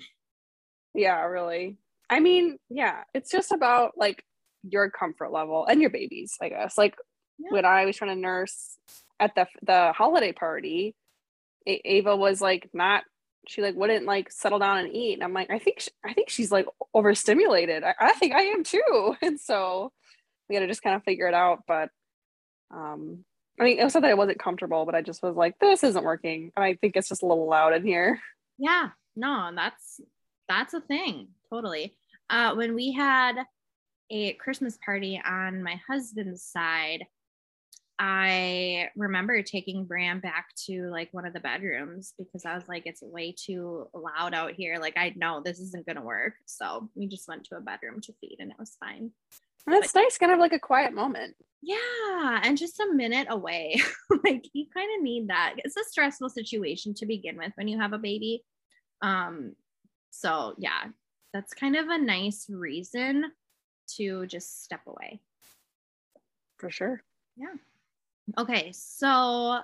Yeah, 0.98 1.26
really. 1.26 1.78
I 2.10 2.22
mean, 2.22 2.58
yeah, 2.70 3.04
it's 3.14 3.30
just 3.30 3.52
about 3.52 3.98
like 3.98 4.24
your 4.64 4.90
comfort 4.90 5.30
level 5.30 5.66
and 5.66 5.82
your 5.82 5.90
babies, 5.90 6.38
I 6.42 6.48
guess. 6.48 6.78
Like 6.78 6.96
yeah. 7.38 7.50
when 7.50 7.66
I 7.66 7.84
was 7.84 7.98
trying 7.98 8.16
to 8.16 8.22
nurse 8.22 8.78
at 9.20 9.36
the 9.36 9.46
the 9.62 9.92
holiday 9.92 10.32
party, 10.32 10.96
Ava 11.68 12.16
was 12.16 12.40
like 12.40 12.70
not 12.74 13.04
she 13.48 13.62
like 13.62 13.76
wouldn't 13.76 14.06
like 14.06 14.32
settle 14.32 14.60
down 14.60 14.78
and 14.78 14.94
eat. 14.94 15.14
And 15.14 15.24
i'm 15.24 15.34
like 15.34 15.50
i 15.50 15.60
think 15.60 15.88
i 16.04 16.14
think 16.14 16.30
she's 16.30 16.52
like 16.52 16.66
overstimulated. 16.94 17.84
I, 17.84 17.94
I 18.00 18.12
think 18.14 18.34
i 18.34 18.42
am 18.44 18.64
too. 18.64 19.16
And 19.22 19.40
so 19.40 19.92
we 20.50 20.56
had 20.56 20.62
to 20.62 20.68
just 20.68 20.84
kind 20.84 20.96
of 20.96 21.04
figure 21.04 21.28
it 21.28 21.34
out 21.34 21.64
but 21.68 21.90
um 22.72 23.24
i 23.60 23.64
mean 23.64 23.80
it 23.80 23.84
was 23.84 23.94
not 23.94 24.02
that 24.02 24.12
i 24.12 24.16
wasn't 24.16 24.40
comfortable 24.40 24.86
but 24.86 24.96
i 24.96 25.02
just 25.02 25.24
was 25.24 25.36
like 25.36 25.58
this 25.60 25.84
isn't 25.84 26.04
working. 26.04 26.52
And 26.56 26.64
i 26.66 26.76
think 26.76 26.96
it's 26.96 27.10
just 27.10 27.24
a 27.24 27.28
little 27.28 27.50
loud 27.50 27.74
in 27.74 27.86
here. 27.86 28.20
Yeah. 28.58 28.90
No 29.16 29.52
that's 29.56 30.02
that's 30.48 30.74
a 30.74 30.82
thing. 30.82 31.30
Totally. 31.50 31.98
Uh 32.30 32.54
when 32.56 32.76
we 32.76 32.92
had 32.92 33.36
a 34.12 34.34
christmas 34.34 34.78
party 34.86 35.20
on 35.26 35.64
my 35.64 35.82
husband's 35.88 36.44
side 36.44 37.06
I 37.98 38.90
remember 38.96 39.42
taking 39.42 39.86
Bram 39.86 40.20
back 40.20 40.48
to 40.66 40.90
like 40.92 41.10
one 41.12 41.26
of 41.26 41.34
the 41.34 41.40
bedrooms 41.40 42.14
because 42.18 42.46
I 42.46 42.56
was 42.56 42.68
like, 42.68 42.84
it's 42.86 43.02
way 43.02 43.34
too 43.38 43.88
loud 43.94 44.34
out 44.34 44.52
here. 44.54 44.78
Like, 44.80 44.98
I 44.98 45.14
know 45.16 45.42
this 45.44 45.60
isn't 45.60 45.86
going 45.86 45.96
to 45.96 46.02
work. 46.02 46.34
So 46.46 46.90
we 46.96 47.08
just 47.08 47.28
went 47.28 47.46
to 47.46 47.56
a 47.56 47.62
bedroom 47.62 48.02
to 48.02 48.14
feed 48.20 48.38
and 48.40 48.52
it 48.52 48.60
was 48.60 48.76
fine. 48.80 49.12
That's 49.66 49.94
but, 49.94 50.02
nice, 50.02 50.18
kind 50.18 50.34
of 50.34 50.40
like 50.40 50.52
a 50.52 50.60
quiet 50.60 50.94
moment. 50.94 51.36
Yeah. 51.62 52.42
And 52.44 52.58
just 52.58 52.80
a 52.82 52.94
minute 52.94 53.28
away. 53.30 53.82
like, 54.24 54.46
you 54.54 54.66
kind 54.74 54.90
of 54.98 55.04
need 55.04 55.30
that. 55.30 55.56
It's 55.58 55.78
a 55.78 55.84
stressful 55.86 56.30
situation 56.30 56.94
to 56.96 57.06
begin 57.06 57.38
with 57.38 57.54
when 57.56 57.70
you 57.70 57.80
have 57.80 57.94
a 57.94 57.98
baby. 57.98 58.44
Um, 59.02 59.54
so, 60.12 60.54
yeah, 60.58 60.84
that's 61.34 61.54
kind 61.54 61.78
of 61.78 61.88
a 61.88 61.98
nice 61.98 62.46
reason 62.50 63.32
to 63.96 64.26
just 64.28 64.64
step 64.64 64.82
away. 64.86 65.22
For 66.58 66.70
sure. 66.70 67.02
Yeah. 67.38 67.56
Okay, 68.38 68.72
so 68.74 69.60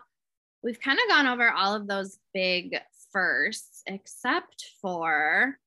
we've 0.64 0.80
kind 0.80 1.00
of 1.00 1.10
gone 1.10 1.28
over 1.28 1.50
all 1.50 1.74
of 1.74 1.88
those 1.88 2.20
big 2.34 2.78
firsts, 3.12 3.82
except 3.88 4.66
for 4.82 5.58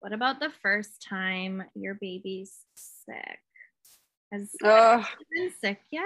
what 0.00 0.12
about 0.12 0.40
the 0.40 0.50
first 0.62 1.04
time 1.08 1.62
your 1.74 1.94
baby's 1.94 2.56
sick? 2.74 3.38
Has 4.32 4.50
uh, 4.62 5.02
been 5.32 5.50
sick 5.60 5.80
yet? 5.90 6.04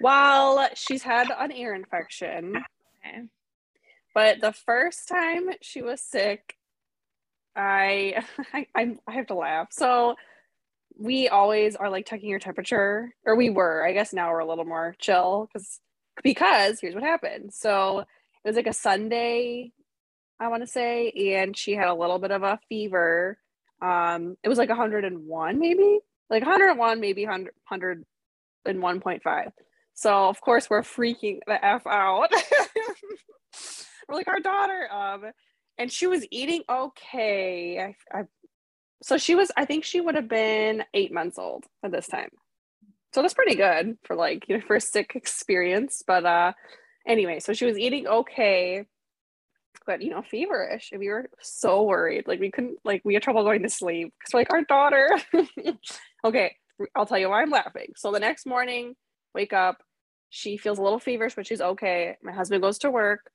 Well, 0.00 0.68
she's 0.74 1.02
had 1.02 1.28
an 1.36 1.52
ear 1.52 1.74
infection. 1.74 2.56
Okay. 3.04 3.22
But 4.14 4.40
the 4.40 4.52
first 4.52 5.08
time 5.08 5.50
she 5.60 5.82
was 5.82 6.00
sick, 6.00 6.54
I 7.54 8.24
I 8.54 8.66
I 9.06 9.12
have 9.12 9.26
to 9.28 9.34
laugh. 9.34 9.68
So 9.72 10.14
we 10.98 11.28
always 11.28 11.76
are 11.76 11.90
like 11.90 12.06
checking 12.06 12.28
your 12.30 12.38
temperature, 12.38 13.14
or 13.24 13.36
we 13.36 13.50
were. 13.50 13.86
I 13.86 13.92
guess 13.92 14.12
now 14.12 14.30
we're 14.30 14.40
a 14.40 14.46
little 14.46 14.64
more 14.64 14.94
chill 14.98 15.48
because 15.52 15.80
because 16.22 16.80
here's 16.80 16.94
what 16.94 17.04
happened. 17.04 17.52
So 17.52 18.00
it 18.00 18.48
was 18.48 18.56
like 18.56 18.66
a 18.66 18.72
Sunday, 18.72 19.72
I 20.40 20.48
want 20.48 20.62
to 20.62 20.66
say, 20.66 21.10
and 21.36 21.56
she 21.56 21.72
had 21.74 21.88
a 21.88 21.94
little 21.94 22.18
bit 22.18 22.30
of 22.30 22.42
a 22.42 22.58
fever. 22.68 23.38
Um, 23.82 24.36
it 24.42 24.48
was 24.48 24.58
like 24.58 24.70
101, 24.70 25.58
maybe 25.58 26.00
like 26.30 26.42
101, 26.42 27.00
maybe 27.00 27.24
100, 27.26 28.04
101.5. 28.66 29.52
So 29.94 30.28
of 30.28 30.40
course 30.40 30.68
we're 30.68 30.82
freaking 30.82 31.40
the 31.46 31.62
f 31.64 31.86
out. 31.86 32.30
we're 34.08 34.14
like 34.14 34.28
our 34.28 34.40
daughter, 34.40 34.88
um, 34.92 35.24
and 35.78 35.90
she 35.92 36.06
was 36.06 36.26
eating 36.30 36.62
okay. 36.68 37.80
I, 37.80 38.18
I 38.18 38.24
so 39.02 39.18
she 39.18 39.34
was, 39.34 39.50
I 39.56 39.64
think 39.64 39.84
she 39.84 40.00
would 40.00 40.14
have 40.14 40.28
been 40.28 40.84
eight 40.94 41.12
months 41.12 41.38
old 41.38 41.64
at 41.82 41.92
this 41.92 42.06
time. 42.06 42.30
So 43.12 43.22
that's 43.22 43.34
pretty 43.34 43.54
good 43.54 43.98
for 44.04 44.14
like 44.16 44.48
your 44.48 44.60
first 44.60 44.92
sick 44.92 45.12
experience. 45.14 46.02
But 46.06 46.26
uh 46.26 46.52
anyway, 47.06 47.40
so 47.40 47.52
she 47.52 47.64
was 47.64 47.78
eating 47.78 48.06
okay, 48.06 48.84
but 49.86 50.02
you 50.02 50.10
know, 50.10 50.22
feverish. 50.22 50.90
And 50.92 51.00
we 51.00 51.08
were 51.08 51.30
so 51.40 51.82
worried. 51.84 52.26
Like 52.26 52.40
we 52.40 52.50
couldn't 52.50 52.78
like 52.84 53.02
we 53.04 53.14
had 53.14 53.22
trouble 53.22 53.42
going 53.44 53.62
to 53.62 53.70
sleep 53.70 54.12
because 54.18 54.34
like 54.34 54.52
our 54.52 54.62
daughter. 54.62 55.08
okay, 56.24 56.56
I'll 56.94 57.06
tell 57.06 57.18
you 57.18 57.30
why 57.30 57.42
I'm 57.42 57.50
laughing. 57.50 57.92
So 57.96 58.12
the 58.12 58.20
next 58.20 58.46
morning, 58.46 58.96
wake 59.34 59.52
up, 59.52 59.78
she 60.30 60.56
feels 60.56 60.78
a 60.78 60.82
little 60.82 60.98
feverish, 60.98 61.34
but 61.34 61.46
she's 61.46 61.60
okay. 61.60 62.16
My 62.22 62.32
husband 62.32 62.62
goes 62.62 62.78
to 62.78 62.90
work. 62.90 63.30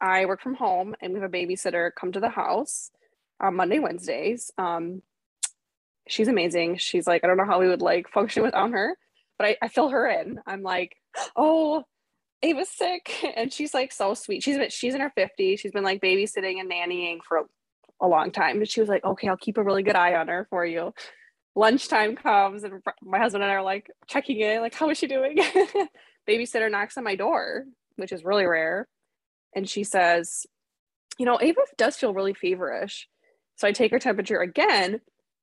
I 0.00 0.26
work 0.26 0.42
from 0.42 0.54
home 0.54 0.94
and 1.00 1.14
we 1.14 1.20
have 1.20 1.28
a 1.28 1.36
babysitter 1.36 1.90
come 1.98 2.12
to 2.12 2.20
the 2.20 2.28
house 2.28 2.90
on 3.40 3.56
Monday, 3.56 3.78
Wednesdays. 3.78 4.50
Um, 4.58 5.02
she's 6.08 6.28
amazing. 6.28 6.78
She's 6.78 7.06
like, 7.06 7.24
I 7.24 7.26
don't 7.26 7.36
know 7.36 7.46
how 7.46 7.60
we 7.60 7.68
would 7.68 7.82
like 7.82 8.08
function 8.08 8.42
without 8.42 8.70
her, 8.70 8.96
but 9.38 9.48
I, 9.48 9.56
I 9.62 9.68
fill 9.68 9.90
her 9.90 10.06
in. 10.08 10.40
I'm 10.46 10.62
like, 10.62 10.96
oh, 11.36 11.84
Ava's 12.42 12.68
sick. 12.68 13.12
And 13.36 13.52
she's 13.52 13.74
like 13.74 13.92
so 13.92 14.14
sweet. 14.14 14.42
She's 14.42 14.56
been, 14.56 14.70
she's 14.70 14.94
in 14.94 15.00
her 15.00 15.12
50s. 15.16 15.58
She's 15.58 15.72
been 15.72 15.84
like 15.84 16.00
babysitting 16.00 16.60
and 16.60 16.70
nannying 16.70 17.18
for 17.26 17.38
a, 17.38 17.42
a 18.00 18.08
long 18.08 18.30
time. 18.30 18.58
But 18.58 18.70
she 18.70 18.80
was 18.80 18.88
like, 18.88 19.04
okay, 19.04 19.28
I'll 19.28 19.36
keep 19.36 19.58
a 19.58 19.62
really 19.62 19.82
good 19.82 19.96
eye 19.96 20.14
on 20.14 20.28
her 20.28 20.46
for 20.50 20.64
you. 20.64 20.94
Lunchtime 21.54 22.16
comes 22.16 22.64
and 22.64 22.82
my 23.02 23.18
husband 23.18 23.42
and 23.42 23.50
I 23.50 23.56
are 23.56 23.62
like 23.62 23.90
checking 24.06 24.40
in, 24.40 24.60
like, 24.60 24.74
how 24.74 24.90
is 24.90 24.98
she 24.98 25.06
doing? 25.06 25.38
Babysitter 26.28 26.70
knocks 26.70 26.98
on 26.98 27.04
my 27.04 27.16
door, 27.16 27.64
which 27.96 28.12
is 28.12 28.24
really 28.24 28.44
rare. 28.44 28.88
And 29.54 29.68
she 29.68 29.82
says, 29.84 30.46
you 31.18 31.24
know, 31.24 31.38
Ava 31.40 31.60
does 31.78 31.96
feel 31.96 32.12
really 32.12 32.34
feverish. 32.34 33.08
So 33.56 33.66
I 33.66 33.72
take 33.72 33.90
her 33.90 33.98
temperature 33.98 34.40
again. 34.40 35.00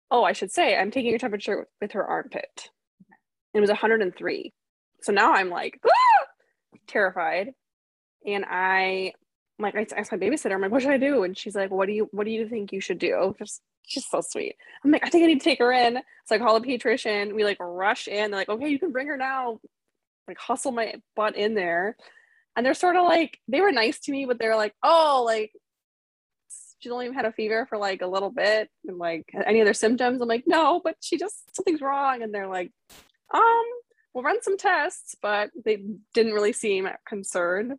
Oh, 0.10 0.24
I 0.24 0.34
should 0.34 0.52
say 0.52 0.78
I'm 0.78 0.92
taking 0.92 1.12
her 1.12 1.18
temperature 1.18 1.68
with 1.82 1.94
her 1.94 2.06
armpit. 2.06 2.70
It 3.54 3.60
was 3.60 3.70
103. 3.70 4.54
So 5.02 5.12
now 5.12 5.34
I'm 5.34 5.50
like 5.50 5.80
ah! 5.86 6.28
terrified. 6.88 7.52
And 8.26 8.46
I 8.48 9.14
like 9.60 9.76
I 9.76 9.86
asked 9.96 10.12
my 10.12 10.18
babysitter, 10.18 10.54
I'm 10.54 10.62
like, 10.62 10.72
what 10.72 10.82
should 10.82 10.92
I 10.92 10.98
do? 10.98 11.24
And 11.24 11.38
she's 11.38 11.56
like, 11.56 11.72
what 11.72 11.88
do 11.88 11.94
you 11.94 12.08
what 12.12 12.26
do 12.26 12.32
you 12.32 12.48
think 12.48 12.72
you 12.72 12.82
should 12.82 13.00
do? 13.00 13.36
Just 13.38 13.62
she's 13.86 14.06
so 14.10 14.22
sweet. 14.22 14.56
I'm 14.84 14.92
like, 14.92 15.06
I 15.06 15.10
think 15.10 15.24
I 15.24 15.28
need 15.28 15.40
to 15.40 15.44
take 15.44 15.60
her 15.60 15.72
in. 15.72 16.00
So 16.26 16.36
I 16.36 16.40
call 16.40 16.56
a 16.56 16.62
pediatrician. 16.62 17.34
We 17.36 17.44
like 17.44 17.58
rush 17.60 18.08
in. 18.08 18.32
They're 18.32 18.40
like, 18.40 18.50
okay, 18.50 18.70
you 18.70 18.80
can 18.80 18.92
bring 18.92 19.08
her 19.08 19.18
now. 19.18 19.60
Like 20.28 20.38
hustle 20.38 20.72
my 20.72 20.96
butt 21.16 21.36
in 21.36 21.54
there. 21.54 21.98
And 22.56 22.66
they're 22.66 22.76
sort 22.76 22.96
of 22.96 23.06
like, 23.06 23.40
they 23.48 23.62
were 23.62 23.72
nice 23.72 24.00
to 24.02 24.12
me, 24.12 24.26
but 24.26 24.38
they're 24.38 24.56
like, 24.56 24.76
oh, 24.84 25.24
like 25.26 25.52
she's 26.84 26.92
only 26.92 27.12
had 27.14 27.26
a 27.26 27.32
fever 27.32 27.66
for 27.66 27.78
like 27.78 28.02
a 28.02 28.08
little 28.08 28.30
bit 28.30 28.70
and 28.86 28.98
like 28.98 29.26
any 29.46 29.62
other 29.62 29.74
symptoms. 29.74 30.22
I'm 30.22 30.28
like 30.28 30.44
no 30.46 30.82
but 30.84 30.98
she 31.00 31.18
just 31.18 31.56
something's 31.56 31.82
wrong. 31.82 32.22
And 32.22 32.34
they're 32.34 32.48
like 32.48 32.72
um 33.34 33.64
we'll 34.14 34.24
run 34.24 34.44
some 34.44 34.58
tests 34.58 35.16
but 35.22 35.50
they 35.64 35.84
didn't 36.14 36.34
really 36.34 36.54
seem 36.54 36.90
concerned. 37.08 37.74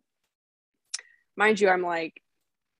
Mind 1.37 1.59
you 1.59 1.69
i'm 1.69 1.83
like 1.83 2.21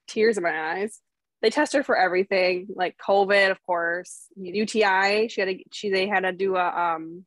tears 0.07 0.37
in 0.37 0.43
my 0.43 0.73
eyes. 0.73 0.99
They 1.41 1.51
test 1.51 1.73
her 1.73 1.83
for 1.83 1.95
everything 1.95 2.67
like 2.75 2.97
covid 2.97 3.51
of 3.51 3.61
course 3.63 4.25
uti 4.35 4.79
she 5.27 5.41
had 5.41 5.49
to 5.49 5.59
she 5.71 5.89
they 5.91 6.07
had 6.07 6.21
to 6.21 6.31
do 6.31 6.55
a 6.55 6.67
um 6.67 7.25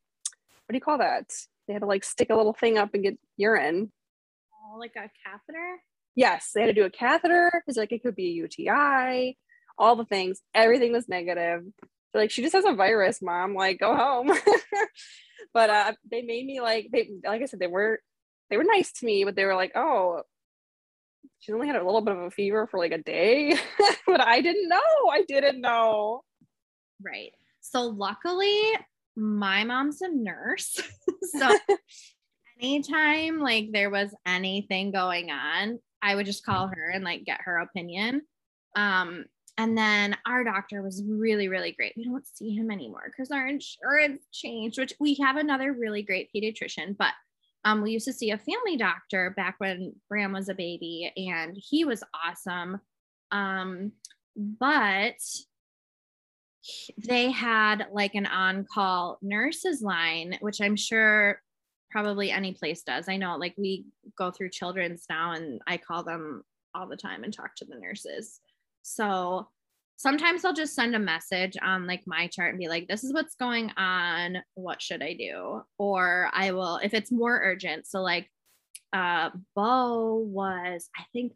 what 0.67 0.73
do 0.73 0.77
you 0.77 0.83
call 0.83 0.99
that? 0.99 1.33
They 1.67 1.73
had 1.73 1.81
to 1.81 1.87
like 1.87 2.05
stick 2.05 2.31
a 2.31 2.37
little 2.37 2.53
thing 2.53 2.77
up 2.77 2.93
and 2.93 3.03
get 3.03 3.19
urine. 3.37 3.91
Oh, 4.53 4.79
like 4.79 4.97
a 4.97 5.09
catheter 5.25 5.79
yes, 6.19 6.51
they 6.53 6.63
had 6.63 6.67
to 6.67 6.73
do 6.73 6.85
a 6.85 6.91
catheter 6.91 7.51
because 7.55 7.77
like 7.77 7.93
it 7.93 8.03
could 8.03 8.17
be 8.17 8.27
a 8.27 8.43
UTI, 8.43 9.39
all 9.79 9.95
the 9.95 10.05
things. 10.05 10.41
Everything 10.53 10.93
was 10.93 11.09
negative. 11.09 11.63
They're 12.13 12.23
like, 12.23 12.33
she 12.33 12.43
just 12.43 12.55
has 12.55 12.65
a 12.65 12.73
virus, 12.73 13.23
mom. 13.23 13.55
Like, 13.55 13.79
go 13.79 13.95
home. 13.95 14.33
but 15.55 15.71
uh, 15.71 15.93
they 16.11 16.23
made 16.23 16.45
me 16.45 16.61
like 16.61 16.89
they 16.93 17.11
like 17.25 17.43
I 17.43 17.47
said, 17.47 17.61
they 17.61 17.69
were 17.69 18.01
they 18.51 18.57
were 18.57 18.65
nice 18.65 18.91
to 18.93 19.07
me, 19.07 19.25
but 19.25 19.37
they 19.37 19.45
were 19.45 19.55
like, 19.55 19.73
oh, 19.77 20.23
she 21.39 21.53
only 21.53 21.69
had 21.69 21.77
a 21.77 21.85
little 21.85 22.01
bit 22.01 22.17
of 22.17 22.23
a 22.23 22.31
fever 22.33 22.67
for 22.67 22.79
like 22.79 22.93
a 22.93 22.99
day. 22.99 23.57
but 24.07 24.21
I 24.21 24.41
didn't 24.41 24.69
know. 24.69 25.09
I 25.13 25.23
didn't 25.29 25.61
know. 25.61 26.23
Right. 27.01 27.33
So 27.61 27.83
luckily, 27.83 28.61
my 29.15 29.63
mom's 29.63 30.03
a 30.03 30.09
nurse. 30.09 30.81
so 31.39 31.57
anytime 32.61 33.39
like 33.39 33.69
there 33.73 33.91
was 33.91 34.13
anything 34.27 34.91
going 34.91 35.31
on, 35.31 35.79
I 36.03 36.15
would 36.15 36.27
just 36.27 36.45
call 36.45 36.69
her 36.69 36.89
and 36.89 37.05
like 37.05 37.25
get 37.25 37.41
her 37.43 37.59
opinion. 37.59 38.23
Um, 38.77 39.25
and 39.57 39.77
then 39.77 40.17
our 40.25 40.45
doctor 40.45 40.83
was 40.83 41.03
really, 41.05 41.49
really 41.49 41.73
great. 41.73 41.95
We 41.97 42.05
don't 42.05 42.27
see 42.27 42.55
him 42.55 42.71
anymore 42.71 43.07
because 43.07 43.33
our 43.33 43.47
insurance 43.47 44.27
changed, 44.33 44.79
which 44.79 44.95
we 45.01 45.15
have 45.17 45.37
another 45.37 45.73
really 45.73 46.03
great 46.03 46.31
pediatrician, 46.35 46.97
but 46.97 47.13
um, 47.65 47.83
we 47.83 47.91
used 47.91 48.07
to 48.07 48.13
see 48.13 48.31
a 48.31 48.39
family 48.39 48.77
doctor 48.77 49.35
back 49.37 49.57
when 49.59 49.95
Bram 50.09 50.33
was 50.33 50.49
a 50.49 50.55
baby, 50.55 51.13
and 51.17 51.57
he 51.57 51.85
was 51.85 52.05
awesome. 52.25 52.81
Um, 53.33 53.93
but 54.37 55.17
they 56.97 57.31
had 57.31 57.89
like 57.93 58.15
an 58.15 58.27
on 58.27 58.65
call 58.73 59.19
nurses 59.23 59.83
line, 59.83 60.39
which 60.41 60.61
I'm 60.61 60.77
sure 60.77 61.43
probably 61.91 62.31
any 62.31 62.53
place 62.53 62.83
does. 62.83 63.09
I 63.09 63.17
know 63.17 63.37
like 63.37 63.55
we 63.57 63.87
go 64.17 64.31
through 64.31 64.51
children's 64.51 65.05
now 65.09 65.33
and 65.33 65.61
I 65.67 65.77
call 65.77 66.03
them 66.03 66.43
all 66.75 66.87
the 66.87 66.97
time 66.97 67.25
and 67.25 67.33
talk 67.33 67.55
to 67.57 67.65
the 67.65 67.79
nurses. 67.79 68.41
So 68.83 69.49
sometimes 69.97 70.45
I'll 70.45 70.53
just 70.53 70.75
send 70.75 70.95
a 70.95 71.01
message 71.01 71.57
on 71.63 71.87
like 71.87 72.05
MyChart 72.05 72.51
and 72.51 72.59
be 72.59 72.69
like, 72.69 72.89
this 72.89 73.05
is 73.05 73.13
what's 73.13 73.35
going 73.35 73.71
on. 73.77 74.39
What 74.55 74.81
should 74.81 75.03
I 75.03 75.15
do? 75.15 75.63
Or 75.79 76.31
I 76.33 76.53
will, 76.53 76.77
if 76.77 76.95
it's 76.95 77.11
more 77.11 77.41
urgent. 77.43 77.87
So 77.87 78.01
like 78.01 78.31
uh 78.93 79.31
Bo 79.55 80.17
was, 80.17 80.89
I 80.97 81.03
think 81.13 81.33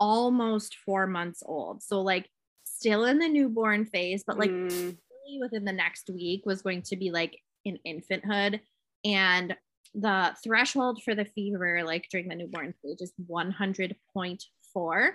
almost 0.00 0.76
four 0.84 1.06
months 1.06 1.42
old. 1.44 1.82
So 1.82 2.02
like 2.02 2.28
still 2.64 3.04
in 3.04 3.18
the 3.18 3.28
newborn 3.28 3.86
phase, 3.86 4.24
but 4.26 4.38
like 4.38 4.50
mm. 4.50 4.96
within 5.40 5.64
the 5.64 5.72
next 5.72 6.10
week 6.10 6.44
was 6.44 6.62
going 6.62 6.82
to 6.82 6.96
be 6.96 7.10
like 7.10 7.38
in 7.64 7.78
infanthood 7.86 8.60
and 9.04 9.56
the 9.94 10.34
threshold 10.42 11.02
for 11.04 11.14
the 11.14 11.24
fever, 11.24 11.82
like 11.84 12.08
during 12.10 12.28
the 12.28 12.34
newborn 12.34 12.74
stage, 12.78 12.98
is 13.00 13.12
100.4. 13.30 15.10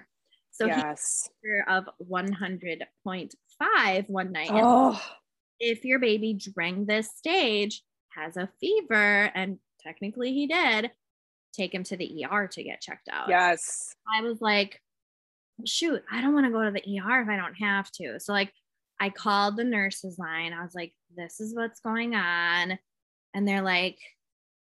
So 0.51 0.65
yes. 0.65 1.29
of 1.67 1.89
100.5 2.09 4.09
one 4.09 4.31
night. 4.31 4.49
Oh. 4.51 5.01
If 5.59 5.83
your 5.83 5.99
baby 5.99 6.33
during 6.33 6.85
this 6.85 7.09
stage 7.15 7.83
has 8.09 8.37
a 8.37 8.49
fever, 8.59 9.31
and 9.35 9.59
technically 9.83 10.33
he 10.33 10.47
did, 10.47 10.91
take 11.53 11.73
him 11.73 11.83
to 11.83 11.97
the 11.97 12.25
ER 12.25 12.47
to 12.47 12.63
get 12.63 12.81
checked 12.81 13.09
out. 13.11 13.29
Yes. 13.29 13.93
I 14.13 14.21
was 14.21 14.41
like, 14.41 14.81
shoot, 15.65 16.03
I 16.11 16.21
don't 16.21 16.33
want 16.33 16.45
to 16.45 16.51
go 16.51 16.63
to 16.63 16.71
the 16.71 16.99
ER 16.99 17.21
if 17.21 17.27
I 17.27 17.35
don't 17.35 17.55
have 17.55 17.91
to. 17.93 18.19
So 18.19 18.33
like 18.33 18.51
I 18.99 19.09
called 19.09 19.57
the 19.57 19.63
nurses 19.63 20.17
line. 20.17 20.53
I 20.53 20.61
was 20.61 20.75
like, 20.75 20.93
this 21.15 21.39
is 21.39 21.55
what's 21.55 21.79
going 21.79 22.15
on. 22.15 22.77
And 23.33 23.47
they're 23.47 23.61
like, 23.61 23.97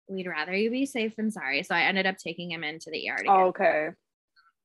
we'd 0.08 0.26
rather 0.26 0.54
you 0.54 0.70
be 0.70 0.86
safe 0.86 1.16
than 1.16 1.30
sorry. 1.30 1.62
So 1.62 1.74
I 1.74 1.82
ended 1.82 2.06
up 2.06 2.16
taking 2.16 2.50
him 2.50 2.64
into 2.64 2.90
the 2.90 3.08
ER. 3.10 3.24
Oh, 3.28 3.46
okay. 3.46 3.88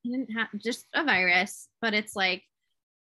He 0.03 0.11
didn't 0.11 0.35
have 0.35 0.47
just 0.57 0.85
a 0.93 1.03
virus, 1.03 1.67
but 1.81 1.93
it's 1.93 2.15
like 2.15 2.43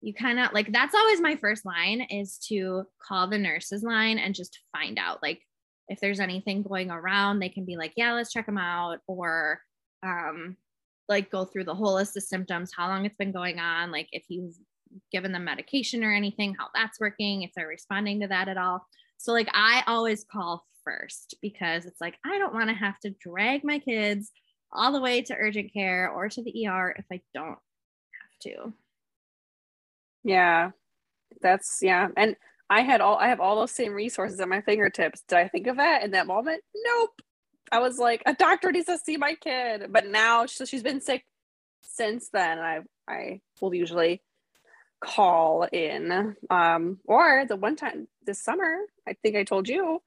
you 0.01 0.13
kind 0.13 0.39
of 0.39 0.51
like 0.51 0.71
that's 0.71 0.95
always 0.95 1.21
my 1.21 1.35
first 1.35 1.63
line 1.65 2.01
is 2.01 2.37
to 2.49 2.83
call 3.01 3.27
the 3.27 3.37
nurses 3.37 3.83
line 3.83 4.17
and 4.17 4.33
just 4.33 4.59
find 4.71 4.97
out 4.97 5.21
like 5.21 5.41
if 5.91 5.99
there's 5.99 6.19
anything 6.21 6.63
going 6.63 6.89
around, 6.89 7.39
they 7.39 7.49
can 7.49 7.65
be 7.65 7.75
like, 7.75 7.93
yeah, 7.97 8.13
let's 8.13 8.31
check 8.31 8.47
him 8.47 8.57
out, 8.57 8.99
or 9.07 9.59
um, 10.03 10.55
like 11.09 11.29
go 11.29 11.43
through 11.43 11.65
the 11.65 11.75
whole 11.75 11.95
list 11.95 12.15
of 12.15 12.23
symptoms, 12.23 12.71
how 12.75 12.87
long 12.87 13.05
it's 13.05 13.17
been 13.17 13.33
going 13.33 13.59
on, 13.59 13.91
like 13.91 14.07
if 14.13 14.23
you've 14.29 14.55
given 15.11 15.33
them 15.33 15.43
medication 15.43 16.03
or 16.03 16.13
anything, 16.13 16.55
how 16.57 16.67
that's 16.73 16.99
working, 16.99 17.43
if 17.43 17.51
they're 17.55 17.67
responding 17.67 18.21
to 18.21 18.27
that 18.27 18.47
at 18.47 18.57
all. 18.57 18.85
So 19.17 19.33
like 19.33 19.49
I 19.53 19.83
always 19.85 20.23
call 20.23 20.65
first 20.83 21.35
because 21.41 21.85
it's 21.85 22.01
like 22.01 22.17
I 22.25 22.37
don't 22.37 22.53
want 22.53 22.69
to 22.69 22.75
have 22.75 22.99
to 23.01 23.15
drag 23.21 23.63
my 23.63 23.79
kids 23.79 24.31
all 24.73 24.91
the 24.91 25.01
way 25.01 25.21
to 25.21 25.35
urgent 25.35 25.73
care 25.73 26.09
or 26.09 26.29
to 26.29 26.43
the 26.43 26.67
ER 26.67 26.95
if 26.97 27.05
I 27.11 27.21
don't 27.33 27.49
have 27.49 28.39
to. 28.43 28.73
Yeah. 30.23 30.71
That's 31.41 31.79
yeah. 31.81 32.09
And 32.15 32.35
I 32.69 32.81
had 32.81 33.01
all 33.01 33.17
I 33.17 33.27
have 33.27 33.39
all 33.39 33.59
those 33.59 33.71
same 33.71 33.93
resources 33.93 34.39
at 34.39 34.47
my 34.49 34.61
fingertips. 34.61 35.23
Did 35.27 35.37
I 35.37 35.47
think 35.47 35.67
of 35.67 35.77
that 35.77 36.03
in 36.03 36.11
that 36.11 36.27
moment? 36.27 36.63
Nope. 36.75 37.21
I 37.71 37.79
was 37.79 37.97
like, 37.97 38.21
a 38.25 38.33
doctor 38.33 38.71
needs 38.71 38.87
to 38.87 38.97
see 38.97 39.17
my 39.17 39.35
kid. 39.35 39.87
But 39.89 40.07
now 40.07 40.45
so 40.45 40.65
she's 40.65 40.83
been 40.83 41.01
sick 41.01 41.25
since 41.81 42.29
then. 42.31 42.59
I 42.59 42.79
I 43.07 43.41
will 43.61 43.73
usually 43.73 44.21
call 45.03 45.67
in. 45.71 46.35
Um, 46.49 46.99
or 47.05 47.45
the 47.47 47.55
one 47.55 47.75
time 47.75 48.07
this 48.25 48.43
summer, 48.43 48.75
I 49.07 49.13
think 49.13 49.35
I 49.35 49.43
told 49.43 49.67
you, 49.67 50.01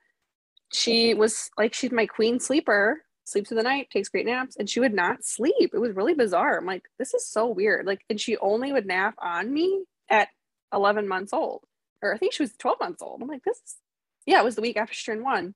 she 0.72 1.14
was 1.14 1.50
like 1.56 1.74
she's 1.74 1.92
my 1.92 2.06
queen 2.06 2.40
sleeper, 2.40 3.02
sleeps 3.24 3.48
through 3.48 3.58
the 3.58 3.62
night, 3.62 3.90
takes 3.90 4.08
great 4.08 4.26
naps, 4.26 4.56
and 4.56 4.68
she 4.68 4.80
would 4.80 4.94
not 4.94 5.24
sleep. 5.24 5.70
It 5.72 5.78
was 5.78 5.94
really 5.94 6.14
bizarre. 6.14 6.58
I'm 6.58 6.66
like, 6.66 6.84
this 6.98 7.14
is 7.14 7.26
so 7.26 7.48
weird. 7.48 7.86
Like, 7.86 8.02
and 8.10 8.20
she 8.20 8.36
only 8.38 8.72
would 8.72 8.86
nap 8.86 9.14
on 9.18 9.52
me 9.52 9.84
at 10.10 10.28
11 10.72 11.08
months 11.08 11.32
old 11.32 11.62
or 12.04 12.14
I 12.14 12.18
think 12.18 12.32
she 12.32 12.42
was 12.42 12.52
12 12.56 12.78
months 12.80 13.02
old. 13.02 13.22
I'm 13.22 13.28
like, 13.28 13.42
this 13.44 13.56
is, 13.56 13.76
yeah, 14.26 14.40
it 14.40 14.44
was 14.44 14.54
the 14.54 14.62
week 14.62 14.76
after 14.76 14.94
she 14.94 15.06
turned 15.10 15.24
one. 15.24 15.54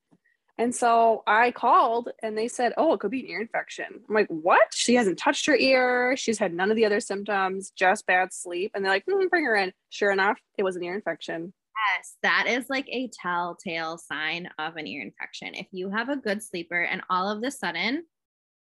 And 0.60 0.74
so 0.74 1.22
I 1.24 1.52
called 1.52 2.08
and 2.20 2.36
they 2.36 2.48
said, 2.48 2.72
oh, 2.76 2.92
it 2.94 3.00
could 3.00 3.12
be 3.12 3.20
an 3.20 3.28
ear 3.28 3.40
infection. 3.40 3.86
I'm 4.08 4.14
like, 4.14 4.26
what? 4.26 4.74
She 4.74 4.96
hasn't 4.96 5.18
touched 5.18 5.46
her 5.46 5.54
ear. 5.54 6.16
She's 6.16 6.38
had 6.38 6.52
none 6.52 6.70
of 6.70 6.76
the 6.76 6.84
other 6.84 6.98
symptoms, 6.98 7.70
just 7.76 8.06
bad 8.06 8.32
sleep. 8.32 8.72
And 8.74 8.84
they're 8.84 8.90
like, 8.90 9.06
mm, 9.06 9.30
bring 9.30 9.44
her 9.44 9.54
in. 9.54 9.72
Sure 9.90 10.10
enough, 10.10 10.40
it 10.56 10.64
was 10.64 10.74
an 10.74 10.82
ear 10.82 10.96
infection. 10.96 11.52
Yes, 11.96 12.16
that 12.22 12.46
is 12.48 12.66
like 12.68 12.88
a 12.88 13.10
telltale 13.22 13.98
sign 13.98 14.48
of 14.58 14.76
an 14.76 14.86
ear 14.86 15.02
infection. 15.02 15.54
If 15.54 15.68
you 15.72 15.90
have 15.90 16.08
a 16.08 16.16
good 16.16 16.42
sleeper 16.42 16.82
and 16.82 17.02
all 17.08 17.30
of 17.30 17.42
a 17.42 17.50
sudden, 17.50 18.04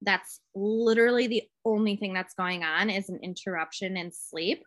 that's 0.01 0.39
literally 0.55 1.27
the 1.27 1.43
only 1.65 1.95
thing 1.95 2.13
that's 2.13 2.33
going 2.33 2.63
on 2.63 2.89
is 2.89 3.09
an 3.09 3.19
interruption 3.21 3.97
in 3.97 4.11
sleep 4.11 4.63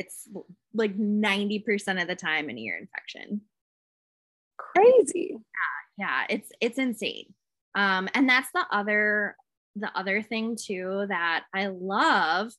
it's 0.00 0.26
like 0.72 0.96
90% 0.96 2.00
of 2.00 2.08
the 2.08 2.16
time 2.16 2.48
an 2.48 2.56
ear 2.56 2.78
infection. 2.80 3.42
Crazy. 4.56 5.36
Yeah, 5.36 6.06
yeah, 6.06 6.24
it's 6.30 6.50
it's 6.58 6.78
insane. 6.78 7.34
Um, 7.74 8.08
and 8.14 8.26
that's 8.26 8.48
the 8.54 8.64
other 8.72 9.36
the 9.76 9.90
other 9.94 10.22
thing 10.22 10.56
too 10.56 11.04
that 11.08 11.44
I 11.54 11.66
love 11.66 12.52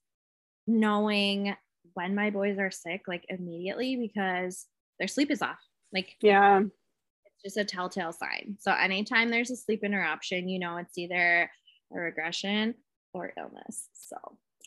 knowing 0.67 1.55
when 1.95 2.13
my 2.13 2.29
boys 2.29 2.59
are 2.59 2.69
sick, 2.69 3.01
like 3.07 3.25
immediately 3.27 3.95
because 3.95 4.67
their 5.01 5.07
sleep 5.07 5.31
is 5.31 5.41
off. 5.41 5.59
Like, 5.91 6.15
yeah, 6.21 6.61
it's 6.61 7.43
just 7.43 7.57
a 7.57 7.65
telltale 7.65 8.13
sign. 8.13 8.55
So, 8.59 8.71
anytime 8.71 9.31
there's 9.31 9.49
a 9.49 9.55
sleep 9.55 9.83
interruption, 9.83 10.47
you 10.47 10.59
know, 10.59 10.77
it's 10.77 10.95
either 10.95 11.49
a 11.93 11.99
regression 11.99 12.75
or 13.13 13.33
illness. 13.35 13.89
So, 13.93 14.15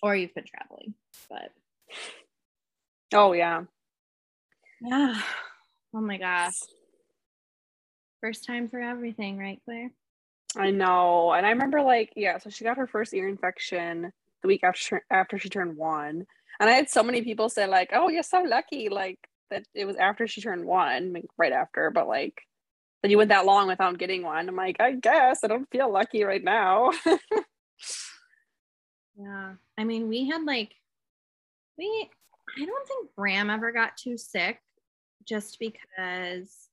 or 0.02 0.16
you've 0.16 0.34
been 0.34 0.44
traveling, 0.44 0.94
but 1.30 1.52
Oh 3.14 3.32
yeah. 3.32 3.62
Yeah. 4.80 5.20
Oh 5.94 6.00
my 6.00 6.18
gosh. 6.18 6.58
First 8.20 8.44
time 8.44 8.68
for 8.68 8.80
everything, 8.80 9.38
right, 9.38 9.60
Claire? 9.64 9.92
I 10.56 10.72
know. 10.72 11.32
And 11.32 11.46
I 11.46 11.50
remember 11.50 11.80
like, 11.82 12.12
yeah, 12.16 12.38
so 12.38 12.50
she 12.50 12.64
got 12.64 12.76
her 12.78 12.88
first 12.88 13.14
ear 13.14 13.28
infection 13.28 14.12
the 14.42 14.48
week 14.48 14.64
after 14.64 15.04
after 15.10 15.38
she 15.38 15.48
turned 15.48 15.76
one. 15.76 16.26
And 16.58 16.70
I 16.70 16.72
had 16.72 16.90
so 16.90 17.04
many 17.04 17.22
people 17.22 17.48
say, 17.48 17.66
like, 17.66 17.90
oh, 17.92 18.08
you're 18.08 18.22
so 18.24 18.42
lucky, 18.42 18.88
like 18.88 19.18
that 19.50 19.64
it 19.74 19.84
was 19.84 19.96
after 19.96 20.26
she 20.26 20.40
turned 20.40 20.64
one, 20.64 21.12
like, 21.12 21.26
right 21.36 21.52
after, 21.52 21.90
but 21.90 22.08
like 22.08 22.40
that 23.02 23.10
you 23.10 23.18
went 23.18 23.28
that 23.28 23.46
long 23.46 23.68
without 23.68 23.98
getting 23.98 24.22
one. 24.22 24.48
I'm 24.48 24.56
like, 24.56 24.80
I 24.80 24.92
guess 24.92 25.44
I 25.44 25.46
don't 25.46 25.70
feel 25.70 25.92
lucky 25.92 26.24
right 26.24 26.42
now. 26.42 26.90
yeah. 29.18 29.52
I 29.76 29.84
mean, 29.84 30.08
we 30.08 30.28
had 30.28 30.42
like 30.44 30.74
we 31.76 32.10
I 32.58 32.64
don't 32.64 32.88
think 32.88 33.10
Bram 33.16 33.50
ever 33.50 33.72
got 33.72 33.96
too 33.96 34.16
sick 34.16 34.58
just 35.26 35.58
because 35.58 36.68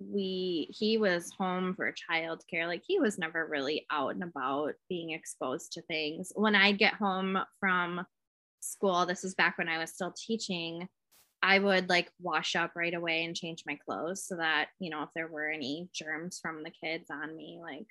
we 0.00 0.68
he 0.70 0.96
was 0.98 1.30
home 1.38 1.74
for 1.74 1.92
childcare 1.92 2.66
like 2.66 2.82
he 2.86 2.98
was 2.98 3.18
never 3.18 3.46
really 3.46 3.86
out 3.90 4.14
and 4.14 4.22
about 4.22 4.72
being 4.88 5.10
exposed 5.10 5.72
to 5.72 5.82
things 5.82 6.32
when 6.34 6.54
i 6.54 6.72
get 6.72 6.94
home 6.94 7.38
from 7.58 8.04
school 8.60 9.06
this 9.06 9.24
is 9.24 9.34
back 9.34 9.58
when 9.58 9.68
i 9.68 9.78
was 9.78 9.90
still 9.90 10.14
teaching 10.16 10.88
i 11.42 11.58
would 11.58 11.88
like 11.88 12.10
wash 12.20 12.54
up 12.54 12.72
right 12.74 12.94
away 12.94 13.24
and 13.24 13.36
change 13.36 13.64
my 13.66 13.78
clothes 13.86 14.24
so 14.24 14.36
that 14.36 14.68
you 14.78 14.90
know 14.90 15.02
if 15.02 15.08
there 15.14 15.28
were 15.28 15.48
any 15.48 15.88
germs 15.94 16.38
from 16.40 16.62
the 16.62 16.70
kids 16.70 17.10
on 17.10 17.36
me 17.36 17.58
like 17.62 17.86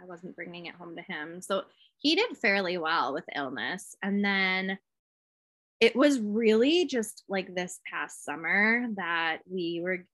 i 0.00 0.04
wasn't 0.06 0.36
bringing 0.36 0.66
it 0.66 0.74
home 0.74 0.96
to 0.96 1.02
him. 1.02 1.40
So 1.40 1.64
he 1.98 2.14
did 2.14 2.36
fairly 2.36 2.78
well 2.78 3.12
with 3.12 3.24
illness. 3.34 3.94
And 4.02 4.24
then 4.24 4.78
it 5.80 5.94
was 5.94 6.20
really 6.20 6.86
just 6.86 7.24
like 7.28 7.54
this 7.54 7.80
past 7.90 8.24
summer 8.24 8.86
that 8.96 9.38
we 9.50 9.80
were 9.82 10.06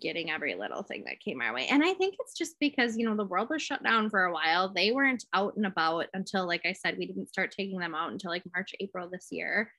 getting 0.00 0.30
every 0.30 0.54
little 0.54 0.82
thing 0.82 1.04
that 1.04 1.20
came 1.20 1.40
our 1.40 1.54
way. 1.54 1.66
And 1.68 1.82
I 1.82 1.94
think 1.94 2.16
it's 2.18 2.34
just 2.36 2.56
because, 2.60 2.96
you 2.96 3.06
know, 3.06 3.16
the 3.16 3.24
world 3.24 3.48
was 3.50 3.62
shut 3.62 3.82
down 3.82 4.10
for 4.10 4.24
a 4.24 4.32
while. 4.32 4.72
They 4.72 4.92
weren't 4.92 5.24
out 5.32 5.56
and 5.56 5.66
about 5.66 6.06
until, 6.14 6.46
like 6.46 6.66
I 6.66 6.72
said, 6.72 6.98
we 6.98 7.06
didn't 7.06 7.28
start 7.28 7.52
taking 7.52 7.78
them 7.78 7.94
out 7.94 8.12
until 8.12 8.30
like 8.30 8.42
March, 8.54 8.74
April 8.80 9.08
this 9.08 9.28
year. 9.30 9.72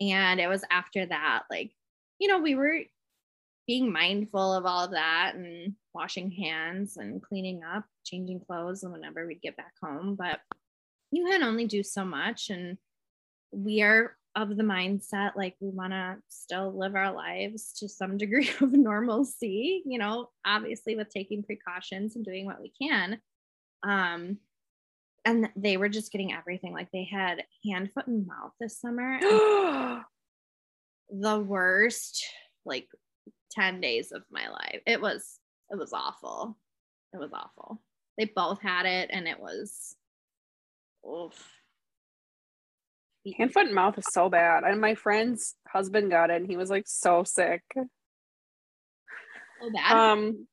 And 0.00 0.40
it 0.40 0.48
was 0.48 0.64
after 0.70 1.06
that, 1.06 1.42
like, 1.50 1.72
you 2.18 2.28
know, 2.28 2.38
we 2.38 2.54
were 2.54 2.80
being 3.66 3.92
mindful 3.92 4.54
of 4.54 4.66
all 4.66 4.84
of 4.84 4.90
that 4.92 5.32
and 5.34 5.74
washing 5.94 6.30
hands 6.30 6.96
and 6.96 7.22
cleaning 7.22 7.62
up, 7.64 7.84
changing 8.04 8.40
clothes 8.40 8.82
and 8.82 8.92
whenever 8.92 9.26
we'd 9.26 9.42
get 9.42 9.56
back 9.56 9.72
home. 9.82 10.16
But 10.16 10.40
you 11.10 11.26
can 11.26 11.42
only 11.42 11.66
do 11.66 11.82
so 11.82 12.04
much. 12.04 12.50
And 12.50 12.78
we 13.52 13.82
are 13.82 14.16
of 14.36 14.56
the 14.56 14.62
mindset 14.62 15.36
like 15.36 15.54
we 15.60 15.68
want 15.68 15.92
to 15.92 16.16
still 16.28 16.76
live 16.76 16.94
our 16.94 17.12
lives 17.12 17.72
to 17.78 17.88
some 17.88 18.18
degree 18.18 18.50
of 18.60 18.72
normalcy 18.72 19.82
you 19.86 19.98
know 19.98 20.28
obviously 20.44 20.96
with 20.96 21.08
taking 21.08 21.42
precautions 21.42 22.16
and 22.16 22.24
doing 22.24 22.46
what 22.46 22.60
we 22.60 22.72
can. 22.80 23.18
Um 23.82 24.38
and 25.26 25.48
they 25.56 25.78
were 25.78 25.88
just 25.88 26.12
getting 26.12 26.34
everything 26.34 26.74
like 26.74 26.88
they 26.92 27.08
had 27.10 27.44
hand 27.64 27.90
foot 27.94 28.06
and 28.06 28.26
mouth 28.26 28.52
this 28.60 28.78
summer 28.78 29.18
the 31.10 31.38
worst 31.38 32.24
like 32.66 32.88
10 33.52 33.80
days 33.80 34.12
of 34.12 34.22
my 34.30 34.48
life. 34.48 34.80
It 34.86 35.00
was 35.00 35.38
it 35.70 35.78
was 35.78 35.92
awful. 35.92 36.58
It 37.12 37.18
was 37.18 37.32
awful. 37.32 37.80
They 38.18 38.26
both 38.26 38.60
had 38.60 38.86
it 38.86 39.10
and 39.12 39.26
it 39.26 39.38
was 39.40 39.94
oof 41.08 41.50
Hand, 43.32 43.52
foot, 43.52 43.66
and 43.66 43.74
mouth 43.74 43.96
is 43.98 44.06
so 44.10 44.28
bad. 44.28 44.64
And 44.64 44.80
my 44.80 44.94
friend's 44.94 45.54
husband 45.68 46.10
got 46.10 46.30
it 46.30 46.36
and 46.36 46.46
he 46.50 46.56
was 46.56 46.70
like 46.70 46.84
so 46.86 47.24
sick. 47.24 47.62
So 47.74 49.70
bad. 49.72 49.92
Um 49.96 50.46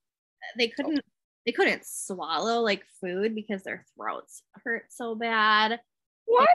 they 0.58 0.70
couldn't 0.70 1.02
they 1.46 1.52
couldn't 1.52 1.86
swallow 1.86 2.62
like 2.62 2.84
food 3.02 3.36
because 3.36 3.64
their 3.64 3.86
throats 3.96 4.44
hurt 4.64 4.86
so 4.90 5.16
bad. 5.16 5.80
What? 6.26 6.48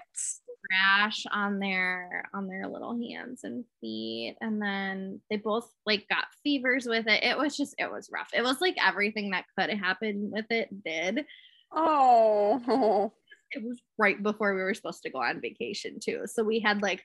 Rash 0.70 1.24
on 1.30 1.58
their 1.58 2.24
on 2.32 2.48
their 2.48 2.66
little 2.66 2.96
hands 2.96 3.44
and 3.44 3.64
feet. 3.80 4.36
And 4.40 4.60
then 4.60 5.20
they 5.28 5.36
both 5.36 5.70
like 5.84 6.06
got 6.08 6.24
fevers 6.42 6.86
with 6.86 7.06
it. 7.06 7.22
It 7.22 7.36
was 7.36 7.56
just 7.56 7.74
it 7.78 7.90
was 7.90 8.10
rough. 8.12 8.30
It 8.32 8.42
was 8.42 8.60
like 8.60 8.76
everything 8.82 9.30
that 9.30 9.44
could 9.58 9.70
happen 9.70 10.30
with 10.32 10.46
it 10.50 10.68
did. 10.82 11.26
Oh 11.72 13.12
it 13.56 13.64
was 13.64 13.80
right 13.98 14.22
before 14.22 14.54
we 14.54 14.62
were 14.62 14.74
supposed 14.74 15.02
to 15.02 15.10
go 15.10 15.18
on 15.18 15.40
vacation 15.40 15.98
too. 15.98 16.22
So 16.26 16.44
we 16.44 16.60
had 16.60 16.82
like 16.82 17.02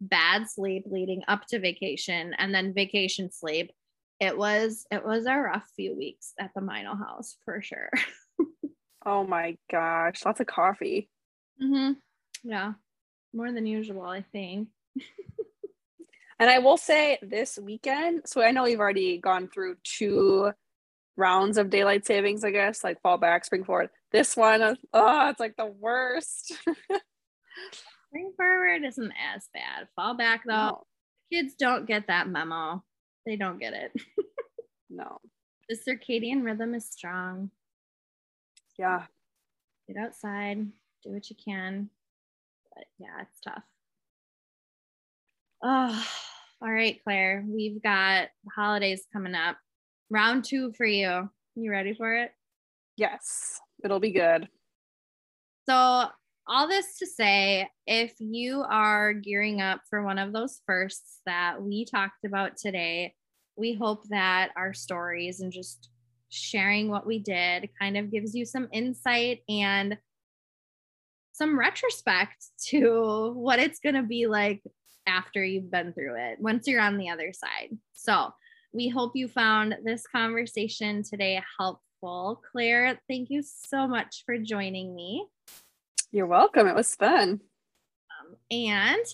bad 0.00 0.50
sleep 0.50 0.84
leading 0.86 1.22
up 1.28 1.46
to 1.46 1.60
vacation 1.60 2.34
and 2.38 2.52
then 2.52 2.74
vacation 2.74 3.30
sleep. 3.30 3.70
It 4.18 4.36
was 4.36 4.84
it 4.90 5.04
was 5.04 5.26
a 5.26 5.36
rough 5.36 5.66
few 5.76 5.96
weeks 5.96 6.32
at 6.40 6.50
the 6.54 6.60
Mino 6.60 6.96
house 6.96 7.36
for 7.44 7.62
sure. 7.62 7.90
oh 9.06 9.24
my 9.24 9.56
gosh, 9.70 10.24
lots 10.24 10.40
of 10.40 10.46
coffee. 10.48 11.08
Mm-hmm. 11.62 11.92
Yeah, 12.42 12.72
more 13.32 13.52
than 13.52 13.66
usual, 13.66 14.02
I 14.02 14.24
think. 14.32 14.68
and 16.40 16.50
I 16.50 16.58
will 16.58 16.76
say 16.76 17.18
this 17.22 17.58
weekend, 17.60 18.22
so 18.26 18.42
I 18.42 18.50
know 18.50 18.64
we've 18.64 18.80
already 18.80 19.18
gone 19.18 19.48
through 19.48 19.76
two 19.84 20.50
rounds 21.16 21.58
of 21.58 21.70
daylight 21.70 22.06
savings, 22.06 22.44
I 22.44 22.50
guess, 22.50 22.82
like 22.82 23.00
fall 23.02 23.18
back, 23.18 23.44
spring 23.44 23.64
forward. 23.64 23.90
This 24.12 24.36
one, 24.36 24.60
uh, 24.60 24.74
oh, 24.92 25.28
it's 25.30 25.40
like 25.40 25.56
the 25.56 25.66
worst. 25.66 26.52
spring 28.12 28.32
forward 28.36 28.84
isn't 28.84 29.12
as 29.34 29.48
bad. 29.54 29.88
Fall 29.96 30.14
back 30.14 30.42
though, 30.46 30.52
no. 30.52 30.86
kids 31.32 31.54
don't 31.54 31.86
get 31.86 32.08
that 32.08 32.28
memo. 32.28 32.84
They 33.24 33.36
don't 33.36 33.58
get 33.58 33.72
it. 33.72 33.92
no. 34.90 35.18
The 35.68 35.76
circadian 35.76 36.44
rhythm 36.44 36.74
is 36.74 36.84
strong. 36.84 37.50
Yeah. 38.78 39.04
Get 39.88 39.96
outside, 39.96 40.66
do 41.02 41.10
what 41.10 41.30
you 41.30 41.36
can. 41.42 41.88
But 42.74 42.84
yeah, 42.98 43.22
it's 43.22 43.40
tough. 43.40 43.62
Oh, 45.62 46.06
all 46.60 46.70
right, 46.72 47.00
Claire. 47.04 47.44
We've 47.46 47.82
got 47.82 48.28
holidays 48.54 49.06
coming 49.12 49.34
up. 49.34 49.56
Round 50.10 50.44
two 50.44 50.72
for 50.72 50.84
you. 50.84 51.30
You 51.54 51.70
ready 51.70 51.94
for 51.94 52.14
it? 52.14 52.32
Yes, 52.96 53.60
it'll 53.84 54.00
be 54.00 54.12
good. 54.12 54.48
So 55.68 56.08
all 56.46 56.68
this 56.68 56.98
to 56.98 57.06
say, 57.06 57.68
if 57.86 58.14
you 58.18 58.64
are 58.68 59.12
gearing 59.12 59.60
up 59.60 59.80
for 59.88 60.04
one 60.04 60.18
of 60.18 60.32
those 60.32 60.60
firsts 60.66 61.20
that 61.26 61.62
we 61.62 61.84
talked 61.84 62.24
about 62.24 62.56
today, 62.56 63.14
we 63.56 63.74
hope 63.74 64.04
that 64.08 64.50
our 64.56 64.72
stories 64.74 65.40
and 65.40 65.52
just 65.52 65.90
sharing 66.30 66.88
what 66.88 67.06
we 67.06 67.18
did 67.18 67.68
kind 67.78 67.96
of 67.96 68.10
gives 68.10 68.34
you 68.34 68.44
some 68.44 68.68
insight 68.72 69.40
and 69.48 69.98
some 71.32 71.58
retrospect 71.58 72.44
to 72.68 73.32
what 73.34 73.58
it's 73.58 73.80
going 73.80 73.94
to 73.94 74.02
be 74.02 74.26
like 74.26 74.62
after 75.06 75.44
you've 75.44 75.70
been 75.70 75.92
through 75.92 76.16
it, 76.16 76.38
once 76.40 76.66
you're 76.66 76.80
on 76.80 76.96
the 76.96 77.10
other 77.10 77.32
side. 77.32 77.76
So, 77.92 78.32
we 78.74 78.88
hope 78.88 79.12
you 79.14 79.28
found 79.28 79.76
this 79.84 80.06
conversation 80.06 81.02
today 81.02 81.42
helpful. 81.58 81.82
Claire, 82.02 82.98
thank 83.08 83.30
you 83.30 83.42
so 83.42 83.86
much 83.86 84.24
for 84.26 84.36
joining 84.38 84.94
me. 84.94 85.26
You're 86.10 86.26
welcome. 86.26 86.66
It 86.66 86.74
was 86.74 86.94
fun. 86.94 87.40
Um, 88.10 88.36
and 88.50 89.04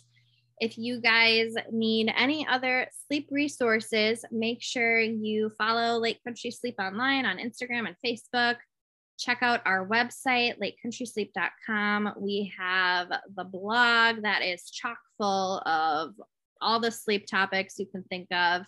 if 0.61 0.79
you 0.79 1.01
guys 1.01 1.55
need 1.71 2.13
any 2.17 2.47
other 2.47 2.89
sleep 3.07 3.29
resources, 3.31 4.25
make 4.33 4.63
sure 4.63 4.99
you 5.01 5.51
follow 5.59 5.99
Lake 5.99 6.19
Country 6.25 6.51
Sleep 6.51 6.77
Online 6.81 7.27
on 7.27 7.39
Instagram 7.39 7.87
and 7.87 7.97
Facebook. 8.05 8.57
Check 9.19 9.39
out 9.43 9.61
our 9.67 9.87
website, 9.87 10.55
lakecountrysleep.com. 10.59 12.15
We 12.19 12.53
have 12.59 13.09
the 13.37 13.45
blog 13.45 14.23
that 14.23 14.43
is 14.43 14.71
chock 14.71 14.99
full 15.19 15.59
of 15.67 16.15
all 16.61 16.81
the 16.81 16.91
sleep 16.91 17.27
topics 17.27 17.79
you 17.79 17.87
can 17.87 18.03
think 18.05 18.29
of. 18.33 18.63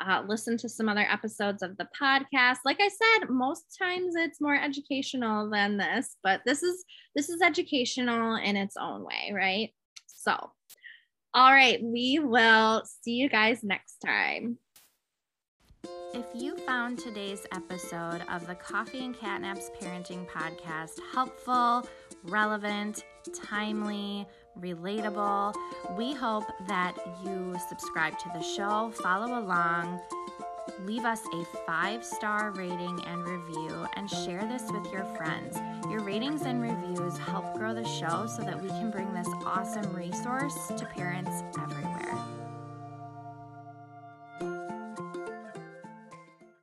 Uh, 0.00 0.22
listen 0.26 0.56
to 0.58 0.68
some 0.68 0.88
other 0.88 1.06
episodes 1.10 1.62
of 1.62 1.76
the 1.76 1.88
podcast. 2.00 2.58
Like 2.64 2.80
I 2.80 2.88
said, 2.88 3.30
most 3.30 3.76
times 3.78 4.14
it's 4.16 4.40
more 4.40 4.54
educational 4.54 5.50
than 5.50 5.76
this, 5.76 6.16
but 6.22 6.40
this 6.46 6.62
is 6.62 6.84
this 7.16 7.28
is 7.28 7.42
educational 7.42 8.36
in 8.36 8.56
its 8.56 8.76
own 8.76 9.04
way, 9.04 9.32
right? 9.34 9.70
So 10.06 10.50
all 11.34 11.52
right, 11.52 11.82
we 11.82 12.18
will 12.18 12.84
see 12.84 13.12
you 13.12 13.28
guys 13.28 13.62
next 13.62 13.98
time. 13.98 14.58
If 16.14 16.24
you 16.34 16.56
found 16.56 16.98
today's 16.98 17.46
episode 17.52 18.22
of 18.30 18.46
the 18.46 18.54
Coffee 18.54 19.04
and 19.04 19.14
Catnaps 19.14 19.68
Parenting 19.78 20.26
Podcast 20.26 20.98
helpful, 21.12 21.86
relevant, 22.24 23.04
timely, 23.34 24.26
relatable, 24.60 25.54
we 25.96 26.14
hope 26.14 26.44
that 26.66 26.96
you 27.24 27.56
subscribe 27.68 28.18
to 28.18 28.30
the 28.34 28.42
show, 28.42 28.90
follow 29.02 29.38
along, 29.38 30.00
leave 30.84 31.04
us 31.04 31.20
a 31.34 31.44
five 31.66 32.04
star 32.04 32.50
rating 32.52 33.00
and 33.06 33.26
review, 33.26 33.86
and 33.94 34.08
share 34.10 34.44
this 34.46 34.64
with 34.70 34.92
your 34.92 35.04
friends. 35.16 35.56
Your 35.90 36.00
ratings 36.00 36.42
and 36.42 36.60
reviews 36.60 37.16
help 37.18 37.54
grow 37.54 37.74
the 37.74 37.86
show 37.86 38.26
so 38.26 38.42
that 38.42 38.60
we 38.60 38.68
can 38.68 38.90
bring 38.90 39.12
this 39.12 39.28
awesome 39.44 39.92
resource 39.94 40.72
to 40.76 40.84
parents 40.86 41.42